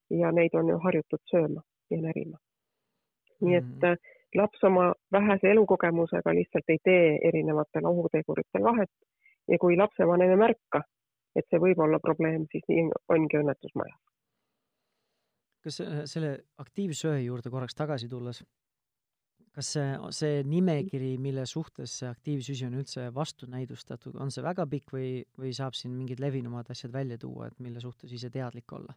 ja 0.10 0.32
neid 0.32 0.54
on 0.56 0.70
ju 0.70 0.78
harjutud 0.84 1.24
sööma 1.32 1.62
ja 1.90 2.02
närima 2.02 2.38
nii 3.45 3.56
et 3.60 3.67
mm. 3.67 3.91
Äh, 3.91 4.15
laps 4.36 4.63
oma 4.63 4.91
vähese 5.12 5.52
elukogemusega 5.52 6.34
lihtsalt 6.36 6.69
ei 6.73 6.80
tee 6.84 7.17
erinevatel 7.30 7.86
ohuteguritel 7.86 8.63
vahet 8.63 8.91
ja 9.47 9.58
kui 9.62 9.78
lapsevanem 9.78 10.34
ei 10.34 10.41
märka, 10.43 10.84
et 11.36 11.47
see 11.50 11.62
võib 11.62 11.80
olla 11.84 12.00
probleem, 12.04 12.45
siis 12.52 12.65
nii 12.67 12.89
ongi 13.13 13.39
õnnetus 13.39 13.76
majas. 13.80 14.00
kas 15.67 15.82
selle 16.12 16.38
aktiivsööja 16.63 17.19
juurde 17.26 17.52
korraks 17.52 17.76
tagasi 17.76 18.08
tulles, 18.08 18.43
kas 19.58 19.71
see, 19.73 19.88
see 20.15 20.43
nimekiri, 20.47 21.15
mille 21.21 21.43
suhtes 21.50 21.97
see 22.00 22.10
aktiivsüsi 22.10 22.67
on 22.67 22.78
üldse 22.82 23.08
vastunäidustatud, 23.13 24.15
on 24.21 24.32
see 24.32 24.45
väga 24.45 24.67
pikk 24.69 24.93
või, 24.95 25.10
või 25.39 25.52
saab 25.58 25.76
siin 25.76 25.95
mingid 25.97 26.21
levinumad 26.23 26.69
asjad 26.71 26.93
välja 26.93 27.17
tuua, 27.21 27.50
et 27.50 27.60
mille 27.63 27.82
suhtes 27.84 28.13
ise 28.13 28.32
teadlik 28.34 28.71
olla? 28.80 28.95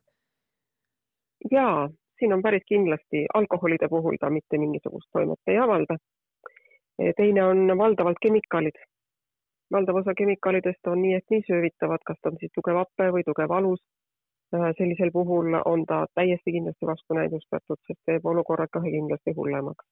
jaa, 1.51 1.89
siin 2.21 2.33
on 2.33 2.43
päris 2.43 2.63
kindlasti 2.69 3.27
alkoholide 3.35 3.89
puhul 3.89 4.17
ta 4.21 4.31
mitte 4.31 4.59
mingisugust 4.59 5.09
toimet 5.13 5.53
ei 5.53 5.59
avalda. 5.59 5.97
teine 7.17 7.45
on 7.45 7.79
valdavalt 7.79 8.21
kemikaalid. 8.23 8.79
valdav 9.73 9.97
osa 9.97 10.15
kemikaalidest 10.15 10.87
on 10.87 11.03
nii 11.03 11.15
ehk 11.15 11.25
nii 11.31 11.43
söövitavad, 11.47 12.03
kas 12.07 12.19
ta 12.23 12.29
on 12.29 12.37
siis 12.41 12.53
tugev 12.55 12.77
hape 12.83 13.07
või 13.17 13.25
tugev 13.31 13.51
alus. 13.51 13.81
sellisel 14.79 15.11
puhul 15.13 15.55
on 15.65 15.87
ta 15.87 16.07
täiesti 16.15 16.53
kindlasti 16.53 16.87
vastunäidustatud, 16.87 17.81
sest 17.87 18.01
teeb 18.07 18.27
olukorra 18.27 18.67
kohe 18.73 18.91
kindlasti 18.97 19.35
hullemaks. 19.37 19.85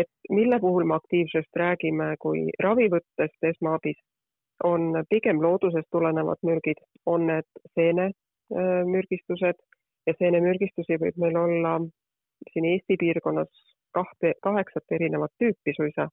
et 0.00 0.12
mille 0.30 0.60
puhul 0.60 0.84
me 0.84 0.94
aktiivsust 0.94 1.56
räägime, 1.56 2.14
kui 2.18 2.40
ravivõttest 2.62 3.50
esmaabis 3.52 3.98
on 4.64 5.04
pigem 5.10 5.42
loodusest 5.42 5.88
tulenevad 5.90 6.38
mürgid, 6.42 6.80
on 7.06 7.26
need 7.26 7.48
seenemürgistused 7.74 9.58
ja 10.08 10.14
seenemürgistusi 10.18 10.96
võib 11.02 11.18
meil 11.20 11.36
olla 11.36 11.78
siin 12.52 12.64
Eesti 12.72 12.96
piirkonnas 13.00 13.50
kahte, 13.94 14.32
kaheksat 14.42 14.96
erinevat 14.98 15.32
tüüpi 15.42 15.74
suisa. 15.76 16.08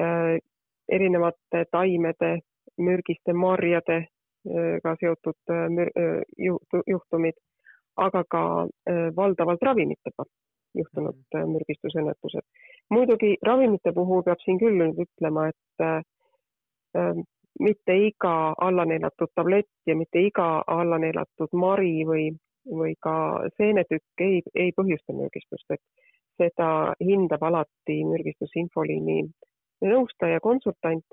Äh, 0.00 0.38
erinevate 0.88 1.64
taimede, 1.70 2.30
mürgiste 2.80 3.32
marjadega 3.32 4.94
seotud 5.00 5.52
äh, 5.54 6.20
juhtumid, 6.86 7.38
aga 7.96 8.24
ka 8.30 8.44
äh, 8.62 9.08
valdavalt 9.16 9.62
ravimitega 9.62 10.26
juhtunud 10.78 11.18
mhm. 11.34 11.56
mürgistusõnnetused. 11.56 12.46
muidugi 12.90 13.34
ravimite 13.46 13.92
puhul 13.92 14.22
peab 14.22 14.38
siin 14.44 14.58
küll 14.58 14.76
nüüd 14.78 15.00
ütlema, 15.02 15.48
et 15.50 17.24
mitte 17.60 17.96
iga 18.06 18.34
allaneelatud 18.66 19.32
tablett 19.34 19.70
ja 19.86 19.96
mitte 19.98 20.22
iga 20.26 20.46
allaneelatud 20.66 21.54
mari 21.64 22.04
või 22.06 22.28
või 22.66 22.94
ka 23.02 23.14
seenetükk 23.56 24.24
ei, 24.24 24.42
ei 24.54 24.72
põhjusta 24.76 25.14
mürgistust, 25.16 25.66
et 25.70 25.82
seda 26.40 26.94
hindab 27.00 27.42
alati 27.44 28.00
mürgistusinfoliini 28.08 29.22
nõustaja, 29.84 30.40
konsultant, 30.44 31.04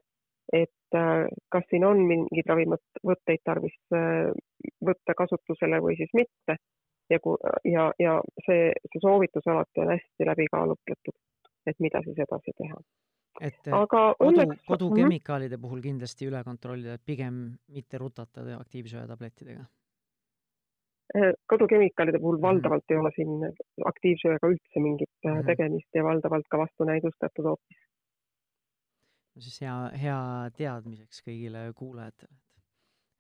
et 0.54 0.96
äh, 0.96 1.28
kas 1.52 1.68
siin 1.72 1.86
on 1.88 2.04
mingeid 2.08 2.48
ravimivõtteid 2.48 3.44
tarvis 3.48 3.76
äh, 3.96 4.32
võtta 4.84 5.16
kasutusele 5.18 5.82
või 5.84 5.98
siis 6.00 6.12
mitte. 6.16 6.58
ja, 7.12 7.20
ja, 7.64 7.90
ja 8.00 8.14
see, 8.46 8.72
see 8.92 9.02
soovitus 9.04 9.48
alati 9.48 9.84
on 9.84 9.94
hästi 9.94 10.28
läbi 10.28 10.48
kaalutletud, 10.52 11.16
et 11.68 11.80
mida 11.80 12.02
siis 12.04 12.20
edasi 12.20 12.52
teha. 12.58 12.80
et 13.42 13.72
aga 13.72 14.04
kodu 14.20 14.32
õnneks..., 14.32 14.64
kodukemikaalide 14.68 15.60
puhul 15.62 15.82
kindlasti 15.84 16.28
üle 16.28 16.44
kontrollida, 16.44 16.98
et 16.98 17.06
pigem 17.06 17.42
mitte 17.72 18.00
rutata 18.04 18.44
aktiivsööja 18.60 19.08
tablettidega 19.08 19.68
kodukemikaalide 21.48 22.20
puhul 22.20 22.38
mhm. 22.38 22.46
valdavalt 22.48 22.92
ei 22.92 22.98
ole 23.02 23.12
siin 23.16 23.46
aktiivsööga 23.92 24.50
üldse 24.52 24.82
mingit 24.84 25.12
mm 25.24 25.32
-hmm. 25.32 25.46
tegemist 25.46 25.96
ja 25.96 26.04
valdavalt 26.04 26.48
ka 26.52 26.58
vastunäidustatud 26.58 27.46
hoopis. 27.52 27.78
no 29.36 29.42
siis 29.42 29.62
hea, 29.62 29.78
hea 30.02 30.20
teadmiseks 30.58 31.24
kõigile 31.28 31.72
kuulajatele, 31.76 32.34
et 32.34 32.46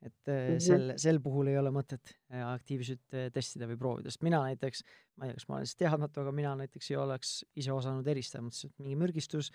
et 0.07 0.27
mm 0.27 0.55
-hmm. 0.55 0.59
sel, 0.59 0.93
sel 0.95 1.19
puhul 1.19 1.47
ei 1.47 1.57
ole 1.57 1.71
mõtet 1.73 2.13
aktiivsust 2.29 3.15
testida 3.33 3.67
või 3.67 3.77
proovida, 3.77 4.11
sest 4.11 4.23
mina 4.23 4.43
näiteks, 4.43 4.83
ma 5.15 5.25
ei 5.25 5.29
tea, 5.29 5.39
kas 5.39 5.47
ma 5.47 5.55
olen 5.55 5.65
siis 5.65 5.75
teadmatu, 5.75 6.21
aga 6.21 6.31
mina 6.31 6.55
näiteks 6.55 6.91
ei 6.91 6.97
oleks 6.97 7.45
ise 7.55 7.71
osanud 7.71 8.07
eristada, 8.07 8.43
mõtlesin, 8.43 8.69
et 8.69 8.79
mingi 8.79 8.95
mürgistus, 8.95 9.51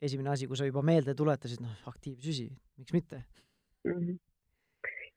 esimene 0.00 0.30
asi, 0.30 0.46
kui 0.46 0.56
sa 0.56 0.64
juba 0.64 0.82
meelde 0.82 1.14
tuletasid, 1.14 1.60
noh, 1.60 1.76
aktiivsüsi, 1.86 2.48
miks 2.78 2.92
mitte 2.92 3.24
mm. 3.84 3.92
-hmm 3.92 4.18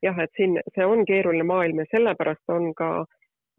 jah, 0.04 0.20
et 0.24 0.32
siin 0.38 0.60
see 0.76 0.86
on 0.86 1.06
keeruline 1.06 1.44
maailm 1.44 1.82
ja 1.84 1.86
sellepärast 1.92 2.56
on 2.56 2.74
ka 2.76 2.90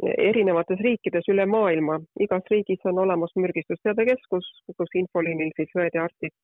erinevates 0.03 0.81
riikides 0.81 1.29
üle 1.29 1.45
maailma, 1.47 1.99
igas 2.25 2.47
riigis 2.51 2.81
on 2.89 2.99
olemas 3.03 3.35
mürgistusteabekeskus, 3.37 4.49
kus 4.77 4.97
infoliinil 5.03 5.53
siis 5.57 5.75
õed 5.77 5.97
ja 5.99 6.07
arstid 6.09 6.35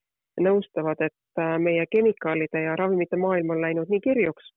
nõustavad, 0.40 1.00
et 1.00 1.40
äh, 1.40 1.56
meie 1.62 1.86
kemikaalide 1.90 2.62
ja 2.66 2.76
ravimite 2.76 3.16
maailm 3.16 3.54
on 3.54 3.62
läinud 3.64 3.92
nii 3.92 4.02
kirjuks, 4.04 4.50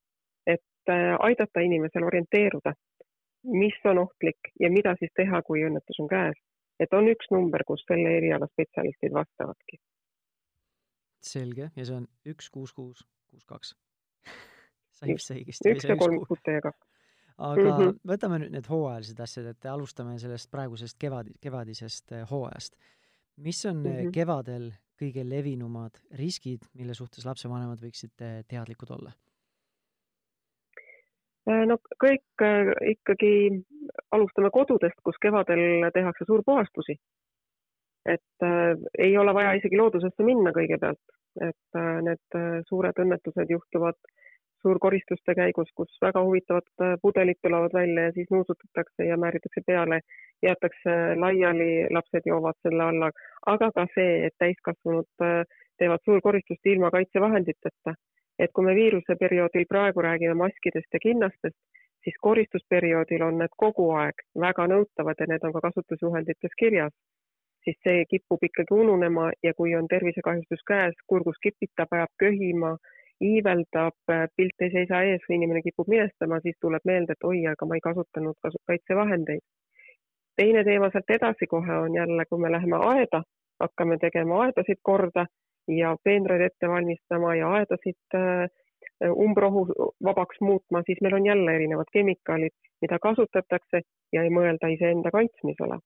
et 0.48 0.92
äh, 0.92 1.16
aidata 1.20 1.64
inimesel 1.64 2.04
orienteeruda, 2.04 2.74
mis 3.56 3.80
on 3.88 4.04
ohtlik 4.04 4.52
ja 4.60 4.72
mida 4.72 4.96
siis 5.00 5.14
teha, 5.16 5.42
kui 5.48 5.64
õnnetus 5.64 6.04
on 6.04 6.12
käes. 6.12 6.40
et 6.80 6.94
on 6.96 7.08
üks 7.12 7.28
number, 7.32 7.64
kus 7.68 7.82
selle 7.88 8.12
eriala 8.18 8.48
spetsialistid 8.52 9.14
vastavadki. 9.14 9.80
selge 11.22 11.72
ja 11.76 11.86
see 11.86 11.96
on 11.96 12.08
üks 12.26 12.50
kuus 12.50 12.74
kuus 12.74 13.08
kuus 13.32 13.46
kaks 13.46 13.76
sai 15.00 15.16
vist 15.16 15.34
õigesti. 15.36 15.74
üks 15.76 15.88
ja 15.90 15.98
kolm 16.00 16.20
kuute 16.28 16.58
ja 16.58 16.64
kaks. 16.66 16.88
aga 17.38 17.64
mm 17.64 17.78
-hmm. 17.78 18.00
võtame 18.12 18.42
nüüd 18.44 18.56
need 18.58 18.68
hooajalised 18.70 19.20
asjad, 19.26 19.50
et 19.54 19.66
alustame 19.72 20.18
sellest 20.20 20.52
praegusest 20.52 21.00
kevad, 21.00 21.32
kevadisest 21.42 22.12
eh, 22.12 22.28
hooajast. 22.32 22.76
mis 23.38 23.66
on 23.66 23.78
mm 23.78 23.96
-hmm. 23.96 24.12
kevadel 24.12 24.72
kõige 25.00 25.24
levinumad 25.24 25.96
riskid, 26.20 26.66
mille 26.76 26.94
suhtes 26.94 27.26
lapsevanemad 27.26 27.80
võiksid 27.80 28.12
teadlikud 28.48 28.90
olla? 28.98 29.12
no 31.70 31.78
kõik 32.04 32.44
ikkagi 32.92 33.64
alustame 34.12 34.50
kodudest, 34.54 35.00
kus 35.04 35.18
kevadel 35.22 35.90
tehakse 35.94 36.26
suurpuhastusi. 36.26 37.00
et 38.06 38.44
äh, 38.44 38.78
ei 38.98 39.18
ole 39.18 39.34
vaja 39.34 39.54
isegi 39.54 39.78
loodusesse 39.78 40.24
minna 40.24 40.52
kõigepealt, 40.52 41.02
et 41.42 41.76
äh, 41.76 42.02
need 42.02 42.38
suured 42.68 43.02
õnnetused 43.04 43.50
juhtuvad 43.50 43.98
suurkoristuste 44.62 45.36
käigus, 45.36 45.70
kus 45.76 45.98
väga 46.02 46.24
huvitavad 46.24 46.98
pudelid 47.02 47.40
tulevad 47.42 47.74
välja 47.74 48.04
ja 48.04 48.12
siis 48.12 48.28
nuusutatakse 48.32 49.08
ja 49.08 49.18
määritakse 49.18 49.62
peale, 49.68 50.00
jäetakse 50.44 50.96
laiali, 51.16 51.88
lapsed 51.96 52.28
joovad 52.32 52.60
selle 52.62 52.84
alla, 52.84 53.12
aga 53.54 53.72
ka 53.76 53.88
see, 53.96 54.26
et 54.28 54.36
täiskasvanud 54.44 55.10
teevad 55.80 56.06
suurkoristust 56.06 56.66
ilma 56.66 56.92
kaitsevahenditeta. 56.92 57.96
et 58.40 58.52
kui 58.56 58.64
me 58.64 58.74
viiruse 58.76 59.16
perioodil 59.20 59.66
praegu 59.68 60.02
räägime 60.02 60.34
maskidest 60.34 60.94
ja 60.94 61.00
kinnastest, 61.04 61.58
siis 62.04 62.16
koristusperioodil 62.22 63.24
on 63.24 63.38
need 63.42 63.56
kogu 63.64 63.90
aeg 64.02 64.22
väga 64.44 64.68
nõutavad 64.72 65.20
ja 65.20 65.28
need 65.28 65.44
on 65.44 65.54
ka 65.56 65.62
kasutusjuhendites 65.68 66.56
kirjas, 66.62 66.94
siis 67.64 67.78
see 67.84 68.06
kipub 68.14 68.44
ikkagi 68.48 68.78
ununema 68.84 69.32
ja 69.44 69.54
kui 69.58 69.76
on 69.76 69.88
tervisekahjustus 69.94 70.64
käes, 70.72 70.96
kurgus 71.08 71.42
kipitab, 71.44 71.92
ajab 71.92 72.14
köhima, 72.24 72.78
iiveldab, 73.22 73.96
pilt 74.36 74.64
ei 74.66 74.72
seisa 74.72 75.02
ees 75.04 75.24
või 75.30 75.40
inimene 75.40 75.62
kipub 75.66 75.90
minestama, 75.92 76.40
siis 76.44 76.56
tuleb 76.62 76.86
meelde, 76.88 77.16
et 77.16 77.26
oi, 77.28 77.42
aga 77.52 77.68
ma 77.68 77.76
ei 77.76 77.84
kasutanud 77.84 78.38
kaitsevahendeid. 78.68 79.44
teine 80.40 80.64
teema 80.64 80.88
sealt 80.92 81.10
edasi 81.10 81.48
kohe 81.48 81.78
on 81.86 81.96
jälle, 81.96 82.26
kui 82.26 82.40
me 82.40 82.52
läheme 82.52 82.78
aeda, 82.94 83.24
hakkame 83.60 83.98
tegema 83.98 84.44
aedasid 84.44 84.80
korda 84.82 85.26
ja 85.68 85.96
peenraid 86.04 86.42
ette 86.42 86.70
valmistama 86.70 87.36
ja 87.36 87.50
aedasid 87.58 88.16
äh, 88.16 88.48
umbrohu 89.26 89.68
vabaks 90.04 90.42
muutma, 90.42 90.82
siis 90.86 91.02
meil 91.02 91.16
on 91.16 91.26
jälle 91.26 91.56
erinevad 91.56 91.92
kemikaalid, 91.94 92.56
mida 92.82 93.00
kasutatakse 93.00 93.82
ja 94.14 94.24
ei 94.24 94.30
mõelda 94.30 94.72
iseenda 94.76 95.12
kaitsmisele. 95.12 95.80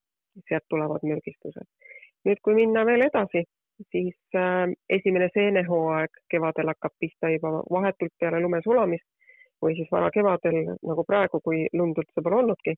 sealt 0.50 0.64
tulevad 0.70 1.04
mürgistused. 1.06 1.68
nüüd, 2.26 2.40
kui 2.42 2.56
minna 2.56 2.86
veel 2.86 3.02
edasi, 3.06 3.44
siis 3.92 4.16
äh, 4.36 4.70
esimene 4.90 5.30
seenehooaeg 5.34 6.22
kevadel 6.32 6.72
hakkab 6.74 6.96
pihta 7.00 7.32
juba 7.34 7.56
vahetult 7.72 8.14
peale 8.20 8.42
lume 8.42 8.62
sulamist 8.64 9.08
või 9.64 9.76
siis 9.78 9.92
varakevadel 9.92 10.76
nagu 10.76 11.04
praegu, 11.08 11.40
kui 11.44 11.68
lund 11.74 11.98
üldse 11.98 12.24
pole 12.24 12.42
olnudki, 12.42 12.76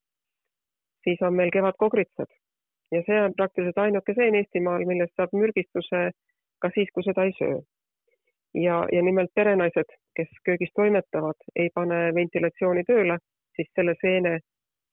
siis 1.04 1.22
on 1.26 1.34
meil 1.34 1.50
kevadkogritsad 1.54 2.30
ja 2.94 3.02
see 3.06 3.22
on 3.22 3.34
praktiliselt 3.36 3.78
ainuke 3.78 4.14
seen 4.14 4.34
Eestimaal, 4.40 4.84
millest 4.86 5.14
saab 5.16 5.34
mürgistuse 5.34 6.02
ka 6.62 6.70
siis, 6.74 6.90
kui 6.94 7.04
seda 7.06 7.24
ei 7.26 7.34
söö. 7.38 7.58
ja, 8.54 8.76
ja 8.92 9.02
nimelt 9.02 9.30
perenaised, 9.34 9.90
kes 10.16 10.28
köögis 10.44 10.70
toimetavad, 10.74 11.36
ei 11.56 11.68
pane 11.74 11.98
ventilatsiooni 12.14 12.84
tööle, 12.88 13.18
siis 13.56 13.68
selle 13.74 13.94
seene 14.00 14.38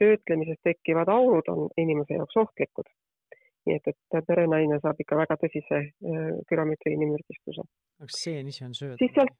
töötlemisest 0.02 0.60
tekkivad 0.64 1.08
aurud 1.08 1.48
on 1.54 1.70
inimese 1.78 2.18
jaoks 2.18 2.38
ohtlikud. 2.44 2.90
Nii 3.68 3.80
et, 3.80 3.90
et 3.94 4.28
perenaine 4.28 4.80
saab 4.84 5.00
ikka 5.00 5.18
väga 5.20 5.38
tõsise 5.42 5.80
äh, 5.80 6.30
külomeetrinimürgistuse. 6.50 7.66
kas 8.04 8.22
seen 8.26 8.52
ise 8.52 8.66
on 8.68 8.76
söödav? 8.78 8.98
siis 9.02 9.14
sealt, 9.16 9.36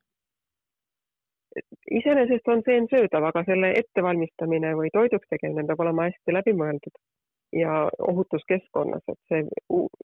iseenesest 2.00 2.48
on 2.54 2.64
seen 2.66 2.88
söödav, 2.92 3.28
aga 3.30 3.44
selle 3.50 3.74
ettevalmistamine 3.82 4.74
või 4.80 4.94
toiduks 4.94 5.30
tegemine 5.34 5.68
peab 5.70 5.84
olema 5.86 6.08
hästi 6.10 6.38
läbimõeldud 6.40 7.02
ja 7.54 7.74
ohutus 8.08 8.46
keskkonnas, 8.48 9.04
et 9.08 9.20
see 9.30 9.44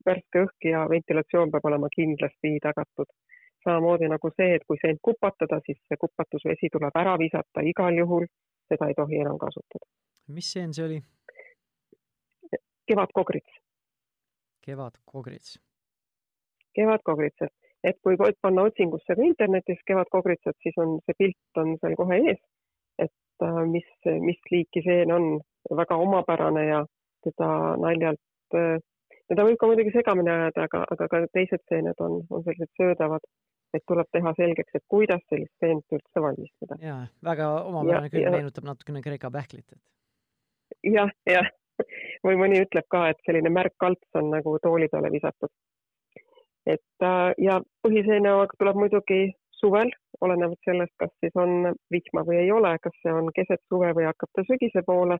värske 0.05 0.43
õhk 0.45 0.69
ja 0.71 0.85
ventilatsioon 0.89 1.51
peab 1.51 1.65
olema 1.71 1.89
kindlasti 1.95 2.57
tagatud. 2.63 3.09
samamoodi 3.63 4.07
nagu 4.07 4.29
see, 4.37 4.53
et 4.55 4.63
kui 4.67 4.77
seent 4.81 5.01
kupatada, 5.03 5.57
siis 5.65 5.79
see 5.87 5.97
kupatusvesi 5.99 6.69
tuleb 6.71 6.95
ära 6.95 7.17
visata 7.19 7.63
igal 7.71 7.97
juhul, 7.97 8.27
seda 8.71 8.87
ei 8.87 8.95
tohi 8.95 9.19
enam 9.23 9.37
kasutada. 9.37 9.89
mis 10.27 10.51
seen 10.53 10.73
see 10.73 10.85
oli? 10.85 11.01
kevadkogrits. 12.89 13.58
Kevadkogrits. 14.65 15.57
kevadkogritsad, 16.75 17.51
et 17.83 17.97
kui 18.03 18.15
panna 18.17 18.67
otsingusse 18.69 19.15
ka 19.15 19.25
internetis 19.25 19.81
kevadkogritsad, 19.87 20.55
siis 20.63 20.77
on 20.77 20.99
see 21.05 21.17
pilt 21.17 21.61
on 21.61 21.75
seal 21.81 21.95
kohe 21.99 22.19
ees, 22.29 22.39
et 22.99 23.45
äh, 23.47 23.61
mis, 23.67 23.89
mis 24.23 24.39
liiki 24.51 24.83
seen 24.85 25.11
on, 25.11 25.29
väga 25.75 25.97
omapärane 25.99 26.65
ja 26.67 26.83
teda 27.25 27.49
naljalt, 27.81 28.21
teda 29.29 29.45
võib 29.45 29.59
ka 29.59 29.69
muidugi 29.69 29.93
segamini 29.93 30.31
ajada, 30.33 30.65
aga, 30.69 30.83
aga 30.95 31.07
ka 31.11 31.21
teised 31.35 31.63
seened 31.71 31.99
on, 32.05 32.21
on 32.29 32.45
sellised 32.45 32.71
söödavad, 32.79 33.25
et 33.75 33.85
tuleb 33.89 34.09
teha 34.15 34.33
selgeks, 34.37 34.75
et 34.77 34.85
kuidas 34.89 35.21
sellist 35.29 35.53
seent 35.61 35.97
üldse 35.97 36.23
valmistada. 36.23 36.79
jaa, 36.81 37.03
väga 37.25 37.49
omapärane 37.69 38.11
küll, 38.13 38.29
meenutab 38.33 38.69
natukene 38.69 39.03
Kreeka 39.05 39.31
pähklit, 39.33 39.77
jah, 40.85 41.11
jah, 41.29 41.49
või 42.25 42.39
mõni 42.39 42.61
ütleb 42.65 42.87
ka, 42.91 43.07
et 43.09 43.19
selline 43.25 43.51
märk 43.53 43.75
kalts 43.79 44.19
on 44.19 44.31
nagu 44.33 44.57
tooli 44.63 44.87
peale 44.91 45.11
visatud. 45.11 45.51
et 46.65 47.03
äh, 47.03 47.33
ja 47.37 47.61
põhiseeneaeg 47.85 48.55
tuleb 48.59 48.75
muidugi 48.75 49.21
suvel, 49.59 49.91
olenevalt 50.21 50.59
sellest, 50.65 50.93
kas 50.99 51.11
siis 51.23 51.35
on 51.35 51.73
vihma 51.91 52.23
või 52.27 52.41
ei 52.43 52.51
ole, 52.51 52.75
kas 52.83 52.95
see 53.03 53.13
on 53.13 53.31
keset 53.35 53.61
suve 53.71 53.91
või 53.95 54.07
hakkab 54.07 54.31
ta 54.35 54.43
sügise 54.47 54.83
poole 54.85 55.17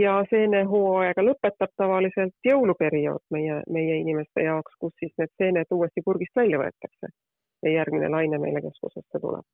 ja 0.00 0.20
seenehooaega 0.30 1.24
lõpetab 1.24 1.72
tavaliselt 1.76 2.34
jõuluperiood 2.46 3.22
meie, 3.34 3.60
meie 3.68 3.98
inimeste 4.02 4.44
jaoks, 4.46 4.76
kus 4.80 4.94
siis 5.00 5.12
need 5.18 5.32
seened 5.42 5.74
uuesti 5.76 6.04
purgist 6.04 6.36
välja 6.36 6.60
võetakse 6.62 7.10
ja 7.62 7.72
järgmine 7.78 8.08
laine 8.08 8.38
meile 8.38 8.62
keskusesse 8.66 9.20
tuleb. 9.20 9.46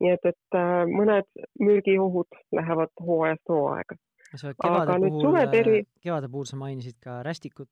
nii 0.00 0.12
et, 0.16 0.30
et 0.32 0.56
äh, 0.56 0.84
mõned 0.88 1.26
mürgiohud 1.60 2.38
lähevad 2.56 2.92
hooajast 3.06 3.52
hooaega. 3.52 3.96
Aga 4.32 4.98
nüüd 4.98 5.16
puhul, 5.16 5.24
suveperi-. 5.26 5.84
kevade 6.02 6.28
puhul 6.28 6.46
sa 6.46 6.56
mainisid 6.56 6.98
ka 7.02 7.22
rästikut 7.26 7.70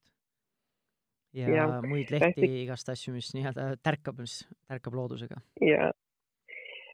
ja, 1.32 1.48
ja 1.48 1.66
muid 1.82 2.10
lehti 2.10 2.26
rästik..., 2.26 2.58
igast 2.64 2.88
asju, 2.92 3.14
mis 3.14 3.30
nii-öelda 3.36 3.70
tärkab, 3.82 4.18
mis 4.22 4.40
tärkab 4.68 4.96
loodusega. 4.98 5.40
jaa, 5.62 5.90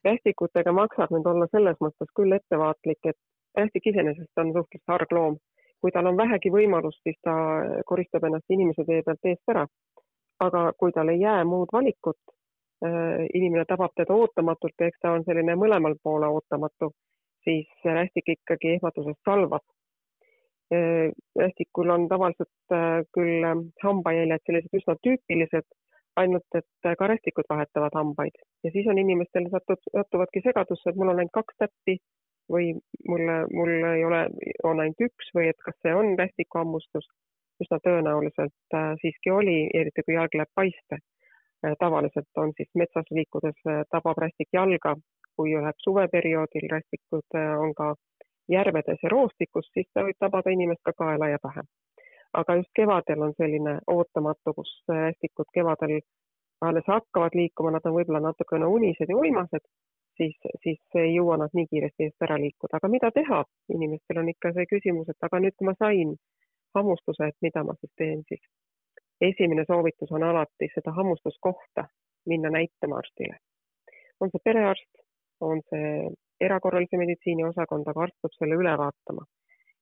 rästikutega 0.04 0.72
maksab 0.72 1.14
nüüd 1.14 1.26
olla 1.30 1.48
selles 1.52 1.80
mõttes 1.84 2.12
küll 2.18 2.36
ettevaatlik, 2.36 3.00
et 3.10 3.18
rästik 3.58 3.90
iseenesest 3.92 4.42
on 4.42 4.52
suhteliselt 4.56 4.96
arg 4.98 5.12
loom. 5.12 5.40
kui 5.84 5.92
tal 5.92 6.06
on 6.08 6.16
vähegi 6.16 6.48
võimalust, 6.48 7.02
siis 7.04 7.18
ta 7.22 7.32
koristab 7.86 8.24
ennast 8.24 8.48
inimese 8.48 8.86
tee 8.88 9.02
pealt 9.04 9.26
eest 9.28 9.52
ära. 9.52 9.66
aga 10.40 10.72
kui 10.78 10.92
tal 10.92 11.08
ei 11.08 11.20
jää 11.20 11.44
muud 11.44 11.68
valikut, 11.72 12.20
äh, 12.84 13.26
inimene 13.34 13.64
tabab 13.68 13.92
teda 13.96 14.14
ootamatult 14.14 14.74
ja 14.80 14.86
eks 14.86 14.98
ta 15.00 15.12
on 15.12 15.24
selline 15.24 15.54
mõlemal 15.56 15.94
poole 16.02 16.26
ootamatu, 16.26 16.90
siis 17.44 17.70
rästik 17.84 18.28
ikkagi 18.36 18.74
ehmatusest 18.76 19.20
salvab. 19.24 19.64
Äh, 20.74 21.12
rästikul 21.38 21.90
on 21.92 22.08
tavaliselt 22.08 22.72
äh, 22.72 23.02
küll 23.16 23.44
hambajäljed 23.84 24.44
sellised 24.46 24.80
üsna 24.80 24.96
tüüpilised, 25.06 25.68
ainult 26.16 26.58
et 26.58 26.96
ka 26.98 27.08
rästikud 27.10 27.48
vahetavad 27.50 27.94
hambaid 27.98 28.36
ja 28.64 28.70
siis 28.70 28.86
on 28.90 28.98
inimestel 28.98 29.48
satud, 29.52 29.80
satuvadki 29.96 30.42
segadusse, 30.44 30.90
et 30.90 31.00
mul 31.00 31.12
on 31.12 31.20
ainult 31.20 31.34
kaks 31.36 31.56
täppi 31.62 31.98
või 32.52 32.72
mulle, 33.08 33.36
mul 33.52 33.72
ei 33.90 34.04
ole, 34.04 34.22
on 34.64 34.80
ainult 34.82 35.04
üks 35.06 35.30
või 35.36 35.48
et 35.52 35.60
kas 35.66 35.76
see 35.82 35.94
on 35.94 36.16
rästikuhammustus. 36.20 37.08
üsna 37.62 37.78
tõenäoliselt 37.82 38.74
äh, 38.74 38.94
siiski 39.00 39.30
oli, 39.30 39.58
eriti 39.78 40.02
kui 40.02 40.16
jalg 40.16 40.32
läheb 40.34 40.50
paiste 40.58 40.96
äh,. 40.98 41.74
tavaliselt 41.78 42.40
on 42.42 42.50
siis 42.56 42.70
metsas 42.74 43.06
liikudes 43.10 43.60
äh, 43.70 43.84
tabab 43.90 44.18
rästik 44.18 44.48
jalga, 44.52 44.96
kui 45.36 45.54
läheb 45.54 45.78
suveperioodil, 45.84 46.68
rästikud 46.70 47.38
äh, 47.38 47.54
on 47.60 47.74
ka 47.74 47.94
järvedes 48.48 49.02
ja 49.02 49.08
roostikus, 49.08 49.70
siis 49.74 49.88
ta 49.94 50.04
võib 50.06 50.18
tabada 50.20 50.52
inimest 50.52 50.82
ka 50.84 50.92
kaela 50.98 51.28
ja 51.28 51.38
pähe. 51.42 51.62
aga 52.34 52.54
just 52.58 52.70
kevadel 52.74 53.22
on 53.22 53.32
selline 53.38 53.78
ootamatu, 53.86 54.54
kus 54.54 54.70
äh, 54.90 55.02
rästikud 55.08 55.50
kevadel 55.54 56.00
alles 56.60 56.86
hakkavad 56.86 57.34
liikuma, 57.34 57.70
nad 57.70 57.86
on 57.86 57.94
võib-olla 57.98 58.20
natukene 58.20 58.66
unised 58.66 59.08
ja 59.08 59.16
uimased 59.16 59.64
siis, 60.16 60.36
siis 60.62 60.80
ei 60.94 61.14
jõua 61.14 61.36
nad 61.40 61.54
nii 61.54 61.66
kiiresti 61.70 62.08
eest 62.08 62.26
ära 62.26 62.38
liikuda, 62.40 62.78
aga 62.78 62.88
mida 62.88 63.10
teha? 63.14 63.44
inimestel 63.74 64.20
on 64.22 64.30
ikka 64.32 64.52
see 64.56 64.66
küsimus, 64.70 65.08
et 65.10 65.28
aga 65.28 65.40
nüüd, 65.42 65.56
kui 65.58 65.68
ma 65.68 65.74
sain 65.78 66.14
hammustuse, 66.78 67.30
et 67.30 67.38
mida 67.46 67.64
ma 67.64 67.76
siis 67.80 67.92
teen 67.98 68.22
siis? 68.28 68.44
esimene 69.20 69.64
soovitus 69.66 70.12
on 70.12 70.22
alati 70.26 70.68
seda 70.74 70.92
hammustuskohta 70.92 71.86
minna 72.26 72.50
näitama 72.50 72.98
arstile. 73.02 73.38
on 74.20 74.30
see 74.30 74.44
perearst, 74.44 74.90
on 75.40 75.62
see 75.70 76.10
erakorralise 76.40 76.98
meditsiini 77.00 77.46
osakond, 77.48 77.88
aga 77.88 78.06
arst 78.06 78.16
peab 78.22 78.36
selle 78.38 78.58
üle 78.60 78.76
vaatama. 78.78 79.26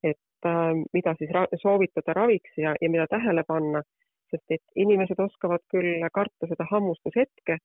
et 0.03 0.47
äh, 0.51 0.73
mida 0.93 1.15
siis 1.19 1.31
ra 1.31 1.45
soovitada 1.63 2.15
raviks 2.19 2.57
ja, 2.59 2.73
ja 2.81 2.89
mida 2.91 3.07
tähele 3.11 3.45
panna, 3.47 3.83
sest 4.33 4.57
et 4.57 4.83
inimesed 4.85 5.21
oskavad 5.23 5.63
küll 5.71 6.03
karta 6.13 6.49
seda 6.51 6.67
hammustushetke, 6.71 7.59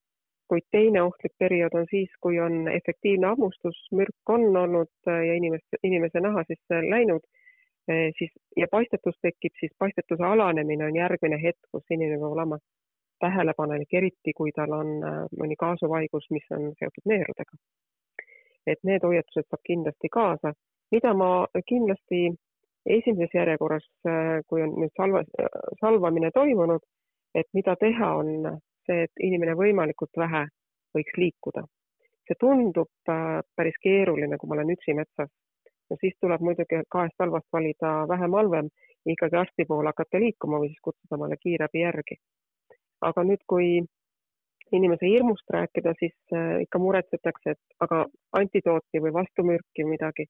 kuid 0.51 0.67
teine 0.71 1.01
ohtlik 1.01 1.33
periood 1.39 1.73
on 1.79 1.87
siis, 1.89 2.11
kui 2.21 2.37
on 2.39 2.67
efektiivne 2.69 3.31
hammustus, 3.33 3.79
mürk 3.91 4.33
on 4.35 4.45
olnud 4.63 5.09
äh, 5.09 5.23
ja 5.29 5.39
inimest, 5.41 5.81
inimese 5.83 6.21
naha 6.21 6.45
sisse 6.47 6.83
läinud, 6.85 7.25
äh, 7.89 8.11
siis 8.19 8.31
ja 8.57 8.69
paistetus 8.71 9.17
tekib, 9.25 9.57
siis 9.59 9.73
paistetuse 9.79 10.23
alanemine 10.23 10.85
on 10.91 11.01
järgmine 11.01 11.41
hetk, 11.41 11.63
kus 11.71 11.97
inimene 11.97 12.21
peab 12.21 12.37
olema 12.37 12.61
tähelepanelik, 13.23 13.93
eriti 13.93 14.33
kui 14.37 14.51
tal 14.55 14.73
on 14.79 14.91
äh, 15.03 15.19
mõni 15.39 15.57
kaasuvaigus, 15.59 16.29
mis 16.31 16.47
on 16.51 16.71
seotud 16.79 17.11
neerudega. 17.13 17.59
et 18.67 18.79
need 18.83 19.03
hoiatused 19.03 19.45
saab 19.47 19.61
kindlasti 19.63 20.09
kaasa, 20.11 20.51
mida 20.91 21.13
ma 21.15 21.47
kindlasti 21.67 22.33
esimeses 22.85 23.35
järjekorras, 23.35 23.85
kui 24.47 24.63
on 24.63 24.73
nüüd 24.81 24.91
salva, 24.99 25.21
salvamine 25.79 26.31
toimunud, 26.35 26.83
et 27.35 27.47
mida 27.53 27.75
teha, 27.79 28.09
on 28.21 28.59
see, 28.87 29.03
et 29.07 29.23
inimene 29.23 29.55
võimalikult 29.59 30.19
vähe 30.19 30.45
võiks 30.95 31.19
liikuda. 31.23 31.65
see 32.27 32.35
tundub 32.43 33.09
äh, 33.11 33.39
päris 33.55 33.77
keeruline, 33.83 34.37
kui 34.37 34.49
ma 34.49 34.57
olen 34.57 34.73
üksi 34.75 34.95
metsas. 34.99 35.29
no 35.89 35.95
siis 36.01 36.15
tuleb 36.21 36.41
muidugi 36.43 36.81
kahest 36.95 37.15
halvast 37.23 37.47
valida 37.53 37.91
vähem 38.07 38.33
halvem, 38.39 38.69
ikkagi 39.13 39.37
arsti 39.41 39.65
poole 39.69 39.93
hakata 39.93 40.19
liikuma 40.19 40.59
või 40.59 40.73
siis 40.73 40.83
kutsuda 40.83 41.15
omale 41.15 41.37
kiirabi 41.43 41.83
järgi. 41.85 42.17
Aga 43.01 43.23
nüüd, 43.23 43.43
kui 43.47 43.81
inimese 44.71 45.05
hirmust 45.05 45.49
rääkida, 45.49 45.93
siis 45.99 46.15
äh, 46.33 46.61
ikka 46.61 46.79
muretsetakse, 46.79 47.55
et 47.55 47.83
aga 47.83 48.05
antidooti 48.39 49.01
või 49.03 49.13
vastumürki 49.15 49.85
midagi, 49.87 50.27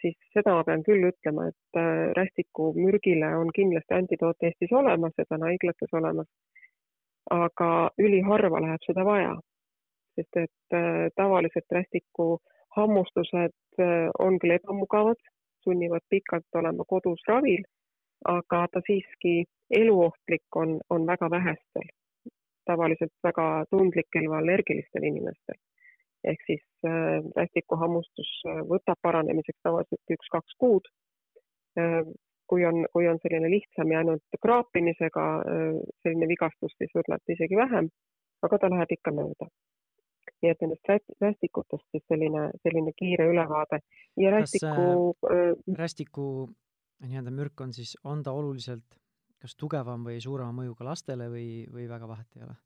siis 0.00 0.16
seda 0.36 0.56
ma 0.56 0.64
pean 0.64 0.84
küll 0.86 1.08
ütlema, 1.10 1.48
et 1.50 1.80
äh, 1.80 2.10
rästikumürgile 2.18 3.34
on 3.40 3.52
kindlasti 3.54 3.96
antidoot 3.98 4.48
Eestis 4.48 4.72
olemas, 4.72 5.14
seda 5.16 5.38
on 5.38 5.48
haiglates 5.50 6.00
olemas. 6.00 6.28
aga 7.30 7.68
üliharva 7.98 8.58
läheb 8.60 8.82
seda 8.84 9.04
vaja, 9.04 9.30
sest 10.14 10.36
et 10.36 10.76
äh, 10.76 11.06
tavaliselt 11.16 11.72
rästiku 11.72 12.38
hammustused 12.76 13.80
on 14.18 14.36
küll 14.42 14.52
ebamugavad, 14.58 15.20
sunnivad 15.64 16.02
pikalt 16.10 16.58
olema 16.58 16.84
kodus 16.88 17.22
ravil, 17.28 17.62
aga 18.28 18.66
ta 18.72 18.82
siiski 18.86 19.44
eluohtlik 19.70 20.56
on, 20.56 20.80
on 20.90 21.06
väga 21.06 21.30
vähestel 21.30 21.88
tavaliselt 22.68 23.14
väga 23.24 23.46
tundlikel 23.70 24.28
või 24.30 24.40
allergilistel 24.42 25.06
inimestel. 25.10 25.58
ehk 26.24 26.40
siis 26.48 26.62
äh, 26.88 27.20
rästikuhammustus 27.36 28.28
äh, 28.48 28.62
võtab 28.68 28.96
paranemiseks 29.04 29.60
tavaliselt 29.62 30.14
üks-kaks 30.16 30.56
kuud. 30.58 30.88
Äh, 31.78 32.00
kui 32.48 32.64
on, 32.64 32.86
kui 32.92 33.08
on 33.08 33.18
selline 33.20 33.50
lihtsam 33.50 33.92
ja 33.92 34.00
ainult 34.02 34.36
kraapimisega 34.40 35.22
selline 36.04 36.26
vigastus, 36.28 36.74
siis 36.76 36.90
võib-olla 36.92 37.16
isegi 37.32 37.56
vähem, 37.56 37.88
aga 38.44 38.58
ta 38.60 38.68
läheb 38.68 38.92
ikka 38.98 39.14
mööda. 39.16 39.48
nii 40.44 40.50
et 40.52 40.60
nendest 40.60 40.90
rästikutest 41.24 41.86
siis 41.88 42.04
selline, 42.12 42.50
selline 42.60 42.92
kiire 42.98 43.30
ülevaade 43.32 43.80
ja 44.20 44.34
rästiku. 44.36 45.14
rästiku 45.78 46.26
nii-öelda 47.00 47.32
mürk 47.32 47.64
on 47.64 47.72
siis, 47.72 47.96
on 48.04 48.22
ta 48.22 48.32
oluliselt 48.32 49.00
kas 49.44 49.58
tugevam 49.60 50.06
või 50.08 50.22
suurema 50.24 50.52
mõjuga 50.56 50.86
lastele 50.88 51.28
või, 51.28 51.48
või 51.72 51.88
väga 51.90 52.08
vahet 52.08 52.38
ei 52.38 52.46
ole? 52.46 52.56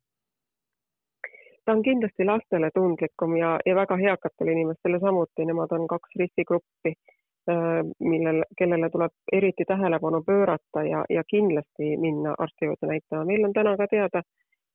ta 1.69 1.75
on 1.77 1.83
kindlasti 1.85 2.25
lastele 2.25 2.71
tundlikum 2.73 3.35
ja, 3.37 3.49
ja 3.67 3.75
väga 3.77 3.99
eakatele 4.01 4.55
inimestele 4.55 5.01
samuti, 5.03 5.45
nemad 5.45 5.73
on 5.77 5.83
kaks 5.91 6.15
riskigruppi, 6.17 6.95
äh, 7.53 7.83
millel, 8.13 8.41
kellele 8.57 8.89
tuleb 8.95 9.37
eriti 9.41 9.67
tähelepanu 9.69 10.23
pöörata 10.25 10.87
ja, 10.87 11.03
ja 11.13 11.25
kindlasti 11.29 11.91
minna 12.01 12.33
arsti 12.39 12.71
juurde 12.71 12.89
näitama. 12.93 13.27
meil 13.29 13.45
on 13.45 13.53
täna 13.59 13.77
ka 13.77 13.89
teada, 13.91 14.23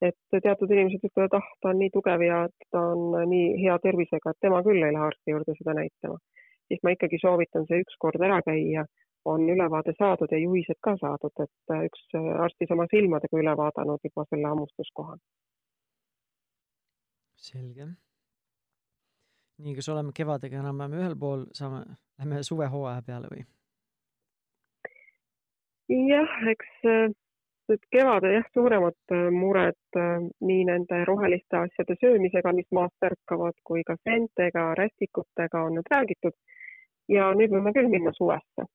et 0.02 0.38
teatud 0.44 0.76
inimesed 0.76 1.10
ütlevad, 1.10 1.40
ah, 1.40 1.50
ta 1.62 1.74
on 1.74 1.82
nii 1.82 1.90
tugev 1.98 2.28
ja 2.28 2.44
ta 2.70 2.86
on 2.94 3.18
nii 3.32 3.50
hea 3.64 3.80
tervisega, 3.88 4.36
et 4.36 4.46
tema 4.46 4.62
küll 4.68 4.84
ei 4.84 4.94
lähe 4.94 5.08
arsti 5.10 5.34
juurde 5.34 5.58
seda 5.58 5.74
näitama. 5.80 6.22
siis 6.68 6.84
ma 6.84 6.94
ikkagi 6.94 7.18
soovitan 7.26 7.66
see 7.70 7.82
ükskord 7.88 8.22
ära 8.22 8.42
käia 8.46 8.86
on 9.26 9.50
ülevaade 9.50 9.94
saadud 9.98 10.32
ja 10.32 10.38
juhised 10.38 10.80
ka 10.82 10.96
saadud, 11.02 11.44
et 11.44 11.72
äh, 11.76 11.86
üks 11.88 12.04
äh, 12.16 12.30
arstis 12.46 12.72
oma 12.76 12.88
silmadega 12.92 13.40
üle 13.40 13.56
vaadanud 13.58 14.04
juba 14.04 14.26
selle 14.30 14.48
hammustuskoha. 14.52 15.18
selge. 17.44 17.88
nii, 19.64 19.76
kas 19.76 19.90
oleme 19.90 20.12
kevadega 20.16 20.60
enam-vähem 20.60 21.00
ühel 21.00 21.18
pool, 21.20 21.46
saame, 21.54 21.84
lähme 22.20 22.44
suvehooaja 22.44 23.04
peale 23.08 23.32
või? 23.32 23.44
jah, 26.10 26.38
eks 26.52 26.88
äh, 26.92 27.16
nüüd 27.72 27.84
kevadel 27.96 28.38
jah, 28.40 28.48
suuremad 28.54 29.16
mured 29.32 30.00
nii 30.52 30.64
nende 30.68 31.04
roheliste 31.08 31.62
asjade 31.64 31.96
söömisega, 32.02 32.52
mis 32.54 32.68
maast 32.76 33.08
ärkavad, 33.08 33.56
kui 33.64 33.84
ka 33.88 33.96
seentega, 34.04 34.74
rästikutega 34.80 35.64
on 35.64 35.80
nüüd 35.80 35.92
räägitud. 35.96 36.40
ja 37.08 37.34
nüüd 37.36 37.52
võime 37.52 37.72
küll 37.76 37.92
minna 37.92 38.12
suvesse 38.16 38.68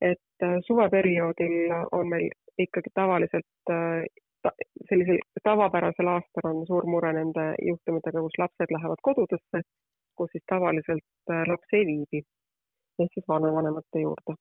et 0.00 0.42
äh, 0.42 0.58
suveperioodil 0.66 1.72
on 1.92 2.08
meil 2.08 2.30
ikkagi 2.58 2.90
tavaliselt 2.94 3.70
äh, 3.70 4.04
sellisel 4.88 5.18
tavapärasel 5.44 6.08
aastal 6.08 6.50
on 6.50 6.66
suur 6.66 6.86
mure 6.86 7.12
nende 7.12 7.46
juhtumitega, 7.68 8.22
kus 8.24 8.38
lapsed 8.38 8.72
lähevad 8.76 9.02
kodudesse, 9.08 9.62
kus 10.16 10.30
siis 10.32 10.44
tavaliselt 10.52 11.32
äh, 11.32 11.44
laps 11.48 11.76
ei 11.78 11.86
viibi 11.86 12.22
ehk 13.00 13.12
siis 13.14 13.28
vanavanemate 13.28 14.04
juurde 14.06 14.36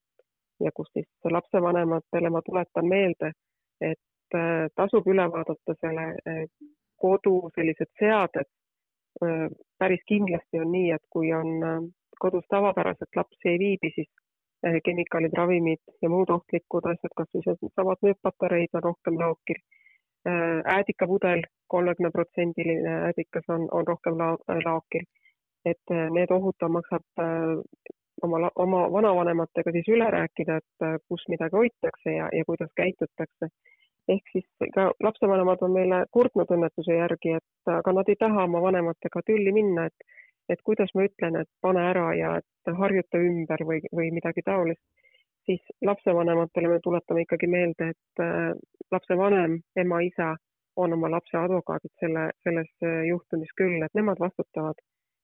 ja 0.64 0.72
kus 0.76 0.88
siis 0.94 1.08
lapsevanematele 1.38 2.30
ma 2.30 2.42
tuletan 2.46 2.88
meelde, 2.88 3.32
et 3.82 4.36
tasub 4.76 5.08
üle 5.08 5.26
vaadata 5.32 5.76
selle 5.80 6.08
kodu 7.00 7.36
sellised 7.56 7.88
seaded. 8.00 8.50
päris 9.80 10.04
kindlasti 10.12 10.60
on 10.60 10.72
nii, 10.72 10.92
et 10.92 11.06
kui 11.10 11.32
on 11.34 11.88
kodus 12.20 12.44
tavapäraselt 12.50 13.16
laps 13.16 13.48
ei 13.52 13.60
viibi, 13.60 13.92
siis 13.96 14.10
kemikaalid, 14.84 15.36
ravimid 15.38 15.82
ja 16.02 16.10
muud 16.10 16.30
ohtlikud 16.30 16.88
asjad, 16.92 17.14
kas 17.16 17.30
siis 17.32 17.46
needsamad 17.48 18.02
nööppatareid 18.04 18.76
on 18.80 18.84
rohkem 18.84 19.20
laokil. 19.20 19.62
Eh, 20.28 20.60
äädikapudel, 20.76 21.46
kolmekümne 21.68 22.12
protsendiline 22.12 22.96
äädikas 23.08 23.48
on, 23.56 23.70
on 23.72 23.88
rohkem 23.88 24.18
la-, 24.20 24.60
laokil. 24.66 25.08
et 25.66 25.92
eh, 25.92 26.10
need 26.12 26.32
ohud 26.32 26.56
ta 26.60 26.68
maksab 26.68 27.04
oma, 28.24 28.52
oma 28.56 28.86
vanavanematega 28.92 29.72
siis 29.72 29.88
üle 29.96 30.08
rääkida, 30.12 30.60
et 30.60 30.88
kus 31.08 31.24
midagi 31.32 31.56
hoitakse 31.56 32.16
ja, 32.16 32.30
ja 32.36 32.46
kuidas 32.46 32.72
käitutakse. 32.76 33.50
ehk 34.10 34.32
siis 34.32 34.46
ka 34.74 34.92
lapsevanemad 35.06 35.62
on 35.62 35.72
meile 35.72 36.06
kurtnud 36.12 36.52
õnnetuse 36.52 36.96
järgi, 36.98 37.36
et 37.38 37.72
aga 37.80 37.94
nad 37.94 38.08
ei 38.10 38.16
taha 38.20 38.44
oma 38.44 38.62
vanematega 38.62 39.22
tülli 39.26 39.52
minna, 39.54 39.86
et 39.86 40.08
et 40.50 40.62
kuidas 40.66 40.92
ma 40.96 41.06
ütlen, 41.06 41.38
et 41.42 41.50
pane 41.62 41.84
ära 41.92 42.10
ja 42.18 42.36
et 42.42 42.74
harjuta 42.82 43.22
ümber 43.22 43.64
või, 43.70 43.82
või 43.96 44.10
midagi 44.16 44.44
taolist, 44.46 44.82
siis 45.46 45.62
lapsevanematele 45.86 46.68
me 46.74 46.80
tuletame 46.84 47.26
ikkagi 47.26 47.50
meelde, 47.50 47.92
et 47.94 48.24
äh, 48.24 48.52
lapsevanem, 48.92 49.60
ema, 49.84 50.02
isa 50.06 50.36
on 50.80 50.94
oma 50.96 51.10
lapse 51.12 51.38
advokaadid 51.38 51.94
selle, 52.02 52.30
selles 52.46 52.70
äh, 52.86 53.02
juhtumis 53.10 53.54
küll, 53.62 53.82
et 53.86 53.98
nemad 53.98 54.22
vastutavad, 54.22 54.78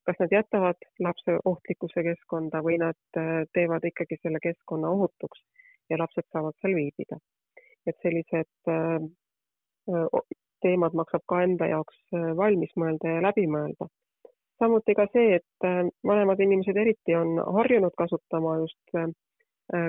kas 0.05 0.17
nad 0.21 0.33
jätavad 0.33 0.87
lapse 1.07 1.37
ohtlikkusse 1.51 2.05
keskkonda 2.09 2.61
või 2.65 2.79
nad 2.81 3.21
äh, 3.21 3.43
teevad 3.57 3.85
ikkagi 3.91 4.17
selle 4.21 4.41
keskkonna 4.43 4.93
ohutuks 4.97 5.45
ja 5.89 6.01
lapsed 6.01 6.25
saavad 6.31 6.57
seal 6.61 6.77
viibida. 6.77 7.21
et 7.85 7.97
sellised 8.01 8.49
teemad 10.65 10.95
maksab 10.97 11.21
ka 11.29 11.43
enda 11.45 11.67
jaoks 11.69 11.99
valmis 12.39 12.71
mõelda 12.81 13.11
ja 13.11 13.19
läbi 13.21 13.43
mõelda 13.45 13.85
samuti 14.59 14.95
ka 14.95 15.07
see, 15.13 15.35
et 15.39 15.67
äh, 15.67 15.83
vanemad 16.07 16.39
inimesed 16.39 16.77
eriti 16.77 17.15
on 17.15 17.39
harjunud 17.57 17.95
kasutama 17.97 18.57
just 18.63 18.97
äh, 18.97 19.09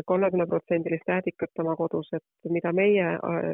kolmekümneprotsendilist 0.07 1.09
äädikat 1.17 1.63
oma 1.65 1.77
kodus, 1.77 2.09
et 2.17 2.51
mida 2.57 2.73
meie 2.73 3.07
äh, 3.07 3.51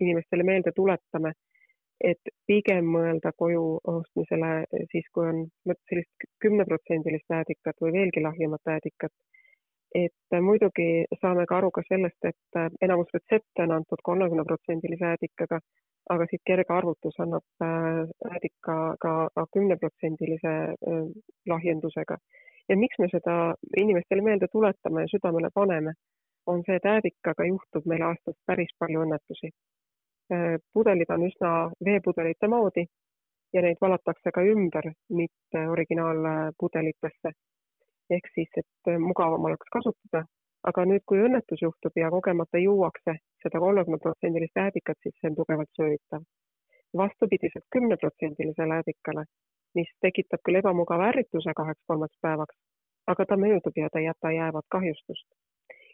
inimestele 0.00 0.46
meelde 0.46 0.72
tuletame, 0.76 1.34
et 2.00 2.32
pigem 2.46 2.88
mõelda 2.96 3.32
koju 3.36 3.64
ostmisele 3.92 4.52
siis, 4.92 5.06
kui 5.14 5.28
on 5.28 5.44
sellist 5.88 6.28
kümneprotsendilist 6.42 7.38
äädikat 7.38 7.80
või 7.80 7.92
veelgi 7.98 8.22
lahjemat 8.22 8.74
äädikat. 8.76 9.12
Et 9.94 10.38
muidugi 10.42 11.04
saame 11.20 11.46
ka 11.46 11.56
aru 11.56 11.70
ka 11.70 11.82
sellest, 11.88 12.30
et 12.30 12.60
enamus 12.82 13.12
retsepte 13.14 13.62
on 13.62 13.76
antud 13.78 14.00
kolmekümneprotsendilise 14.02 15.04
äädikaga 15.12 15.60
aga 16.12 16.26
siit 16.28 16.42
kerge 16.46 16.72
arvutus 16.72 17.16
annab 17.24 17.64
räädika 18.28 18.74
ka 19.00 19.46
kümneprotsendilise 19.56 20.54
lahjendusega. 21.48 22.16
ja 22.68 22.76
miks 22.76 22.98
me 22.98 23.08
seda 23.12 23.54
inimestele 23.76 24.22
meelde 24.22 24.46
tuletame 24.52 25.02
ja 25.02 25.08
südamele 25.08 25.50
paneme, 25.54 25.92
on 26.46 26.62
see, 26.66 26.76
et 26.76 26.86
äädikaga 26.86 27.44
juhtub 27.48 27.86
meil 27.86 28.02
aastas 28.02 28.36
päris 28.46 28.72
palju 28.78 29.02
õnnetusi. 29.04 29.50
pudelid 30.72 31.10
on 31.16 31.26
üsna 31.28 31.50
veepudelite 31.84 32.48
moodi 32.48 32.86
ja 33.52 33.62
neid 33.62 33.76
valatakse 33.80 34.30
ka 34.34 34.42
ümber, 34.42 34.92
mitte 35.08 35.68
originaalpudelitesse. 35.68 37.32
Ehk 38.10 38.30
siis, 38.34 38.50
et 38.60 38.96
mugavam 39.00 39.44
oleks 39.50 39.70
kasutada 39.72 40.24
aga 40.68 40.84
nüüd, 40.88 41.04
kui 41.08 41.20
õnnetus 41.20 41.62
juhtub 41.62 41.96
ja 42.00 42.10
kogemata 42.12 42.60
juuakse 42.60 43.18
seda 43.44 43.60
kolmekümneprotsendilist 43.64 44.60
äädikat, 44.64 44.98
siis 45.02 45.16
see 45.20 45.30
on 45.30 45.38
tugevalt 45.40 45.80
söötav. 45.80 46.24
vastupidiselt 46.96 47.64
kümneprotsendilisele 47.74 48.74
äädikale, 48.80 49.24
mis 49.74 49.88
tekitab 50.06 50.40
küll 50.46 50.60
ebamugava 50.60 51.08
ärrituse 51.10 51.54
kaheks-kolmeks 51.60 52.20
päevaks, 52.22 52.56
aga 53.12 53.26
ta 53.26 53.36
möödub 53.36 53.80
ja 53.82 53.88
ta 53.92 53.98
ei 53.98 54.06
jäta 54.06 54.30
jäävat 54.32 54.66
kahjustust. 54.76 55.28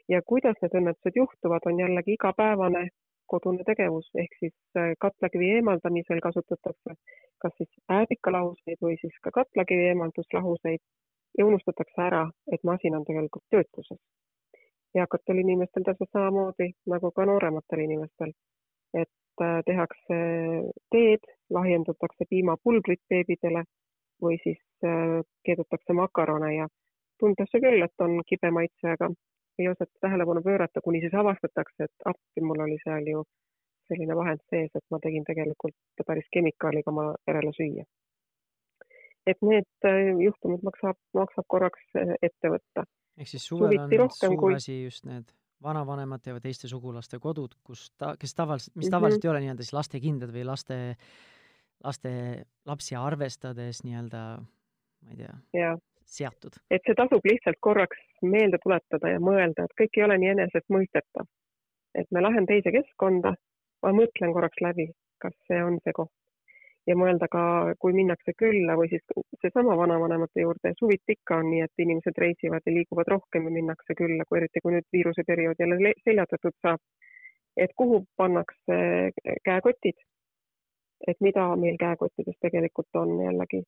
ja 0.08 0.22
kuidas 0.32 0.60
need 0.62 0.74
õnnetused 0.80 1.16
juhtuvad, 1.22 1.66
on 1.66 1.80
jällegi 1.80 2.12
igapäevane 2.18 2.88
kodune 3.26 3.64
tegevus, 3.64 4.10
ehk 4.22 4.32
siis 4.38 4.56
äh, 4.76 4.92
katlakivi 5.06 5.50
eemaldamisel 5.56 6.20
kasutatakse 6.20 6.94
kas 7.42 7.52
siis 7.56 7.70
äädikalahuseid 7.88 8.80
või 8.84 8.96
siis 9.00 9.14
ka 9.24 9.30
katlakivi 9.30 9.86
eemalduslahuseid 9.92 10.82
ja 11.40 11.46
unustatakse 11.46 12.02
ära, 12.04 12.24
et 12.52 12.64
masin 12.68 12.96
on 12.96 13.04
tegelikult 13.08 13.46
töötluses. 13.54 14.00
eakatel 15.00 15.38
inimestel 15.38 15.84
täpselt 15.86 16.10
samamoodi 16.12 16.66
nagu 16.92 17.10
ka 17.16 17.24
noorematel 17.28 17.82
inimestel, 17.84 18.32
et 19.02 19.44
äh, 19.46 19.60
tehakse 19.66 20.16
teed, 20.94 21.30
lahjendatakse 21.56 22.26
piimapulbrit 22.30 23.02
beebidele 23.12 23.62
või 24.24 24.40
siis 24.44 24.60
äh, 24.84 25.20
keedetakse 25.46 25.96
makarone 26.02 26.54
ja 26.56 26.66
tuntakse 27.22 27.60
küll, 27.66 27.86
et 27.86 28.06
on 28.06 28.18
kibe 28.32 28.50
maitse, 28.50 28.96
aga 28.96 29.10
ei 29.58 29.68
osata 29.68 30.06
tähelepanu 30.06 30.42
pöörata, 30.42 30.82
kuni 30.84 31.00
siis 31.00 31.14
avastatakse, 31.14 31.86
et 31.86 32.10
appi, 32.12 32.42
mul 32.50 32.66
oli 32.66 32.78
seal 32.84 33.06
ju 33.14 33.24
selline 33.88 34.16
vahend 34.16 34.42
sees, 34.50 34.70
et 34.74 34.86
ma 34.90 34.98
tegin 35.06 35.24
tegelikult 35.24 36.06
päris 36.06 36.28
kemikaaliga 36.36 36.90
oma 36.94 37.10
perele 37.26 37.52
süüa. 37.56 37.84
Et 39.26 39.42
need 39.44 39.88
äh, 39.88 40.14
juhtumid 40.24 40.64
maksab, 40.66 40.98
maksab 41.16 41.46
korraks 41.48 41.82
äh, 41.98 42.14
ette 42.22 42.52
võtta. 42.52 42.86
ehk 43.20 43.28
siis 43.28 43.46
suvel 43.50 43.76
on 43.80 44.10
suur 44.16 44.36
kui... 44.40 44.54
asi 44.56 44.82
just 44.84 45.04
need 45.08 45.32
vanavanemate 45.62 46.32
või 46.32 46.44
teiste 46.44 46.70
sugulaste 46.70 47.20
kodud, 47.20 47.54
kus 47.64 47.90
ta, 48.00 48.14
kes 48.20 48.32
tavaliselt, 48.34 48.74
mis 48.76 48.88
mhm. 48.88 48.94
tavaliselt 48.96 49.20
mm 49.20 49.28
-hmm. 49.28 49.30
ei 49.30 49.36
ole 49.36 49.44
nii-öelda 49.44 49.66
siis 49.66 49.76
lastekindlad 49.76 50.32
või 50.36 50.44
laste, 50.48 50.78
laste, 51.84 52.12
lapsi 52.66 52.96
arvestades 52.96 53.84
nii-öelda, 53.84 54.22
ma 54.40 55.10
ei 55.10 55.20
tea, 55.20 55.76
seatud. 56.04 56.56
et 56.70 56.82
see 56.86 56.96
tasub 56.96 57.24
lihtsalt 57.32 57.60
korraks 57.60 58.00
meelde 58.22 58.58
tuletada 58.62 59.12
ja 59.12 59.20
mõelda, 59.20 59.64
et 59.64 59.76
kõik 59.82 60.00
ei 60.00 60.04
ole 60.04 60.18
nii 60.18 60.32
enesestmõistetav. 60.36 61.28
et 61.94 62.10
ma 62.10 62.22
lähen 62.22 62.46
teise 62.46 62.72
keskkonda, 62.72 63.34
ma 63.82 63.92
mõtlen 63.92 64.32
korraks 64.32 64.60
läbi, 64.62 64.90
kas 65.18 65.36
see 65.46 65.62
on 65.64 65.78
see 65.84 65.92
koht 65.92 66.12
ja 66.88 66.96
mõelda 66.96 67.28
ka, 67.30 67.42
kui 67.82 67.94
minnakse 67.96 68.32
külla 68.38 68.76
või 68.78 68.88
siis 68.92 69.04
seesama 69.42 69.76
vanavanemate 69.78 70.44
juurde, 70.44 70.72
suviti 70.78 71.16
ikka 71.18 71.40
on 71.42 71.50
nii, 71.52 71.64
et 71.66 71.84
inimesed 71.84 72.20
reisivad 72.24 72.66
ja 72.66 72.74
liiguvad 72.74 73.10
rohkem 73.12 73.48
ja 73.48 73.54
minnakse 73.56 73.96
külla, 73.98 74.26
kui 74.28 74.40
eriti 74.40 74.62
kui 74.64 74.76
nüüd 74.76 74.88
viiruse 74.92 75.24
periood 75.26 75.60
jälle 75.60 75.94
seljatatud 76.04 76.56
saab. 76.62 76.80
et 77.56 77.72
kuhu 77.76 78.04
pannakse 78.16 78.76
käekotid, 79.44 79.98
et 81.08 81.20
mida 81.20 81.44
meil 81.56 81.76
käekottides 81.80 82.38
tegelikult 82.40 82.96
on 82.96 83.16
jällegi? 83.24 83.64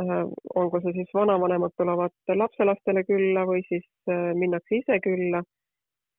Äh,, 0.00 0.24
olgu 0.54 0.80
see 0.80 0.92
siis 0.96 1.10
vanavanemad 1.14 1.74
tulevad 1.76 2.34
lapselastele 2.40 3.04
külla 3.04 3.44
või 3.46 3.62
siis 3.68 3.86
äh, 4.10 4.32
minnakse 4.34 4.80
ise 4.80 4.98
külla. 5.04 5.42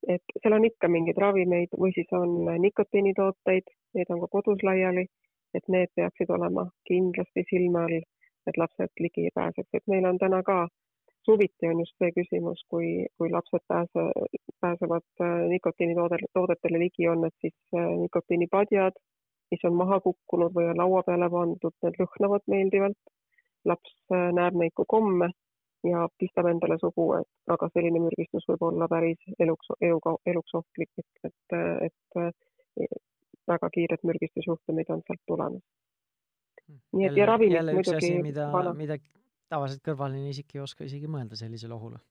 Et 0.07 0.35
seal 0.41 0.55
on 0.55 0.65
ikka 0.65 0.87
mingeid 0.87 1.17
ravimeid 1.17 1.73
või 1.79 1.91
siis 1.95 2.07
on 2.15 2.45
nikotiinitooteid, 2.61 3.71
need 3.97 4.11
on 4.13 4.21
ka 4.21 4.29
kodus 4.31 4.63
laiali, 4.63 5.05
et 5.53 5.65
need 5.67 5.91
peaksid 5.95 6.29
olema 6.29 6.67
kindlasti 6.87 7.45
silme 7.49 7.85
all, 7.85 8.01
et 8.47 8.57
lapsed 8.57 9.03
ligi 9.03 9.29
pääseks, 9.35 9.69
et 9.73 9.87
meil 9.91 10.05
on 10.09 10.17
täna 10.21 10.43
ka 10.43 10.67
suviti 11.25 11.67
on 11.67 11.79
just 11.83 11.95
see 12.01 12.11
küsimus, 12.15 12.61
kui, 12.71 12.89
kui 13.17 13.29
lapsed 13.31 13.63
pääse, 13.67 14.05
pääsevad 14.61 15.05
äh, 15.21 15.35
nikotiinitoodetele 15.53 16.79
ligi, 16.85 17.07
on 17.11 17.21
need 17.25 17.35
siis 17.41 17.55
äh, 17.75 17.91
nikotiinipadjad, 18.05 18.97
mis 19.51 19.65
on 19.69 19.77
maha 19.81 19.99
kukkunud 20.05 20.55
või 20.55 20.69
on 20.71 20.81
laua 20.81 21.03
peale 21.07 21.29
pandud, 21.35 21.75
need 21.83 22.01
lõhnavad 22.03 22.49
meeldivalt. 22.55 23.15
laps 23.67 23.95
äh, 24.15 24.29
näeb 24.31 24.55
neid 24.55 24.71
kui 24.75 24.87
komme 24.87 25.27
ja 25.83 26.05
pistab 26.19 26.47
endale 26.47 26.77
sugu, 26.79 27.09
et 27.17 27.53
aga 27.55 27.67
selline 27.73 27.99
mürgistus 27.99 28.45
võib 28.47 28.63
olla 28.69 28.87
päris 28.87 29.19
eluks, 29.39 29.73
eluga, 29.81 30.15
eluks 30.31 30.55
ohtlik, 30.59 30.89
et, 31.03 31.29
et, 31.29 31.89
et 31.89 32.95
väga 33.49 33.69
kiired 33.75 34.05
mürgistusjuhtumid 34.09 34.91
on 34.95 35.03
sealt 35.07 35.23
tulemas. 35.27 35.65
Hmm. 36.69 36.79
nii 36.93 37.05
et 37.05 37.11
jälle, 37.11 37.19
ja 37.19 37.25
ravimid 37.25 37.73
muidugi. 37.73 38.13
mida, 38.21 38.47
mida 38.77 38.97
tavaliselt 39.49 39.81
kõrvaline 39.85 40.29
isik 40.29 40.55
ei 40.55 40.61
oska 40.61 40.85
isegi 40.85 41.09
mõelda 41.09 41.37
sellisele 41.39 41.73
ohule. 41.73 42.01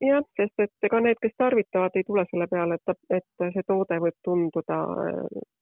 jah, 0.00 0.24
sest 0.40 0.64
et 0.64 0.88
ega 0.88 1.00
need, 1.00 1.20
kes 1.20 1.36
tarvitavad, 1.38 1.96
ei 1.96 2.04
tule 2.08 2.24
selle 2.30 2.46
peale, 2.48 2.78
et, 2.80 2.98
et 3.20 3.44
see 3.52 3.66
toode 3.68 4.00
võib 4.00 4.16
tunduda, 4.24 4.80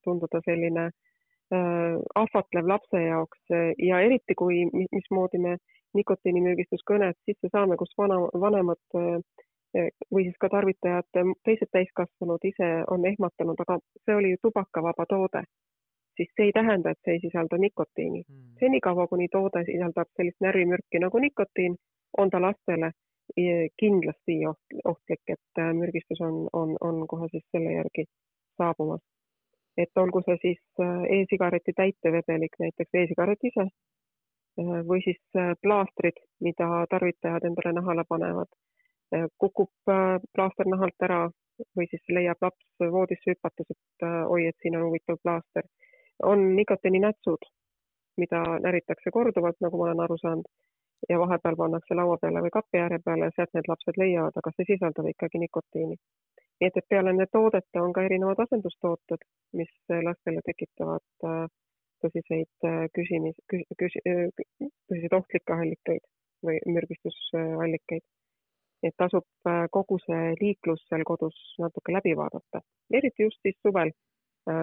tunduda 0.07 0.41
selline 0.47 0.85
äh, 0.87 1.95
ahvatlev 2.23 2.71
lapse 2.73 3.01
jaoks 3.03 3.55
ja 3.89 4.01
eriti 4.07 4.35
kui, 4.39 4.63
mismoodi 4.91 5.43
me 5.47 5.57
nikotiinimürgistuskõnet 5.95 7.17
sisse 7.27 7.49
saame, 7.51 7.77
kus 7.79 7.93
vana, 7.97 8.19
vanemad 8.45 8.99
eh, 8.99 9.45
või 10.13 10.23
siis 10.23 10.37
ka 10.39 10.49
tarvitajad, 10.49 11.07
teised 11.45 11.69
täiskasvanud 11.71 12.43
ise 12.47 12.69
on 12.91 13.05
ehmatanud, 13.05 13.61
aga 13.65 13.79
see 14.05 14.15
oli 14.15 14.33
ju 14.33 14.41
tubakavaba 14.47 15.05
toode, 15.09 15.43
siis 16.17 16.29
see 16.35 16.49
ei 16.49 16.53
tähenda, 16.55 16.91
et 16.91 16.99
see 17.05 17.17
ei 17.17 17.23
sisalda 17.23 17.57
nikotiini 17.57 18.21
hmm.. 18.21 18.53
senikaua, 18.59 19.07
kuni 19.07 19.27
toode 19.31 19.65
sisaldab 19.69 20.11
sellist 20.17 20.39
närvimürki 20.47 21.01
nagu 21.03 21.19
nikotiin, 21.19 21.75
on 22.17 22.29
ta 22.29 22.41
lastele 22.41 22.91
eh, 23.37 23.67
kindlasti 23.81 24.37
oht, 24.51 24.79
ohtlik, 24.93 25.23
et 25.27 25.63
eh, 25.63 25.73
mürgistus 25.81 26.21
on, 26.21 26.45
on, 26.53 26.77
on 26.81 27.03
kohe 27.07 27.27
siis 27.31 27.45
selle 27.51 27.75
järgi 27.79 28.07
saabumas. 28.57 29.03
et 29.77 29.97
olgu 29.99 30.21
see 30.23 30.37
siis 30.41 30.85
e-sigareti 31.15 31.73
täitevedelik, 31.75 32.53
näiteks 32.59 32.95
e-sigaret 33.01 33.41
ise 33.43 33.65
või 34.89 35.01
siis 35.03 35.19
plaastrid, 35.61 36.21
mida 36.39 36.85
tarvitajad 36.89 37.43
endale 37.43 37.73
nahale 37.75 38.05
panevad. 38.07 38.47
Äh, 39.15 39.27
kukub 39.41 39.71
plaaster 40.35 40.69
nahalt 40.71 41.07
ära 41.07 41.23
või 41.77 41.87
siis 41.91 42.03
leiab 42.11 42.41
laps 42.43 42.87
voodisse 42.91 43.31
hüpates, 43.31 43.69
et 43.71 44.05
oi, 44.27 44.47
et 44.49 44.57
siin 44.61 44.75
on 44.75 44.89
huvitav 44.89 45.21
plaaster. 45.23 45.63
on 46.23 46.55
nikotiininätsud, 46.55 47.47
mida 48.17 48.41
näritakse 48.63 49.11
korduvalt, 49.11 49.57
nagu 49.63 49.77
ma 49.77 49.83
olen 49.83 50.03
aru 50.03 50.17
saanud, 50.17 50.47
ja 51.09 51.19
vahepeal 51.19 51.55
pannakse 51.59 51.95
laua 51.95 52.17
peale 52.21 52.41
või 52.45 52.53
kapi 52.57 52.81
ääre 52.83 52.99
peale 53.05 53.29
ja 53.29 53.35
sealt 53.35 53.53
need 53.53 53.67
lapsed 53.71 53.99
leiavad, 54.01 54.37
aga 54.41 54.53
see 54.55 54.67
sisaldab 54.71 55.09
ikkagi 55.11 55.41
nikotiini. 55.43 55.97
nii 56.61 56.67
et, 56.69 56.77
et 56.79 56.87
peale 56.89 57.11
nende 57.11 57.27
toodete 57.35 57.81
on 57.81 57.93
ka 57.93 58.03
erinevad 58.07 58.39
asendustooted, 58.45 59.25
mis 59.59 59.71
lastele 60.07 60.43
tekitavad 60.49 61.27
äh, 61.29 61.41
tõsiseid 62.03 62.67
äh, 62.69 62.85
küsimis, 62.95 63.35
küs-, 63.51 63.99
äh, 64.07 64.29
tõsiseid 64.89 65.17
ohtlikke 65.19 65.57
allikaid 65.57 66.05
või 66.47 66.61
mürgistusallikaid. 66.77 68.05
Et 68.85 68.95
tasub 68.97 69.25
äh, 69.49 69.65
kogu 69.73 69.97
see 70.03 70.33
liiklus 70.41 70.83
seal 70.89 71.05
kodus 71.07 71.37
natuke 71.61 71.93
läbi 71.95 72.15
vaadata, 72.17 72.61
eriti 72.93 73.25
just 73.27 73.41
siis 73.45 73.57
suvel, 73.65 73.93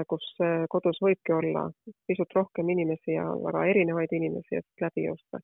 kus 0.07 0.27
kodus 0.71 1.01
võibki 1.03 1.35
olla 1.35 1.65
pisut 2.07 2.31
rohkem 2.37 2.69
inimesi 2.71 3.17
ja 3.17 3.25
väga 3.43 3.65
erinevaid 3.73 4.13
inimesi, 4.15 4.61
et 4.61 4.85
läbi 4.85 5.09
joosta. 5.09 5.41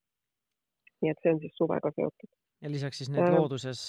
nii 1.03 1.11
et 1.11 1.21
see 1.23 1.33
on 1.33 1.41
siis 1.43 1.55
suvega 1.59 1.91
seotud. 1.95 2.31
ja 2.63 2.71
lisaks 2.71 2.99
siis 2.99 3.11
need 3.11 3.25
äh, 3.25 3.35
looduses 3.35 3.83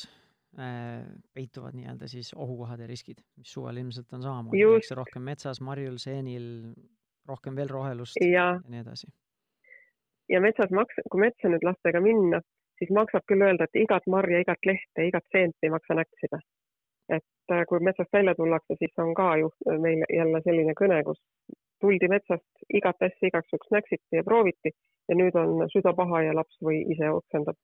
äh, 0.57 1.05
peituvad 1.33 1.77
nii-öelda 1.77 2.07
siis 2.07 2.33
ohukohad 2.33 2.81
ja 2.81 2.87
riskid, 2.87 3.21
mis 3.37 3.53
suvel 3.53 3.77
ilmselt 3.77 4.13
on 4.13 4.25
samamoodi, 4.25 4.61
tehakse 4.65 4.97
rohkem 4.97 5.25
metsas, 5.25 5.61
marjul, 5.61 5.97
seenil, 6.01 6.45
rohkem 7.29 7.55
veel 7.55 7.69
rohelust 7.69 8.17
ja, 8.21 8.29
ja 8.29 8.45
nii 8.65 8.81
edasi. 8.81 9.09
ja 10.29 10.41
metsas 10.41 10.73
maks-, 10.73 11.01
kui 11.09 11.25
metsa 11.27 11.53
nüüd 11.53 11.65
lastega 11.65 12.01
minna, 12.01 12.41
siis 12.79 12.91
maksab 12.95 13.25
küll 13.27 13.45
öelda, 13.45 13.67
et 13.67 13.81
igat 13.83 14.05
marja, 14.07 14.41
igat 14.43 14.65
lehte, 14.65 15.07
igat 15.07 15.25
seent 15.35 15.55
ei 15.63 15.73
maksa 15.75 15.97
näksida. 16.01 16.41
et 17.09 17.53
äh, 17.53 17.63
kui 17.69 17.79
metsast 17.81 18.13
välja 18.13 18.35
tullakse, 18.37 18.75
siis 18.79 19.01
on 19.01 19.15
ka 19.17 19.31
ju 19.41 19.49
meil 19.81 20.03
jälle 20.13 20.41
selline 20.45 20.75
kõne, 20.81 21.01
kus 21.07 21.17
tuldi 21.81 22.07
metsast, 22.11 22.45
igat 22.81 23.01
asja 23.07 23.31
igaks 23.31 23.53
juhuks 23.53 23.71
näksiti 23.73 24.19
ja 24.19 24.23
prooviti 24.23 24.71
ja 25.09 25.17
nüüd 25.17 25.35
on 25.41 25.65
süda 25.73 25.95
paha 25.97 26.21
ja 26.27 26.35
laps 26.37 26.59
või 26.61 26.83
ise 26.93 27.09
oksendab 27.09 27.57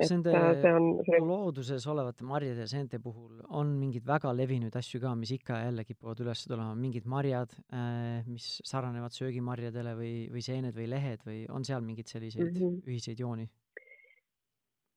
kas 0.00 0.12
nende 0.12 0.32
äh, 0.34 0.48
see 0.60 0.72
on, 0.76 0.86
see... 1.06 1.20
looduses 1.26 1.86
olevate 1.90 2.26
marjade 2.26 2.64
ja 2.64 2.68
seente 2.70 3.00
puhul 3.02 3.42
on 3.60 3.74
mingeid 3.78 4.06
väga 4.08 4.32
levinud 4.36 4.76
asju 4.78 5.00
ka, 5.02 5.14
mis 5.18 5.34
ikka 5.36 5.58
ja 5.58 5.68
jälle 5.68 5.84
kipuvad 5.88 6.22
üles 6.24 6.44
tulema, 6.48 6.74
mingid 6.78 7.08
marjad, 7.10 7.52
äh, 7.74 8.22
mis 8.28 8.54
sarnanevad 8.68 9.14
söögimarjadele 9.16 9.94
või, 9.98 10.14
või 10.32 10.44
seened 10.44 10.76
või 10.78 10.88
lehed 10.90 11.26
või 11.28 11.42
on 11.52 11.66
seal 11.68 11.84
mingeid 11.84 12.10
selliseid 12.12 12.48
mm 12.48 12.56
-hmm. 12.58 12.80
ühiseid 12.88 13.20
jooni? 13.20 13.48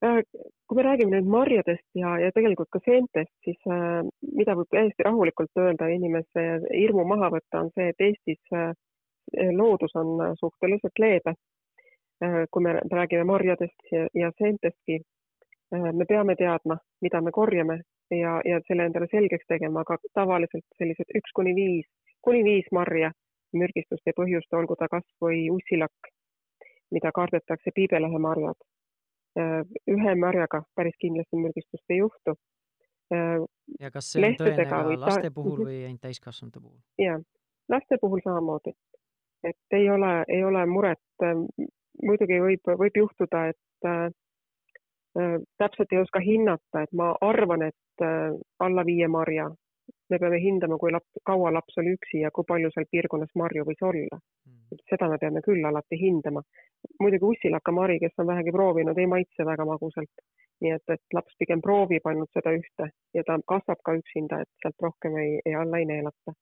Äh, 0.06 0.22
kui 0.68 0.78
me 0.78 0.84
räägime 0.86 1.16
nüüd 1.16 1.30
marjadest 1.32 1.86
ja, 1.98 2.16
ja 2.22 2.32
tegelikult 2.36 2.70
ka 2.74 2.82
seentest, 2.86 3.32
siis 3.46 3.58
äh, 3.72 4.02
mida 4.40 4.56
võib 4.60 4.70
täiesti 4.74 5.06
rahulikult 5.08 5.62
öelda 5.62 5.88
inimese 5.94 6.44
hirmu 6.68 7.06
maha 7.10 7.32
võtta, 7.34 7.64
on 7.64 7.72
see, 7.74 7.88
et 7.94 8.04
Eestis 8.08 8.54
äh, 8.54 8.74
loodus 9.56 9.96
on 10.02 10.20
suhteliselt 10.40 11.02
leebe 11.02 11.36
kui 12.52 12.64
me 12.64 12.72
räägime 12.92 13.26
marjadest 13.28 13.90
ja, 13.92 14.06
ja 14.16 14.30
seentestki, 14.40 15.02
me 15.72 16.06
peame 16.08 16.36
teadma, 16.40 16.78
mida 17.04 17.20
me 17.22 17.34
korjame 17.36 17.76
ja, 18.10 18.38
ja 18.48 18.62
selle 18.68 18.86
endale 18.88 19.10
selgeks 19.12 19.44
tegema, 19.50 19.84
aga 19.84 19.98
tavaliselt 20.16 20.64
sellised 20.80 21.12
üks 21.20 21.34
kuni 21.36 21.52
viis, 21.58 21.90
kuni 22.24 22.44
viis 22.48 22.70
marja 22.72 23.12
mürgistust 23.52 24.08
ei 24.08 24.16
põhjusta, 24.16 24.56
olgu 24.62 24.78
ta 24.80 24.88
kas 24.92 25.04
või 25.22 25.50
ussilakk, 25.52 26.08
mida 26.96 27.12
kardetakse, 27.20 27.76
piibelehemarjad. 27.76 28.64
Äh, 29.36 29.64
ühe 29.92 30.16
marjaga 30.16 30.62
päris 30.80 30.96
kindlasti 31.02 31.36
mürgistust 31.36 31.92
ei 31.92 31.98
juhtu. 32.00 32.36
ja 33.80 33.90
kas 33.92 34.08
see 34.14 34.22
on 34.24 34.38
tõene 34.40 34.64
ka 34.70 34.78
laste 34.98 35.30
puhul 35.36 35.60
või 35.68 35.82
ainult 35.86 36.02
täiskasvanute 36.02 36.62
puhul? 36.62 36.78
jaa, 36.98 37.18
laste 37.70 37.98
puhul 38.02 38.24
samamoodi. 38.24 38.72
et 39.44 39.78
ei 39.78 39.90
ole, 39.90 40.14
ei 40.28 40.44
ole 40.44 40.64
muret 40.66 41.28
muidugi 42.02 42.40
võib, 42.42 42.72
võib 42.80 42.98
juhtuda, 42.98 43.44
et, 43.52 44.16
täpselt 45.60 45.92
ei 45.92 46.00
oska 46.02 46.24
hinnata, 46.24 46.82
et 46.88 46.96
ma 46.96 47.12
arvan, 47.22 47.68
et 47.68 48.08
alla 48.60 48.88
viie 48.88 49.08
marja 49.08 49.50
me 50.10 50.20
peame 50.20 50.40
hindama, 50.42 50.78
kui 50.78 50.92
laps, 50.94 51.20
kaua 51.26 51.52
laps 51.54 51.78
oli 51.82 51.96
üksi 51.98 52.22
ja 52.22 52.32
kui 52.36 52.46
palju 52.48 52.70
seal 52.74 52.88
piirkonnas 52.92 53.34
marju 53.42 53.66
võis 53.70 53.84
olla 53.90 54.18
mm.. 54.20 54.80
seda 54.92 55.10
me 55.12 55.18
peame 55.22 55.42
küll 55.46 55.66
alati 55.66 56.00
hindama. 56.02 56.44
muidugi 57.02 57.30
ussilakamari, 57.32 58.00
kes 58.00 58.22
on 58.22 58.28
vähegi 58.32 58.54
proovinud, 58.56 58.98
ei 58.98 59.08
maitse 59.14 59.46
väga 59.52 59.66
magusalt. 59.66 60.26
nii 60.62 60.72
et, 60.72 60.94
et 60.94 61.18
laps 61.18 61.36
pigem 61.40 61.62
proovib 61.62 62.06
ainult 62.08 62.32
seda 62.38 62.54
ühte 62.56 62.90
ja 63.14 63.24
ta 63.28 63.40
kasvab 63.54 63.82
ka 63.84 63.96
üksinda, 63.98 64.42
et 64.42 64.52
sealt 64.62 64.88
rohkem 64.88 65.18
ei, 65.24 65.40
ei 65.46 65.56
alla 65.56 65.82
ei 65.82 65.90
neelata. 65.90 66.36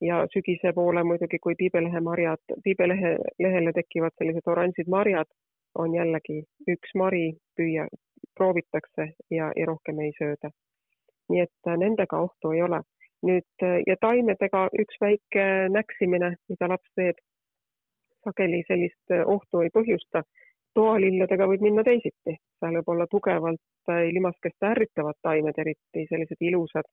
ja 0.00 0.22
sügise 0.34 0.72
poole 0.72 1.04
muidugi, 1.04 1.38
kui 1.38 1.54
piibelehe 1.58 2.00
marjad, 2.00 2.56
piibelehe, 2.64 3.16
lehele 3.38 3.72
tekivad 3.72 4.16
sellised 4.18 4.46
oranžid 4.54 4.88
marjad, 4.88 5.28
on 5.74 5.94
jällegi 5.94 6.40
üks 6.68 6.94
mari, 6.94 7.26
püüa, 7.56 7.86
proovitakse 8.38 9.12
ja, 9.30 9.52
ja 9.56 9.66
rohkem 9.66 10.00
ei 10.06 10.14
sööda 10.18 10.50
nii 11.30 11.44
et 11.46 11.70
äh, 11.70 11.78
nendega 11.78 12.20
ohtu 12.26 12.54
ei 12.56 12.62
ole. 12.66 12.82
nüüd 13.26 13.64
äh, 13.66 13.82
ja 13.86 13.96
taimedega 14.00 14.68
üks 14.82 14.96
väike 15.00 15.42
näksimine, 15.68 16.30
mida 16.48 16.68
laps 16.72 16.88
teeb, 16.96 17.18
sageli 18.24 18.62
sellist 18.68 19.12
äh, 19.16 19.26
ohtu 19.34 19.64
ei 19.64 19.72
põhjusta. 19.74 20.24
toalilledega 20.78 21.48
võib 21.50 21.62
minna 21.66 21.82
teisiti, 21.82 22.36
seal 22.62 22.76
võib 22.78 22.90
olla 22.92 23.06
tugevalt 23.10 23.90
limaskest 23.90 24.66
ärritavad 24.68 25.16
taimed, 25.26 25.56
eriti 25.58 26.04
sellised 26.06 26.44
ilusad 26.46 26.86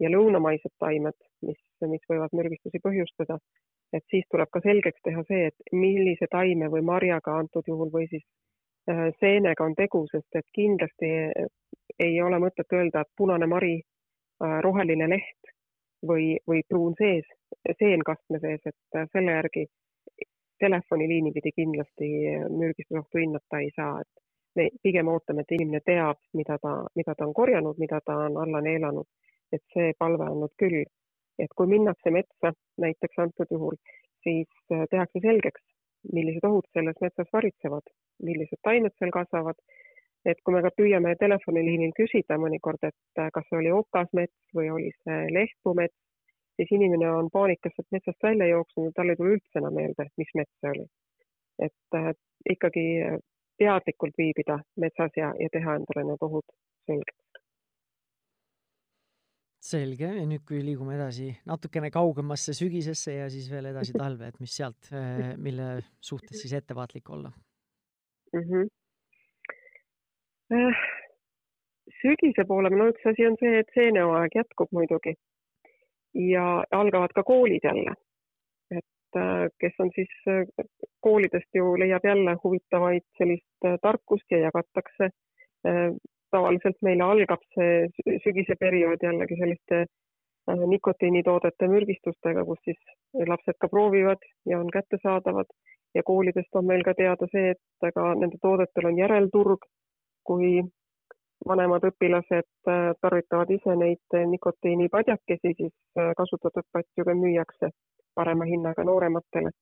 ja 0.00 0.08
lõunamaised 0.08 0.72
taimed, 0.80 1.16
mis, 1.44 1.58
mis 1.92 2.06
võivad 2.08 2.32
mürgistusi 2.32 2.80
põhjustada. 2.80 3.36
et 3.92 4.04
siis 4.10 4.24
tuleb 4.32 4.48
ka 4.52 4.60
selgeks 4.64 5.04
teha 5.04 5.22
see, 5.28 5.50
et 5.50 5.72
millise 5.72 6.26
taime 6.30 6.70
või 6.72 6.80
marjaga 6.88 7.36
antud 7.42 7.68
juhul 7.68 7.92
või 7.92 8.08
siis 8.08 8.24
seenega 9.20 9.64
on 9.64 9.74
tegu, 9.76 10.06
sest 10.10 10.40
et 10.40 10.48
kindlasti 10.56 11.12
ei 11.98 12.20
ole 12.22 12.38
mõtet 12.42 12.72
öelda, 12.74 13.02
et 13.02 13.12
punane 13.16 13.46
mari, 13.46 13.74
äh, 14.44 14.58
roheline 14.64 15.08
leht 15.10 15.52
või, 16.06 16.36
või 16.48 16.62
pruun 16.68 16.94
sees, 16.98 17.26
seen 17.78 18.04
kastme 18.06 18.40
sees, 18.44 18.60
et 18.66 18.98
äh, 18.98 19.08
selle 19.12 19.36
järgi 19.38 19.66
telefoniliini 20.58 21.32
pidi 21.32 21.52
kindlasti 21.54 22.08
mürgistusohtu 22.50 23.20
hinnata 23.22 23.60
ei 23.62 23.70
saa, 23.76 24.00
et 24.02 24.24
me 24.58 24.68
pigem 24.82 25.08
ootame, 25.12 25.44
et 25.44 25.54
inimene 25.54 25.80
teab, 25.86 26.18
mida 26.34 26.58
ta, 26.62 26.74
mida 26.98 27.14
ta 27.14 27.26
on 27.26 27.34
korjanud, 27.34 27.78
mida 27.78 28.00
ta 28.04 28.16
on 28.26 28.38
alla 28.42 28.60
neelanud, 28.64 29.06
et 29.54 29.62
see 29.74 29.92
palve 29.98 30.26
on 30.32 30.42
nüüd 30.42 30.54
küll, 30.62 30.80
et 31.38 31.54
kui 31.56 31.70
minnakse 31.70 32.10
metsa 32.14 32.52
näiteks 32.84 33.22
antud 33.24 33.54
juhul, 33.54 33.76
siis 34.26 34.48
äh, 34.74 34.86
tehakse 34.90 35.22
selgeks, 35.24 35.62
millised 36.14 36.46
ohud 36.48 36.66
selles 36.72 36.98
metsas 37.04 37.30
varitsevad, 37.32 37.86
millised 38.22 38.60
taimed 38.66 38.94
seal 38.98 39.14
kasvavad 39.14 39.58
et 40.26 40.40
kui 40.44 40.54
me 40.54 40.62
ka 40.64 40.72
püüame 40.76 41.14
telefoniliinil 41.20 41.94
küsida 41.96 42.38
mõnikord, 42.40 42.82
et 42.82 43.22
äh, 43.22 43.30
kas 43.34 43.46
see 43.48 43.60
oli 43.60 43.72
okasmets 43.74 44.56
või 44.56 44.70
oli 44.74 44.90
see 45.04 45.28
lehtpumets, 45.34 45.94
siis 46.58 46.72
inimene 46.74 47.10
on 47.10 47.30
paanikas 47.32 47.74
sealt 47.76 47.90
metsast 47.94 48.22
välja 48.22 48.50
jooksnud 48.50 48.90
ja 48.90 48.96
tal 48.96 49.12
ei 49.12 49.18
tule 49.20 49.36
üldse 49.36 49.62
enam 49.62 49.76
meelde, 49.78 50.08
mis 50.20 50.34
mets 50.34 50.54
see 50.60 50.74
oli. 50.74 50.86
et 51.58 51.98
äh, 51.98 52.12
ikkagi 52.54 52.86
teadlikult 53.58 54.18
viibida 54.18 54.60
metsas 54.78 55.16
ja, 55.18 55.32
ja 55.38 55.48
teha 55.52 55.78
endale 55.80 56.04
need 56.10 56.22
ohud 56.26 56.46
selgeks. 56.86 57.24
selge 59.68 60.08
ja 60.16 60.24
nüüd, 60.24 60.44
kui 60.48 60.62
liigume 60.64 60.94
edasi 60.96 61.32
natukene 61.46 61.90
kaugemasse 61.92 62.54
sügisesse 62.56 63.18
ja 63.18 63.26
siis 63.32 63.50
veel 63.52 63.70
edasi 63.72 63.94
talve, 64.02 64.30
et 64.30 64.40
mis 64.42 64.54
sealt, 64.60 64.90
äh, 64.94 65.34
mille 65.36 65.78
suhtes 66.00 66.42
siis 66.42 66.54
ettevaatlik 66.58 67.10
olla 67.10 67.32
mm? 68.32 68.42
-hmm 68.42 68.77
sügise 72.00 72.44
poole, 72.48 72.70
no 72.70 72.88
üks 72.92 73.06
asi 73.10 73.26
on 73.28 73.36
see, 73.40 73.58
et 73.62 73.72
seenehooaeg 73.74 74.36
jätkub 74.40 74.72
muidugi 74.72 75.14
ja 76.14 76.64
algavad 76.70 77.12
ka 77.14 77.22
koolid 77.22 77.64
jälle. 77.64 77.94
et 78.70 79.16
äh, 79.16 79.48
kes 79.60 79.74
on 79.78 79.90
siis 79.94 80.12
äh, 80.28 80.66
koolidest 81.00 81.54
ju 81.54 81.76
leiab 81.78 82.04
jälle 82.04 82.36
huvitavaid 82.44 83.06
sellist 83.18 83.68
tarkust 83.82 84.30
ja 84.30 84.38
jagatakse. 84.38 85.10
tavaliselt 86.30 86.76
meile 86.82 87.02
algab 87.02 87.40
see 87.54 87.88
sügise 88.24 88.54
periood 88.60 89.02
jällegi 89.02 89.36
selliste 89.40 89.86
nikotiinitoodete 90.72 91.68
mürgistustega, 91.68 92.44
kus 92.44 92.60
siis 92.64 92.78
lapsed 93.26 93.56
ka 93.60 93.68
proovivad 93.68 94.22
ja 94.46 94.60
on 94.60 94.70
kättesaadavad 94.70 95.50
ja 95.94 96.02
koolidest 96.02 96.54
on 96.60 96.66
meil 96.66 96.84
ka 96.84 96.94
teada 96.94 97.26
see, 97.32 97.50
et 97.50 97.94
ka 97.94 98.14
nende 98.14 98.38
toodetel 98.42 98.90
on 98.90 98.98
järelturg 98.98 99.66
kui 100.28 100.60
vanemad 101.48 101.84
õpilased 101.90 102.48
äh, 102.68 102.90
tarvitavad 103.00 103.50
ise 103.54 103.76
neid 103.76 104.18
nikotiinipadjakesi, 104.34 105.54
siis 105.60 105.72
äh, 105.98 106.12
kasutatud 106.16 106.66
patju 106.72 107.06
ka 107.08 107.14
müüakse 107.14 107.70
parema 108.14 108.44
hinnaga 108.44 108.84
noorematele. 108.84 109.54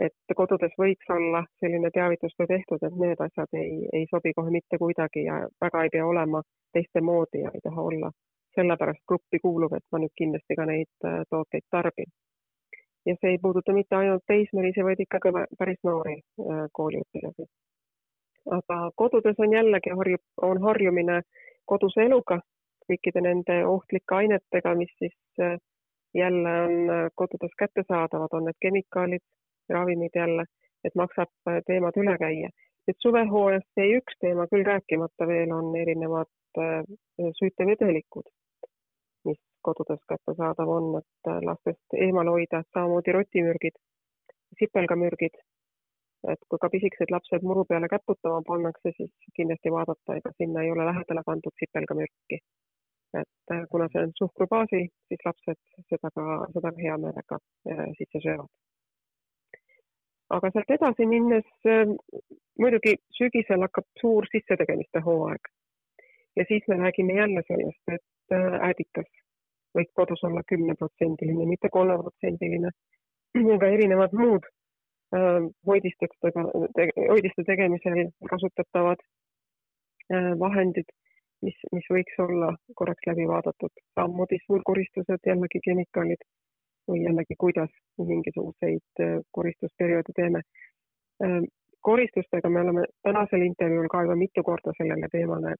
et 0.00 0.32
kodudes 0.36 0.72
võiks 0.80 1.10
olla 1.12 1.42
selline 1.60 1.90
teavitustöö 1.92 2.46
tehtud, 2.48 2.84
et 2.86 2.94
need 3.02 3.20
asjad 3.20 3.58
ei, 3.62 3.74
ei 3.92 4.06
sobi 4.10 4.32
kohe 4.32 4.50
mitte 4.50 4.78
kuidagi 4.80 5.26
ja 5.26 5.34
väga 5.64 5.82
ei 5.84 5.90
pea 5.92 6.06
olema 6.06 6.40
teiste 6.72 7.02
moodi 7.08 7.42
ja 7.42 7.50
ei 7.54 7.60
taha 7.66 7.82
olla 7.90 8.10
sellepärast 8.56 9.02
gruppi 9.08 9.38
kuuluv, 9.44 9.76
et 9.76 9.84
ma 9.92 10.00
nüüd 10.00 10.14
kindlasti 10.22 10.56
ka 10.56 10.66
neid 10.72 11.08
äh, 11.10 11.20
tooteid 11.30 11.68
tarbin. 11.70 12.08
ja 13.06 13.14
see 13.20 13.34
ei 13.34 13.42
puuduta 13.42 13.76
mitte 13.76 13.96
ainult 13.96 14.24
teismelisi, 14.26 14.84
vaid 14.84 15.04
ikkagi 15.04 15.34
päris 15.58 15.84
noori 15.84 16.16
kooliõpilasi 16.78 17.46
aga 18.46 18.78
kodudes 18.96 19.38
on 19.38 19.52
jällegi 19.52 19.90
harjub, 19.96 20.22
on 20.42 20.62
harjumine 20.62 21.20
koduse 21.66 22.06
eluga, 22.06 22.40
kõikide 22.88 23.22
nende 23.24 23.60
ohtlike 23.66 24.16
ainetega, 24.22 24.74
mis 24.74 24.90
siis 24.98 25.42
äh, 25.42 25.58
jälle 26.14 26.54
on 26.64 26.90
äh, 26.90 27.04
kodudes 27.14 27.54
kättesaadavad, 27.58 28.32
on 28.32 28.48
need 28.48 28.58
kemikaalid, 28.64 29.24
ravimid 29.70 30.16
jälle, 30.16 30.44
et 30.84 30.94
maksab 30.98 31.30
äh, 31.48 31.60
teemad 31.66 31.96
üle 32.02 32.16
käia. 32.18 32.50
nüüd 32.88 32.96
suvehooajast 33.04 33.76
jäi 33.76 33.90
üks 33.98 34.16
teema 34.24 34.46
küll 34.50 34.64
rääkimata 34.66 35.26
veel, 35.28 35.50
on 35.52 35.74
erinevad 35.76 36.30
süütevedelikud, 37.38 38.24
mis 39.28 39.38
kodudes 39.62 40.00
kättesaadav 40.08 40.72
on, 40.76 40.88
et 40.98 41.30
lastest 41.44 41.98
eemal 42.06 42.32
hoida, 42.32 42.62
samamoodi 42.72 43.12
rotimürgid, 43.14 43.76
sipelgamürgid 44.58 45.36
et 46.28 46.40
kui 46.48 46.58
ka 46.62 46.68
pisikesed 46.72 47.12
lapsed 47.14 47.44
muru 47.50 47.64
peale 47.68 47.88
käputama 47.88 48.42
pannakse, 48.46 48.92
siis 48.96 49.12
kindlasti 49.36 49.72
vaadata, 49.72 50.16
ega 50.20 50.32
sinna 50.36 50.64
ei 50.64 50.72
ole 50.72 50.84
lähedale 50.88 51.22
pandud 51.26 51.54
sipelgamürki. 51.62 52.40
et 53.20 53.52
äh, 53.52 53.62
kuna 53.70 53.88
see 53.92 54.02
on 54.06 54.12
suhkru 54.18 54.46
baasil, 54.46 54.84
siis 55.08 55.22
lapsed 55.26 55.58
seda 55.90 56.10
ka, 56.14 56.24
seda 56.54 56.70
hea 56.82 56.98
meelega 57.04 57.38
äh, 57.70 57.86
sisse 57.98 58.20
söövad. 58.26 58.50
aga 60.36 60.50
sealt 60.52 60.70
edasi 60.76 61.06
minnes 61.10 61.48
äh, 61.66 61.88
muidugi 62.60 62.94
sügisel 63.18 63.66
hakkab 63.66 63.88
suur 64.02 64.28
sissetegemiste 64.34 65.02
hooaeg 65.08 65.50
ja 66.36 66.44
siis 66.48 66.68
me 66.68 66.76
räägime 66.84 67.18
jälle 67.18 67.42
sellest, 67.48 67.82
et 67.96 68.36
äädikas 68.68 69.10
võib 69.74 69.90
kodus 69.94 70.22
olla 70.24 70.42
kümneprotsendiline, 70.52 71.46
mitte 71.46 71.68
kolmeprotsendiline, 71.72 72.70
ega 73.56 73.74
erinevad 73.74 74.14
muud 74.22 74.46
Äh, 75.10 75.42
hoidistustega, 75.66 76.42
hoidiste 77.10 77.42
tegemisel 77.46 78.12
kasutatavad 78.30 79.00
äh, 80.14 80.28
vahendid, 80.38 80.92
mis, 81.42 81.56
mis 81.74 81.88
võiks 81.90 82.20
olla 82.22 82.52
korraks 82.78 83.08
läbi 83.08 83.26
vaadatud. 83.26 83.72
samamoodi 83.98 84.38
suurkoristused, 84.44 85.26
jällegi 85.26 85.60
kemikaalid 85.64 86.22
või 86.86 87.02
jällegi, 87.08 87.34
kuidas 87.42 87.72
mingisuguseid 87.98 89.02
äh, 89.02 89.16
koristusperioode 89.38 90.14
teeme. 90.14 90.44
koristustega 91.84 92.48
me 92.48 92.60
oleme 92.60 92.84
tänasel 93.02 93.42
intervjuul 93.42 93.88
ka 93.92 94.04
juba 94.04 94.14
mitu 94.16 94.42
korda 94.42 94.72
sellele 94.76 95.08
teemale 95.12 95.56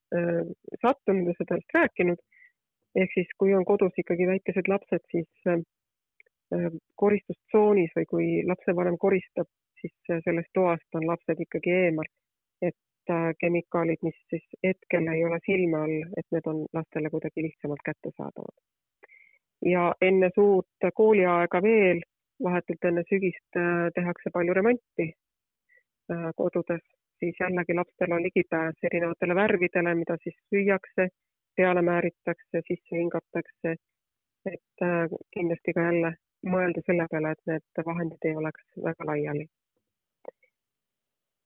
sattunud 0.81 1.27
ja 1.29 1.35
sellest 1.39 1.75
rääkinud. 1.75 2.23
ehk 2.95 3.11
siis, 3.15 3.29
kui 3.39 3.55
on 3.55 3.65
kodus 3.65 3.99
ikkagi 3.99 4.27
väikesed 4.31 4.69
lapsed, 4.69 5.05
siis 5.11 5.29
koristustsoonis 6.97 7.93
või 7.97 8.07
kui 8.13 8.29
lapsevanem 8.47 8.99
koristab, 8.99 9.47
siis 9.81 9.95
äh, 10.11 10.21
sellest 10.25 10.51
toast 10.55 10.99
on 10.99 11.07
lapsed 11.07 11.41
ikkagi 11.47 11.71
eemal. 11.71 12.09
et 12.63 13.11
äh, 13.11 13.31
kemikaalid, 13.41 14.03
mis 14.03 14.19
siis 14.31 14.45
hetkel 14.67 15.09
ei 15.09 15.25
ole 15.25 15.39
silme 15.47 15.79
all, 15.79 16.03
et 16.17 16.27
need 16.31 16.47
on 16.47 16.67
lastele 16.73 17.11
kuidagi 17.11 17.43
lihtsamalt 17.43 17.83
kättesaadavad. 17.85 18.57
ja 19.65 19.95
enne 20.01 20.31
suurt 20.35 20.91
kooliaega 20.95 21.63
veel, 21.63 22.03
vahetult 22.43 22.85
enne 22.85 23.03
sügist 23.09 23.59
tehakse 23.95 24.31
palju 24.33 24.55
remonti 24.55 25.13
kodudes, 26.37 26.81
siis 27.21 27.37
jällegi 27.41 27.75
lastel 27.77 28.13
on 28.13 28.23
ligipääs 28.23 28.87
erinevatele 28.89 29.35
värvidele, 29.35 29.95
mida 29.95 30.17
siis 30.23 30.37
süüakse, 30.49 31.09
peale 31.57 31.83
määritakse, 31.83 32.63
sisse 32.69 32.97
hingatakse. 32.97 33.77
et 34.47 34.83
kindlasti 35.37 35.73
ka 35.77 35.81
jälle 35.81 36.15
mõelda 36.47 36.83
selle 36.87 37.07
peale, 37.11 37.33
et 37.35 37.51
need 37.51 37.87
vahendid 37.87 38.29
ei 38.29 38.37
oleks 38.37 38.83
väga 38.85 39.07
laiali. 39.13 39.49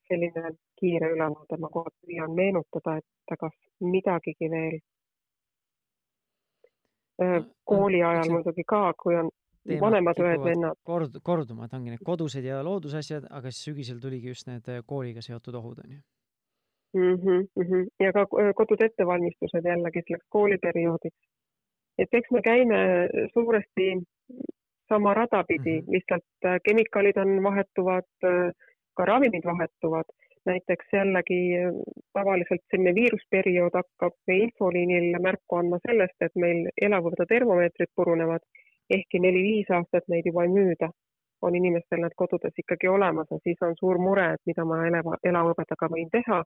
selline 0.04 0.50
kiire 0.76 1.08
ülevaade, 1.14 1.56
ma 1.56 1.68
kohe 1.72 1.88
püüan 2.04 2.34
meenutada, 2.36 2.98
et 3.00 3.36
kas 3.40 3.54
midagigi 3.80 4.50
veel. 4.50 4.80
kooli 7.64 8.02
ajal 8.02 8.30
muidugi 8.30 8.64
ka, 8.68 8.92
kui 9.00 9.16
on 9.16 9.30
vanemad 9.80 10.18
õed-vennad. 10.20 10.80
kord-, 10.84 11.20
korduma, 11.22 11.64
et 11.64 11.74
ongi 11.74 11.94
need 11.94 12.04
kodused 12.04 12.44
ja 12.44 12.62
loodusasjad, 12.66 13.28
aga 13.30 13.50
siis 13.50 13.70
sügisel 13.70 14.00
tuligi 14.02 14.28
just 14.28 14.46
need 14.50 14.68
kooliga 14.86 15.22
seotud 15.22 15.54
ohud, 15.54 15.78
on 15.84 15.96
ju 15.96 16.00
mm. 16.94 17.14
-hmm, 17.14 17.46
mm 17.56 17.66
-hmm. 17.68 17.86
ja 18.00 18.12
ka 18.12 18.26
kodude 18.54 18.84
ettevalmistused 18.84 19.64
jällegi 19.64 20.02
selleks 20.02 20.26
kooliperioodiks. 20.28 21.16
et 21.98 22.08
eks 22.12 22.30
me 22.30 22.42
käime 22.42 23.08
suuresti 23.32 24.02
sama 24.88 25.14
rada 25.14 25.44
pidi. 25.48 25.80
Mm, 25.80 25.80
-hmm. 25.80 25.92
lihtsalt 25.92 26.24
äh, 26.44 26.58
kemikaalid 26.64 27.16
on 27.16 27.42
vahetuvad, 27.42 28.10
äh, 28.24 28.52
ka 28.96 29.04
ravimid 29.04 29.44
vahetuvad. 29.44 30.08
näiteks 30.46 30.86
jällegi 30.92 31.40
äh, 31.58 31.72
tavaliselt 32.12 32.60
selline 32.70 32.94
viirusperiood 32.94 33.74
hakkab 33.80 34.16
infoliinil 34.28 35.06
märku 35.26 35.56
andma 35.56 35.78
sellest, 35.86 36.18
et 36.20 36.34
meil 36.36 36.68
elavõrda 36.86 37.24
termomeetrid 37.28 37.92
purunevad, 37.96 38.44
ehkki 38.96 39.18
neli-viis 39.24 39.70
aastat 39.70 40.04
neid 40.08 40.26
juba 40.28 40.44
ei 40.44 40.52
müüda, 40.58 40.88
on 41.42 41.56
inimestel 41.60 42.00
nad 42.04 42.14
kodudes 42.16 42.60
ikkagi 42.62 42.88
olemas 42.88 43.26
ja 43.30 43.38
siis 43.44 43.62
on 43.62 43.74
suur 43.80 43.98
mure, 43.98 44.26
et 44.34 44.42
mida 44.46 44.64
ma 44.64 44.86
elava, 44.88 45.16
elavõbedaga 45.30 45.88
võin 45.96 46.10
teha. 46.16 46.42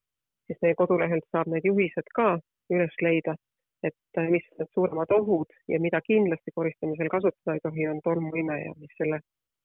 Siis 0.46 0.58
meie 0.62 0.74
kodulehelt 0.74 1.26
saab 1.32 1.50
need 1.52 1.66
juhised 1.70 2.08
ka 2.14 2.28
üles 2.70 2.94
leida, 3.02 3.34
et 3.82 4.18
äh, 4.18 4.28
mis 4.30 4.46
need 4.58 4.70
suuremad 4.74 5.12
ohud 5.14 5.52
ja 5.68 5.80
mida 5.80 6.00
kindlasti 6.06 6.54
koristamisel 6.54 7.10
kasutada 7.12 7.54
ei 7.54 7.62
tohi, 7.62 7.86
on 7.86 8.00
tolmuimeja, 8.04 8.72
mis 8.78 8.94
selle 8.98 9.20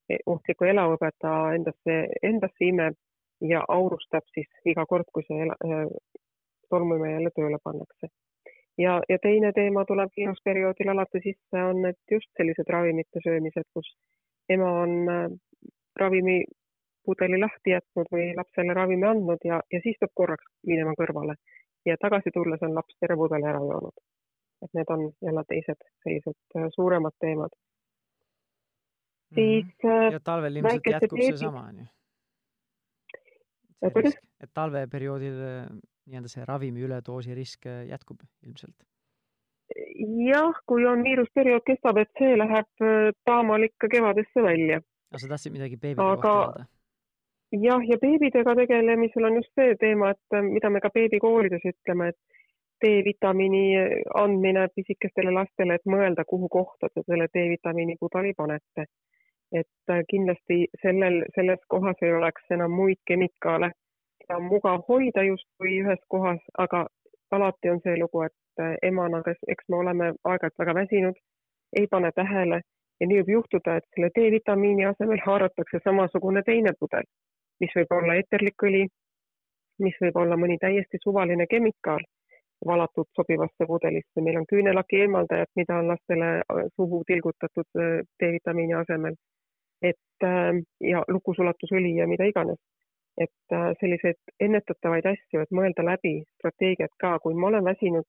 e, 0.10 0.20
ohtliku 0.26 0.70
elavõbeda 0.70 1.34
endasse, 1.58 1.98
endasse 2.30 2.68
imeb 2.68 2.98
ja 3.50 3.64
aurustab 3.68 4.28
siis 4.36 4.50
iga 4.70 4.86
kord, 4.90 5.10
kui 5.14 5.26
see 5.28 5.40
ela, 5.46 5.58
äh, 5.66 5.88
tolmuimeja 6.70 7.18
jälle 7.18 7.34
tööle 7.36 7.60
pannakse. 7.64 8.12
ja, 8.78 9.02
ja 9.10 9.18
teine 9.22 9.52
teema 9.54 9.86
tuleb 9.86 10.12
viirusperioodil 10.18 10.90
alati 10.94 11.22
sisse, 11.24 11.64
on 11.70 11.82
need 11.88 12.00
just 12.12 12.30
sellised 12.38 12.70
ravimite 12.70 13.22
söömised, 13.26 13.70
kus 13.74 13.90
ema 14.50 14.70
on 14.84 15.00
äh, 15.10 15.26
ravimi 16.00 16.44
pudeli 17.06 17.40
lahti 17.40 17.74
jätnud 17.74 18.08
või 18.14 18.30
lapsele 18.38 18.74
ravimi 18.78 19.08
andnud 19.10 19.42
ja, 19.46 19.60
ja 19.74 19.82
siis 19.84 19.98
peab 20.00 20.14
korraks 20.22 20.48
minema 20.68 20.94
kõrvale 21.00 21.36
ja 21.86 21.98
tagasi 22.02 22.32
tulles 22.34 22.62
on 22.62 22.76
laps 22.76 22.96
terve 23.00 23.18
pudeli 23.20 23.48
ära 23.50 23.62
joonud. 23.70 23.98
et 24.64 24.74
need 24.78 24.92
on 24.96 25.02
jälle 25.22 25.44
teised 25.48 25.82
sellised 26.04 26.38
äh, 26.56 26.68
suuremad 26.76 27.16
teemad 27.20 27.52
mm. 27.52 29.36
-hmm. 29.36 29.36
siis 29.36 29.66
äh, 29.86 30.12
ja 30.14 30.20
talvel 30.20 30.56
ilmselt 30.56 30.88
jätkub 30.92 31.20
seesama, 31.20 31.68
on 31.70 31.78
ju? 31.80 31.86
et 34.44 34.52
talveperioodil 34.54 35.42
äh, 35.50 35.68
nii-öelda 36.06 36.30
see 36.36 36.46
ravimi 36.48 36.86
üledoosi 36.88 37.36
risk 37.36 37.66
jätkub 37.90 38.24
ilmselt? 38.44 38.76
jah, 40.28 40.64
kui 40.66 40.86
on 40.86 41.04
viirusperiood 41.04 41.64
kestab, 41.66 41.98
et 41.98 42.12
see 42.20 42.38
läheb 42.38 42.88
taamal 43.26 43.64
ikka 43.64 43.88
kevadesse 43.92 44.44
välja. 44.44 44.82
aga 45.12 45.20
sa 45.20 45.28
tahtsid 45.28 45.54
midagi 45.54 45.78
beebide 45.78 46.08
aga... 46.08 46.16
kohta 46.22 46.40
öelda? 46.40 46.66
Jah, 47.62 47.82
ja 47.90 47.98
beebidega 48.02 48.56
tegelemisel 48.56 49.24
on 49.24 49.36
just 49.36 49.52
see 49.60 49.76
teema, 49.80 50.10
et 50.14 50.38
äh, 50.38 50.46
mida 50.46 50.70
me 50.70 50.82
ka 50.82 50.90
beebikoolides 50.94 51.66
ütleme, 51.74 52.10
et 52.10 52.40
D-vitamiini 52.84 53.66
andmine 54.20 54.68
pisikestele 54.76 55.32
lastele, 55.32 55.78
et 55.78 55.86
mõelda, 55.88 56.26
kuhu 56.28 56.50
kohta 56.52 56.90
te 56.94 57.04
selle 57.06 57.30
D-vitamiini 57.36 57.96
pudeli 58.00 58.34
panete. 58.38 58.86
et 59.54 59.90
äh, 59.90 60.02
kindlasti 60.10 60.66
sellel, 60.82 61.20
selles 61.36 61.60
kohas 61.70 62.00
ei 62.02 62.14
oleks 62.14 62.48
enam 62.52 62.72
muid 62.74 62.98
kemikaale, 63.06 63.70
on 64.34 64.48
mugav 64.50 64.82
hoida 64.88 65.24
justkui 65.24 65.76
ühes 65.84 66.00
kohas, 66.10 66.40
aga 66.58 66.88
alati 67.32 67.70
on 67.70 67.82
see 67.84 68.00
lugu, 68.00 68.24
et 68.26 68.64
äh, 68.66 68.74
emana, 68.82 69.22
eks 69.48 69.70
me 69.70 69.78
oleme 69.78 70.08
aeg-ajalt 70.24 70.58
väga 70.64 70.74
väsinud, 70.80 71.20
ei 71.80 71.88
pane 71.88 72.12
tähele 72.16 72.62
ja 73.00 73.08
nii 73.08 73.20
võib 73.22 73.30
juhtuda, 73.36 73.78
et 73.78 73.86
selle 73.94 74.10
D-vitamiini 74.18 74.90
asemel 74.90 75.22
haaratakse 75.28 75.84
samasugune 75.84 76.42
teine 76.50 76.74
pudel 76.80 77.06
mis 77.64 77.76
võib 77.78 77.96
olla 77.96 78.18
eterlik 78.20 78.68
õli, 78.68 78.84
mis 79.84 79.96
võib 80.02 80.20
olla 80.20 80.38
mõni 80.40 80.60
täiesti 80.62 81.00
suvaline 81.04 81.48
kemikaal 81.48 82.04
valatud 82.66 83.08
sobivasse 83.16 83.66
pudelisse. 83.68 84.22
meil 84.22 84.38
on 84.38 84.48
küünelaki 84.52 85.02
eemaldajad, 85.04 85.52
mida 85.56 85.78
on 85.80 85.88
lastele 85.92 86.30
äh, 86.40 86.66
suhu 86.76 87.04
tilgutatud 87.08 87.80
äh, 87.80 88.04
D-vitamiini 88.20 88.76
asemel. 88.82 89.16
et 89.82 90.24
äh, 90.24 90.54
ja 90.92 91.04
lukusulatusõli 91.08 91.96
ja 92.00 92.08
mida 92.08 92.26
iganes. 92.26 92.60
et 93.24 93.54
selliseid 93.80 94.32
ennetatavaid 94.42 95.06
asju, 95.06 95.42
et 95.42 95.52
mõelda 95.54 95.84
läbi 95.86 96.14
strateegiat 96.40 96.96
ka, 97.02 97.20
kui 97.22 97.36
ma 97.38 97.52
olen 97.52 97.64
väsinud 97.68 98.08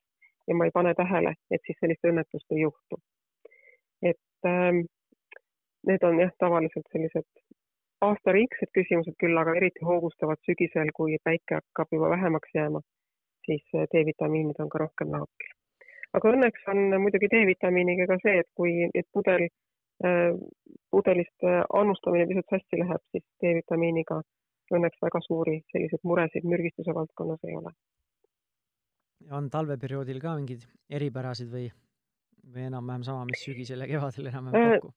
ja 0.49 0.55
ma 0.57 0.65
ei 0.65 0.73
pane 0.73 0.95
tähele, 0.97 1.35
et 1.51 1.61
siis 1.67 1.77
sellist 1.81 2.09
õnnetust 2.09 2.55
ei 2.57 2.63
juhtu. 2.63 2.97
et 4.03 4.49
need 5.91 6.09
on 6.09 6.21
jah, 6.21 6.33
tavaliselt 6.39 6.89
sellised 6.93 7.44
aastariiksed 8.09 8.71
küsimused 8.77 9.17
küll, 9.23 9.37
aga 9.41 9.55
eriti 9.59 9.85
hoogustavad 9.89 10.41
sügisel, 10.49 10.91
kui 10.99 11.19
päike 11.25 11.61
hakkab 11.61 11.93
juba 11.97 12.11
vähemaks 12.15 12.55
jääma, 12.55 12.81
siis 13.47 13.65
eh, 13.75 13.87
D-vitamiinid 13.93 14.61
on 14.65 14.71
ka 14.73 14.83
rohkem 14.85 15.13
laokil. 15.17 15.53
aga 16.15 16.33
õnneks 16.37 16.69
on 16.73 16.83
muidugi 17.03 17.31
D-vitamiiniga 17.33 18.07
ka 18.13 18.19
see, 18.23 18.39
et 18.43 18.51
kui 18.61 18.75
et 18.87 19.09
pudel, 19.13 19.47
eh, 20.09 20.31
pudelist 20.91 21.49
eh, 21.51 21.61
annustamine 21.81 22.29
pisut 22.31 22.57
sassi 22.57 22.81
läheb, 22.83 23.05
siis 23.11 23.27
D-vitamiiniga 23.43 24.21
õnneks 24.75 25.03
väga 25.03 25.21
suuri 25.27 25.59
selliseid 25.73 26.07
muresid 26.09 26.47
mürgistuse 26.49 26.95
valdkonnas 26.97 27.49
ei 27.49 27.57
ole. 27.61 27.73
on 29.33 29.49
talveperioodil 29.51 30.21
ka 30.21 30.35
mingeid 30.37 30.65
eripärasid 30.91 31.49
või, 31.53 31.69
või 32.55 32.69
enam-vähem 32.69 33.05
sama, 33.07 33.25
mis 33.29 33.45
sügisel 33.45 33.85
ja 33.85 33.89
kevadel 33.89 34.33
enam-vähem 34.33 34.81
kokku? 34.81 34.95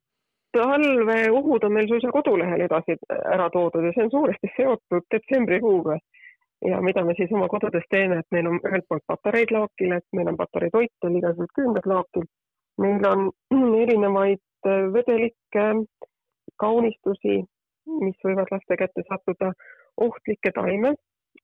Talveohud 0.57 1.63
on 1.63 1.73
meil 1.73 1.87
suisa 1.87 2.11
kodulehel 2.11 2.63
edasi 2.65 2.97
ära 3.33 3.49
toodud 3.53 3.85
ja 3.87 3.93
see 3.95 4.05
on 4.05 4.13
suuresti 4.13 4.51
seotud 4.57 5.05
detsembrikuuga. 5.13 5.97
ja 6.65 6.81
mida 6.81 7.03
me 7.05 7.13
siis 7.17 7.31
oma 7.37 7.47
kodudes 7.47 7.83
teeme, 7.89 8.17
et 8.19 8.31
meil 8.33 8.47
on 8.49 8.59
ühelt 8.65 8.85
poolt 8.89 9.03
patareid 9.07 9.51
laokil, 9.53 9.91
et 9.93 10.05
meil 10.17 10.31
on 10.31 10.37
patareitoitel, 10.37 11.17
igasugused 11.19 11.53
küünlad 11.59 11.89
laokil. 11.93 12.25
meil 12.81 13.05
on 13.11 13.29
erinevaid 13.83 14.41
äh, 14.65 14.87
vedelikke, 14.93 15.65
kaunistusi, 16.63 17.43
mis 18.05 18.25
võivad 18.25 18.49
laste 18.51 18.77
kätte 18.81 19.03
sattuda, 19.09 19.51
ohtlikke 20.07 20.51
taime, 20.55 20.95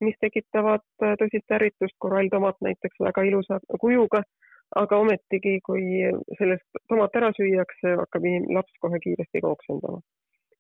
mis 0.02 0.18
tekitavad 0.22 0.86
äh, 1.04 1.14
tõsist 1.22 1.58
ärritust, 1.60 1.98
koralltomat 2.00 2.58
näiteks 2.62 3.06
väga 3.10 3.28
ilusa 3.30 3.60
kujuga 3.80 4.24
aga 4.80 4.98
ometigi, 5.04 5.60
kui 5.66 6.02
sellest 6.40 6.82
tomat 6.90 7.16
ära 7.20 7.32
süüakse, 7.38 7.96
hakkab 8.02 8.28
laps 8.58 8.76
kohe 8.82 9.00
kiiresti 9.06 9.42
kooksendama. 9.46 10.02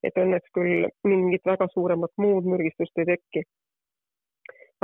et 0.03 0.17
õnneks 0.19 0.49
küll 0.51 0.81
mingit 1.07 1.45
väga 1.47 1.69
suuremat 1.71 2.11
muud 2.19 2.47
mürgistust 2.51 2.97
ei 2.99 3.05
teki. 3.11 3.43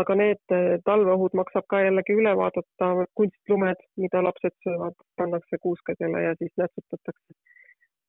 aga 0.02 0.16
need 0.16 0.54
eh, 0.56 0.78
talveohud 0.88 1.34
maksab 1.36 1.66
ka 1.68 1.82
jällegi 1.84 2.16
üle 2.16 2.32
vaadata, 2.40 2.92
kunstlumed, 3.20 3.82
mida 4.00 4.22
lapsed 4.24 4.56
söövad, 4.64 4.96
pannakse 5.20 5.58
kuuskadele 5.66 6.22
ja 6.24 6.36
siis 6.40 6.54
nätsutatakse. 6.58 7.34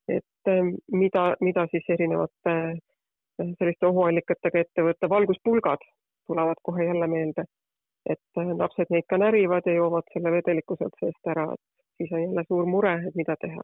et 0.09 0.53
eh, 0.55 0.63
mida, 0.93 1.25
mida 1.41 1.67
siis 1.73 1.91
erinevate 1.97 2.55
eh, 2.55 3.51
selliste 3.59 3.87
ohuallikatega 3.87 4.65
ette 4.65 4.87
võtta, 4.87 5.11
valguspulgad 5.17 5.83
tulevad 6.31 6.63
kohe 6.63 6.85
jälle 6.85 7.07
meelde 7.07 7.45
et 8.09 8.41
äh, 8.41 8.55
lapsed 8.57 8.91
neid 8.91 9.07
ka 9.09 9.19
närivad 9.21 9.67
ja 9.67 9.77
joovad 9.77 10.09
selle 10.15 10.33
vedeliku 10.33 10.77
sealt 10.79 10.97
seest 11.03 11.31
ära, 11.33 11.47
et 11.53 11.63
siis 12.01 12.13
on 12.17 12.25
jälle 12.25 12.45
suur 12.49 12.67
mure, 12.67 12.97
et 13.09 13.17
mida 13.19 13.37
teha. 13.41 13.63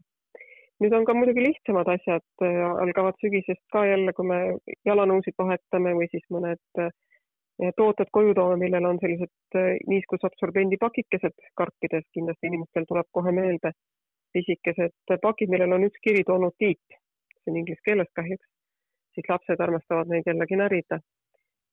nüüd 0.84 0.92
on 0.92 1.06
ka 1.08 1.14
muidugi 1.16 1.40
lihtsamad 1.40 1.88
asjad, 1.88 2.26
äh, 2.44 2.62
algavad 2.84 3.16
sügisest 3.22 3.62
ka 3.72 3.86
jälle, 3.88 4.12
kui 4.12 4.28
me 4.28 4.40
jalanõusid 4.88 5.36
vahetame 5.38 5.94
või 5.96 6.08
siis 6.12 6.24
mõned 6.30 6.82
äh, 6.82 6.92
tooted 7.76 8.12
koju 8.12 8.34
toome, 8.36 8.58
millel 8.60 8.84
on 8.84 8.98
sellised 9.00 9.56
niiskusabsorbendi 9.88 10.76
pakikesed 10.76 11.38
karpides, 11.56 12.04
kindlasti 12.12 12.50
inimestel 12.50 12.84
tuleb 12.88 13.08
kohe 13.16 13.32
meelde 13.32 13.72
pisikesed 14.36 15.16
pakid, 15.22 15.48
millel 15.48 15.72
on 15.72 15.86
üks 15.88 16.02
kiri 16.04 16.20
toonud 16.28 16.52
tiip, 16.60 16.98
see 17.40 17.54
on 17.54 17.56
inglise 17.62 17.80
keeles 17.88 18.10
kahjuks, 18.18 18.44
siis 19.16 19.30
lapsed 19.32 19.62
armastavad 19.64 20.12
neid 20.12 20.28
jällegi 20.28 20.60
närida. 20.60 21.00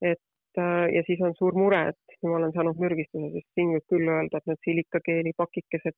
et 0.01 0.23
ja 0.61 1.01
siis 1.07 1.21
on 1.25 1.33
suur 1.37 1.55
mure, 1.57 1.79
et 1.93 2.17
ma 2.23 2.37
olen 2.37 2.53
saanud 2.55 2.79
mürgistuse, 2.81 3.29
sest 3.33 3.49
siin 3.57 3.73
võib 3.75 3.87
küll 3.93 4.11
öelda, 4.15 4.39
et 4.39 4.51
need 4.51 4.61
silikageeli 4.67 5.33
pakikesed 5.37 5.97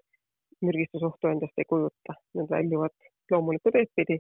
mürgistusohtu 0.66 1.32
endast 1.32 1.60
ei 1.60 1.68
kujuta, 1.70 2.18
need 2.38 2.52
väljuvad 2.52 2.94
loomulikku 3.32 3.74
teed 3.76 3.92
pidi, 3.98 4.20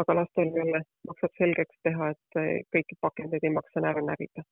aga 0.00 0.20
lastel 0.20 0.52
jälle 0.56 0.82
maksab 1.08 1.34
selgeks 1.38 1.82
teha, 1.86 2.12
et 2.14 2.40
äh, 2.40 2.52
kõiki 2.74 2.98
pakendeid 3.00 3.44
ei 3.44 3.54
maksa 3.54 3.84
ära 3.84 4.04
närida. 4.04 4.46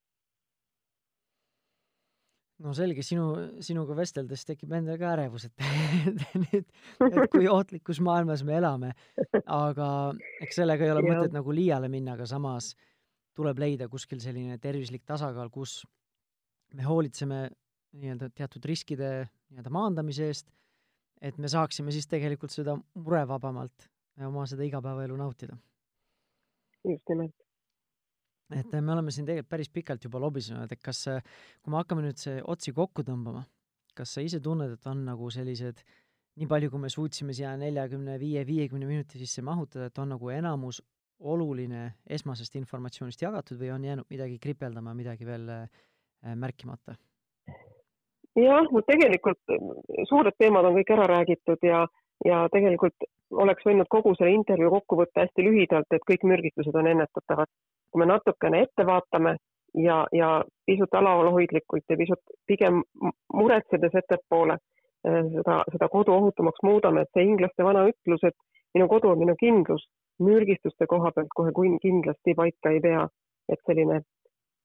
no 2.65 2.73
selge, 2.73 3.03
sinu, 3.03 3.27
sinuga 3.65 3.97
vesteldes 3.99 4.45
tekib 4.47 4.73
endal 4.77 4.97
ka 5.01 5.11
ärevus, 5.17 5.49
et 5.49 5.65
nüüd, 6.45 6.69
et 7.11 7.33
kui 7.33 7.49
ohtlikus 7.51 8.01
maailmas 8.05 8.45
me 8.47 8.57
elame, 8.61 8.93
aga 9.45 9.89
eks 10.45 10.61
sellega 10.63 10.87
ei 10.87 10.95
ole 10.95 11.03
mõtet 11.05 11.35
nagu 11.35 11.57
liiale 11.57 11.91
minna, 11.93 12.15
aga 12.15 12.29
samas 12.31 12.73
tuleb 13.35 13.59
leida 13.59 13.89
kuskil 13.91 14.21
selline 14.23 14.59
tervislik 14.63 15.05
tasakaal, 15.07 15.51
kus 15.51 15.83
me 16.75 16.87
hoolitseme 16.87 17.49
nii-öelda 17.95 18.31
teatud 18.35 18.65
riskide 18.67 19.11
nii-öelda 19.51 19.73
maandamise 19.75 20.29
eest, 20.31 20.51
et 21.23 21.39
me 21.39 21.51
saaksime 21.51 21.95
siis 21.95 22.09
tegelikult 22.11 22.55
seda 22.55 22.77
murevabamalt 22.77 23.89
oma 24.27 24.47
seda 24.51 24.67
igapäevaelu 24.67 25.17
nautida. 25.19 25.57
just 26.85 27.09
nimelt. 27.09 27.35
et 28.55 28.73
me 28.81 28.93
oleme 28.93 29.11
siin 29.11 29.27
tegelikult 29.27 29.51
päris 29.51 29.71
pikalt 29.71 30.05
juba 30.05 30.21
lobisenud, 30.21 30.71
et 30.71 30.83
kas, 30.83 31.05
kui 31.63 31.73
me 31.73 31.81
hakkame 31.81 32.05
nüüd 32.05 32.21
see 32.21 32.43
otsi 32.43 32.75
kokku 32.77 33.03
tõmbama, 33.03 33.45
kas 33.95 34.15
sa 34.15 34.23
ise 34.23 34.41
tunned, 34.41 34.75
et 34.75 34.87
on 34.91 35.05
nagu 35.07 35.31
sellised 35.31 35.83
nii 36.39 36.51
palju, 36.51 36.71
kui 36.71 36.83
me 36.83 36.91
suutsime 36.91 37.35
siia 37.35 37.55
neljakümne 37.59 38.19
viie, 38.21 38.43
viiekümne 38.47 38.87
minuti 38.87 39.19
sisse 39.23 39.43
mahutada, 39.43 39.87
et 39.89 39.99
on 40.03 40.13
nagu 40.17 40.31
enamus 40.35 40.83
oluline 41.21 41.95
esmasest 42.11 42.57
informatsioonist 42.59 43.23
jagatud 43.23 43.59
või 43.61 43.71
on 43.75 43.85
jäänud 43.85 44.09
midagi 44.11 44.39
kripeldama, 44.39 44.95
midagi 44.95 45.27
veel 45.27 45.49
äh, 45.49 45.69
märkimata? 46.35 46.97
jah, 48.35 48.67
no 48.71 48.83
tegelikult 48.83 49.55
suured 50.09 50.35
teemad 50.39 50.67
on 50.67 50.75
kõik 50.79 50.91
ära 50.97 51.07
räägitud 51.07 51.63
ja, 51.63 51.85
ja 52.27 52.45
tegelikult 52.53 53.07
oleks 53.31 53.67
võinud 53.67 53.89
kogu 53.91 54.15
selle 54.19 54.35
intervjuu 54.35 54.71
kokku 54.75 54.99
võtta 55.03 55.25
hästi 55.25 55.47
lühidalt, 55.47 55.91
et 55.93 56.07
kõik 56.11 56.27
mürgistused 56.27 56.75
on 56.75 56.91
ennetatavad. 56.91 57.51
kui 57.91 58.03
me 58.03 58.07
natukene 58.11 58.63
ette 58.67 58.87
vaatame 58.87 59.37
ja, 59.75 60.07
ja 60.13 60.45
pisut 60.67 60.95
alalhoidlikult 60.95 61.85
ja 61.89 61.97
pisut 61.97 62.35
pigem 62.47 62.83
muretsedes 63.33 63.95
ettepoole 63.95 64.57
äh, 64.59 65.23
seda, 65.37 65.63
seda 65.73 65.89
kodu 65.89 66.13
ohutumaks 66.13 66.63
muudame, 66.63 67.03
et 67.03 67.15
see 67.15 67.27
inglaste 67.27 67.65
vana 67.65 67.87
ütlus, 67.91 68.25
et 68.27 68.37
minu 68.75 68.89
kodu 68.89 69.13
on 69.13 69.19
minu 69.19 69.37
kindlus, 69.41 69.87
mürgistuste 70.19 70.87
koha 70.87 71.11
pealt 71.13 71.33
kohe 71.37 71.53
kindlasti 71.83 72.35
paika 72.35 72.71
ei 72.71 72.81
pea, 72.81 73.09
et 73.49 73.61
selline 73.67 74.01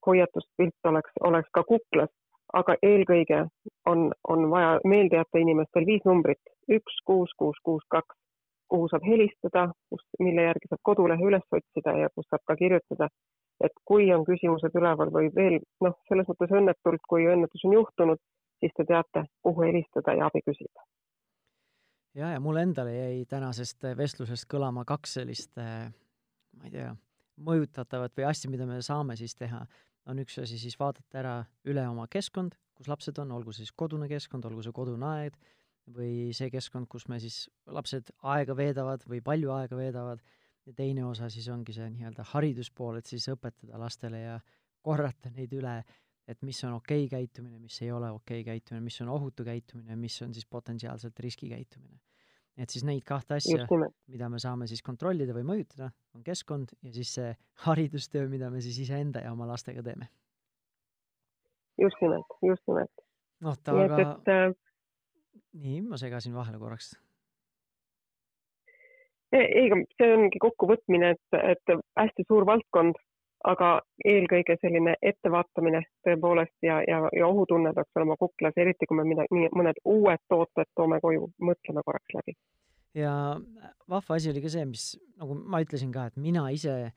hoiatuspilt 0.05 0.89
oleks, 0.91 1.11
oleks 1.23 1.49
ka 1.53 1.63
kuklas, 1.63 2.11
aga 2.53 2.75
eelkõige 2.83 3.43
on, 3.89 4.11
on 4.27 4.49
vaja 4.51 4.79
meelde 4.85 5.19
jätta 5.19 5.41
inimestel 5.41 5.85
viis 5.85 6.05
numbrit, 6.05 6.41
üks, 6.71 7.01
kuus, 7.05 7.33
kuus, 7.37 7.57
kuus, 7.63 7.83
kaks, 7.89 8.15
kuhu 8.69 8.87
saab 8.89 9.05
helistada, 9.05 9.67
kus, 9.89 10.05
mille 10.19 10.47
järgi 10.47 10.69
saab 10.69 10.81
kodulehe 10.83 11.29
üles 11.31 11.45
otsida 11.51 11.97
ja 11.97 12.09
kus 12.15 12.29
saab 12.29 12.45
ka 12.45 12.55
kirjutada, 12.55 13.09
et 13.63 13.75
kui 13.85 14.07
on 14.15 14.25
küsimused 14.25 14.75
üleval 14.81 15.11
või 15.13 15.33
veel 15.35 15.59
noh, 15.85 15.97
selles 16.07 16.29
mõttes 16.31 16.55
õnnetult, 16.61 17.03
kui 17.09 17.27
õnnetus 17.27 17.65
on 17.65 17.75
juhtunud, 17.79 18.21
siis 18.59 18.73
te 18.77 18.85
teate, 18.85 19.25
kuhu 19.43 19.67
helistada 19.67 20.15
ja 20.15 20.31
abi 20.31 20.45
küsida 20.45 20.89
ja, 22.15 22.31
ja 22.35 22.39
mulle 22.39 22.63
endale 22.65 22.95
jäi 22.95 23.25
tänasest 23.29 23.85
vestlusest 23.97 24.47
kõlama 24.51 24.85
kaks 24.87 25.19
sellist, 25.19 25.53
äh, 25.61 25.91
ma 26.57 26.69
ei 26.69 26.73
tea, 26.73 26.95
mõjutatavat 27.39 28.17
või 28.17 28.27
asja, 28.29 28.49
mida 28.51 28.67
me 28.67 28.81
saame 28.85 29.15
siis 29.19 29.35
teha, 29.39 29.61
on 30.09 30.19
üks 30.23 30.39
asi 30.41 30.57
siis 30.59 30.75
vaadata 30.79 31.21
ära 31.21 31.35
üle 31.69 31.85
oma 31.87 32.07
keskkond, 32.11 32.57
kus 32.75 32.89
lapsed 32.91 33.17
on, 33.21 33.31
olgu 33.35 33.53
see 33.53 33.65
siis 33.65 33.75
kodune 33.75 34.09
keskkond, 34.11 34.47
olgu 34.49 34.63
see 34.65 34.75
kodune 34.75 35.05
aed 35.05 35.37
või 35.95 36.33
see 36.37 36.51
keskkond, 36.53 36.89
kus 36.91 37.07
me 37.09 37.17
siis, 37.21 37.47
lapsed 37.65 38.11
aega 38.33 38.55
veedavad 38.57 39.05
või 39.09 39.21
palju 39.25 39.53
aega 39.55 39.77
veedavad, 39.79 40.21
ja 40.69 40.75
teine 40.77 41.05
osa 41.07 41.29
siis 41.33 41.47
ongi 41.49 41.73
see 41.73 41.87
nii-öelda 41.93 42.25
hariduspool, 42.33 42.99
et 42.99 43.09
siis 43.09 43.25
õpetada 43.31 43.79
lastele 43.81 44.21
ja 44.21 44.35
korrata 44.85 45.31
neid 45.33 45.53
üle, 45.57 45.79
et 46.29 46.41
mis 46.45 46.59
on 46.67 46.75
okei 46.77 47.05
okay 47.07 47.17
käitumine, 47.17 47.57
mis 47.59 47.81
ei 47.81 47.91
ole 47.91 48.11
okei 48.13 48.43
okay 48.43 48.53
käitumine, 48.53 48.83
mis 48.85 49.01
on 49.01 49.09
ohutu 49.09 49.43
käitumine, 49.47 49.95
mis 49.97 50.21
on 50.21 50.33
siis 50.33 50.45
potentsiaalselt 50.45 51.19
riskikäitumine 51.19 51.97
et 52.59 52.73
siis 52.73 52.83
neid 52.87 53.03
kahte 53.07 53.37
asja, 53.37 53.65
mida 54.11 54.29
me 54.31 54.39
saame 54.41 54.67
siis 54.69 54.81
kontrollida 54.85 55.35
või 55.35 55.45
mõjutada, 55.47 55.89
on 56.15 56.23
keskkond 56.25 56.73
ja 56.83 56.93
siis 56.95 57.13
see 57.17 57.33
haridustöö, 57.65 58.27
mida 58.31 58.51
me 58.53 58.63
siis 58.65 58.79
iseenda 58.85 59.23
ja 59.23 59.33
oma 59.33 59.47
lastega 59.49 59.83
teeme. 59.85 60.09
just 61.79 62.01
nimelt, 62.01 62.39
just 62.43 62.65
nimelt. 62.67 63.05
noh, 63.45 63.59
ta 63.63 63.75
aga 63.85 64.01
et, 64.03 64.33
äh... 64.33 64.49
nii, 65.53 65.83
ma 65.87 65.99
segasin 66.01 66.35
vahele 66.35 66.59
korraks. 66.59 66.91
ei, 69.31 69.69
see 69.95 70.15
ongi 70.17 70.41
kokkuvõtmine, 70.41 71.13
et, 71.15 71.39
et 71.53 71.77
hästi 72.01 72.27
suur 72.27 72.47
valdkond 72.49 72.99
aga 73.47 73.69
eelkõige 74.05 74.57
selline 74.59 74.95
ettevaatamine 75.01 75.81
tõepoolest 76.05 76.55
ja, 76.65 76.79
ja, 76.87 77.01
ja 77.15 77.27
ohutunne 77.27 77.71
peaks 77.75 77.99
olema 77.99 78.17
kuklas, 78.19 78.57
eriti 78.59 78.87
kui 78.89 78.99
me 78.99 79.05
midagi, 79.07 79.47
mõned 79.55 79.79
uued 79.87 80.23
tooted 80.31 80.71
toome 80.75 80.99
koju, 81.03 81.29
mõtleme 81.39 81.83
korraks 81.85 82.17
läbi. 82.17 82.35
ja 82.97 83.13
vahva 83.89 84.17
asi 84.17 84.31
oli 84.31 84.43
ka 84.43 84.51
see, 84.51 84.65
mis 84.65 84.89
nagu 85.21 85.37
ma 85.39 85.61
ütlesin 85.63 85.93
ka, 85.95 86.09
et 86.09 86.17
mina 86.19 86.49
ise 86.51 86.91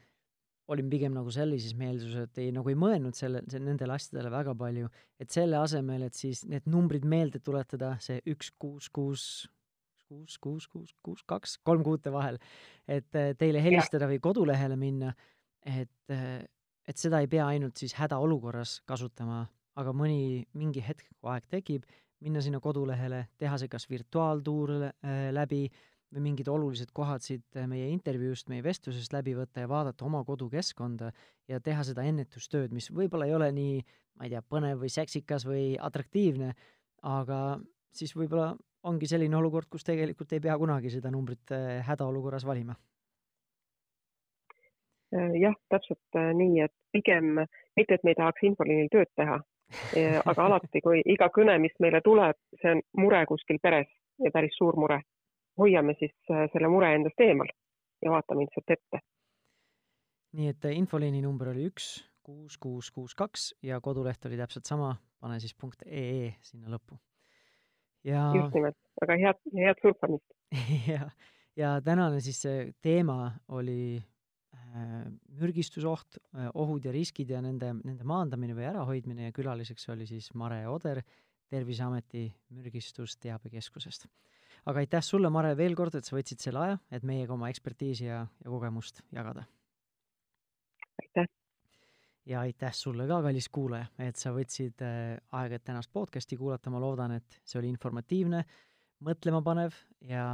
olin 0.73 0.91
pigem 0.91 1.15
nagu 1.15 1.31
sellises 1.35 1.75
meelsuses, 1.79 2.29
et 2.29 2.39
ei, 2.43 2.53
nagu 2.55 2.71
ei 2.71 2.79
mõelnud 2.79 3.17
selle, 3.19 3.43
nendele 3.53 3.97
asjadele 3.97 4.31
väga 4.33 4.55
palju, 4.59 4.91
et 5.21 5.35
selle 5.35 5.59
asemel, 5.59 6.07
et 6.07 6.17
siis 6.17 6.45
need 6.49 6.67
numbrid 6.71 7.05
meelde 7.09 7.43
tuletada, 7.45 7.97
see 8.03 8.23
üks, 8.31 8.53
kuus, 8.59 8.89
kuus, 8.95 9.27
kuus, 10.09 10.39
kuus, 10.39 10.69
kuus, 10.71 10.95
kuus, 11.03 11.25
kaks, 11.29 11.59
kolm 11.67 11.85
kuute 11.87 12.13
vahel, 12.15 12.39
et 12.89 13.11
teile 13.11 13.63
helistada 13.65 14.09
või 14.11 14.21
kodulehele 14.23 14.79
minna 14.79 15.13
et, 15.67 16.15
et 16.89 16.99
seda 16.99 17.21
ei 17.23 17.29
pea 17.31 17.47
ainult 17.55 17.79
siis 17.81 17.95
hädaolukorras 17.99 18.81
kasutama, 18.89 19.45
aga 19.79 19.95
mõni, 19.97 20.43
mingi 20.59 20.83
hetk, 20.85 21.07
kui 21.21 21.31
aeg 21.33 21.47
tekib, 21.51 21.87
minna 22.23 22.43
sinna 22.45 22.61
kodulehele, 22.63 23.25
teha 23.41 23.57
see 23.59 23.71
kas 23.71 23.89
virtuaaltuur 23.91 24.75
äh, 24.89 25.31
läbi 25.35 25.67
või 26.13 26.27
mingid 26.29 26.49
olulised 26.53 26.93
kohad 26.93 27.25
siit 27.25 27.57
meie 27.69 27.89
intervjuust, 27.89 28.51
meie 28.53 28.63
vestlusest 28.65 29.15
läbi 29.15 29.33
võtta 29.37 29.65
ja 29.65 29.71
vaadata 29.71 30.05
oma 30.05 30.21
kodukeskkonda 30.29 31.09
ja 31.49 31.61
teha 31.65 31.87
seda 31.89 32.05
ennetustööd, 32.05 32.75
mis 32.77 32.91
võib-olla 32.93 33.29
ei 33.31 33.35
ole 33.35 33.49
nii, 33.57 33.79
ma 34.21 34.29
ei 34.29 34.35
tea, 34.35 34.43
põnev 34.45 34.85
või 34.85 34.93
seksikas 34.93 35.47
või 35.49 35.73
atraktiivne, 35.81 36.53
aga 37.09 37.41
siis 37.97 38.13
võib-olla 38.17 38.53
ongi 38.89 39.09
selline 39.09 39.37
olukord, 39.39 39.71
kus 39.73 39.87
tegelikult 39.87 40.33
ei 40.35 40.43
pea 40.43 40.57
kunagi 40.61 40.93
seda 40.93 41.11
numbrit 41.15 41.55
äh, 41.55 41.81
hädaolukorras 41.87 42.45
valima. 42.45 42.77
Äh, 42.77 42.92
jah, 45.13 45.55
täpselt 45.71 46.17
äh, 46.17 46.31
nii, 46.37 46.61
et 46.65 46.73
pigem 46.93 47.35
mitte, 47.77 47.95
et 47.97 48.05
me 48.05 48.13
ei 48.13 48.19
tahaks 48.19 48.45
infoliinil 48.49 48.89
tööd 48.93 49.11
teha, 49.17 49.39
aga 50.29 50.47
alati, 50.47 50.81
kui 50.85 51.01
iga 51.09 51.29
kõne, 51.33 51.57
mis 51.63 51.75
meile 51.81 52.03
tuleb, 52.05 52.39
see 52.61 52.75
on 52.75 52.83
mure 53.01 53.23
kuskil 53.29 53.61
peres 53.63 53.89
ja 54.23 54.33
päris 54.35 54.57
suur 54.59 54.77
mure, 54.81 55.01
hoiame 55.59 55.95
siis 55.99 56.15
äh, 56.31 56.47
selle 56.53 56.71
mure 56.73 56.93
endast 56.97 57.21
eemal 57.21 57.51
ja 58.03 58.13
vaatame 58.13 58.47
ilmselt 58.47 58.77
ette. 58.77 59.03
nii 60.33 60.49
et 60.49 60.65
infoliini 60.73 61.23
number 61.23 61.53
oli 61.53 61.67
üks, 61.69 61.95
kuus, 62.25 62.59
kuus, 62.59 62.91
kuus, 62.91 63.15
kaks 63.15 63.53
ja 63.63 63.81
koduleht 63.81 64.25
oli 64.27 64.41
täpselt 64.41 64.69
sama, 64.69 64.95
pane 65.21 65.41
siis 65.41 65.55
punkt 65.55 65.85
ee 65.87 66.35
sinna 66.41 66.73
lõppu. 66.73 67.01
ja 68.05 68.31
just 68.37 68.55
nimelt, 68.55 68.79
väga 69.01 69.19
head, 69.27 69.45
head 69.57 69.85
surfamist 69.85 70.27
ja, 70.95 71.11
ja 71.57 71.77
tänane 71.85 72.21
siis 72.21 72.43
see 72.45 72.73
teema 72.83 73.33
oli 73.49 74.01
Äh, 74.01 74.12
mürgistusoht, 74.73 76.19
äh, 76.33 76.49
ohud 76.55 76.85
ja 76.87 76.93
riskid 76.95 77.31
ja 77.33 77.43
nende, 77.45 77.75
nende 77.83 78.07
maandamine 78.09 78.57
või 78.57 78.69
ärahoidmine 78.71 79.29
ja 79.29 79.35
külaliseks 79.37 79.89
oli 79.93 80.07
siis 80.09 80.31
Mare 80.39 80.65
Oder 80.71 81.03
Terviseameti 81.53 82.25
mürgistusteabekeskusest. 82.57 84.07
aga 84.65 84.79
aitäh 84.79 85.03
sulle, 85.05 85.31
Mare, 85.31 85.57
veel 85.57 85.75
kord, 85.77 85.95
et 85.99 86.09
sa 86.09 86.17
võtsid 86.17 86.41
selle 86.41 86.63
aja, 86.63 86.79
et 86.91 87.05
meiega 87.05 87.35
oma 87.35 87.51
ekspertiisi 87.53 88.07
ja, 88.07 88.23
ja 88.45 88.51
kogemust 88.51 89.03
jagada. 89.13 89.45
aitäh! 91.03 91.29
ja 92.27 92.41
aitäh 92.41 92.73
sulle 92.73 93.07
ka, 93.11 93.21
kallis 93.23 93.49
kuulaja, 93.53 93.91
et 93.99 94.17
sa 94.17 94.33
võtsid 94.33 94.81
äh, 94.87 95.19
aega, 95.33 95.59
et 95.59 95.65
tänast 95.65 95.93
podcasti 95.93 96.39
kuulata, 96.41 96.71
ma 96.71 96.81
loodan, 96.81 97.19
et 97.19 97.41
see 97.45 97.59
oli 97.61 97.69
informatiivne, 97.75 98.45
mõtlemapanev 99.03 99.77
ja 100.09 100.25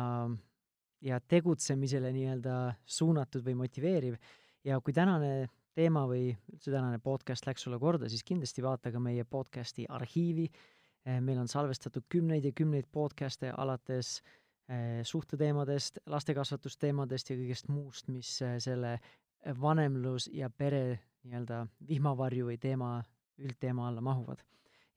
ja 1.00 1.20
tegutsemisele 1.20 2.10
nii-öelda 2.12 2.56
suunatud 2.86 3.44
või 3.46 3.54
motiveeriv 3.58 4.16
ja 4.64 4.80
kui 4.80 4.94
tänane 4.94 5.48
teema 5.78 6.02
või 6.10 6.32
üldse 6.52 6.72
tänane 6.72 6.98
podcast 7.02 7.46
läks 7.46 7.62
sulle 7.66 7.78
korda, 7.78 8.08
siis 8.10 8.24
kindlasti 8.26 8.64
vaata 8.64 8.90
ka 8.92 9.00
meie 9.02 9.24
podcasti 9.24 9.86
arhiivi. 9.88 10.48
Eh, 11.06 11.20
meil 11.22 11.38
on 11.38 11.48
salvestatud 11.48 12.08
kümneid 12.10 12.44
ja 12.44 12.52
kümneid 12.52 12.88
podcast'e 12.92 13.52
alates 13.56 14.18
eh, 14.68 15.04
suhteteemadest, 15.06 16.02
lastekasvatusteemadest 16.06 17.30
ja 17.30 17.38
kõigest 17.38 17.70
muust, 17.70 18.10
mis 18.10 18.34
eh, 18.42 18.58
selle 18.62 18.98
vanemlus 19.60 20.26
ja 20.34 20.50
pere 20.50 20.98
nii-öelda 21.22 21.62
vihmavarju 21.88 22.50
või 22.50 22.58
teema, 22.58 22.96
üldteema 23.38 23.86
alla 23.88 24.02
mahuvad 24.02 24.42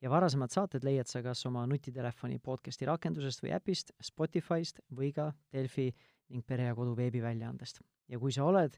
ja 0.02 0.10
varasemad 0.10 0.54
saated 0.54 0.86
leiad 0.86 1.10
sa 1.10 1.22
kas 1.26 1.46
oma 1.50 1.66
nutitelefoni 1.70 2.40
podcasti 2.44 2.88
rakendusest 2.90 3.44
või 3.44 3.54
äpist, 3.58 3.94
Spotify'st 4.04 4.82
või 4.98 5.12
ka 5.16 5.32
Delfi 5.54 5.92
ning 6.32 6.46
Pere 6.48 6.70
ja 6.70 6.76
Kodu 6.76 6.96
veebiväljaandest. 6.98 7.82
ja 8.08 8.20
kui 8.20 8.32
sa 8.32 8.44
oled 8.44 8.78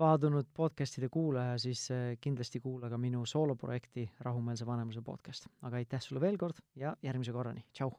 paadunud 0.00 0.48
podcastide 0.56 1.08
kuulaja, 1.12 1.58
siis 1.58 1.90
äh, 1.90 2.14
kindlasti 2.20 2.60
kuula 2.60 2.88
ka 2.88 2.98
minu 2.98 3.26
sooloprojekti 3.26 4.10
Rahumeelse 4.20 4.66
vanemluse 4.66 5.02
podcast. 5.02 5.48
aga 5.62 5.76
aitäh 5.76 6.00
sulle 6.00 6.20
veel 6.20 6.38
kord 6.38 6.62
ja 6.76 6.96
järgmise 7.02 7.32
korrani, 7.32 7.66
tšau! 7.72 7.92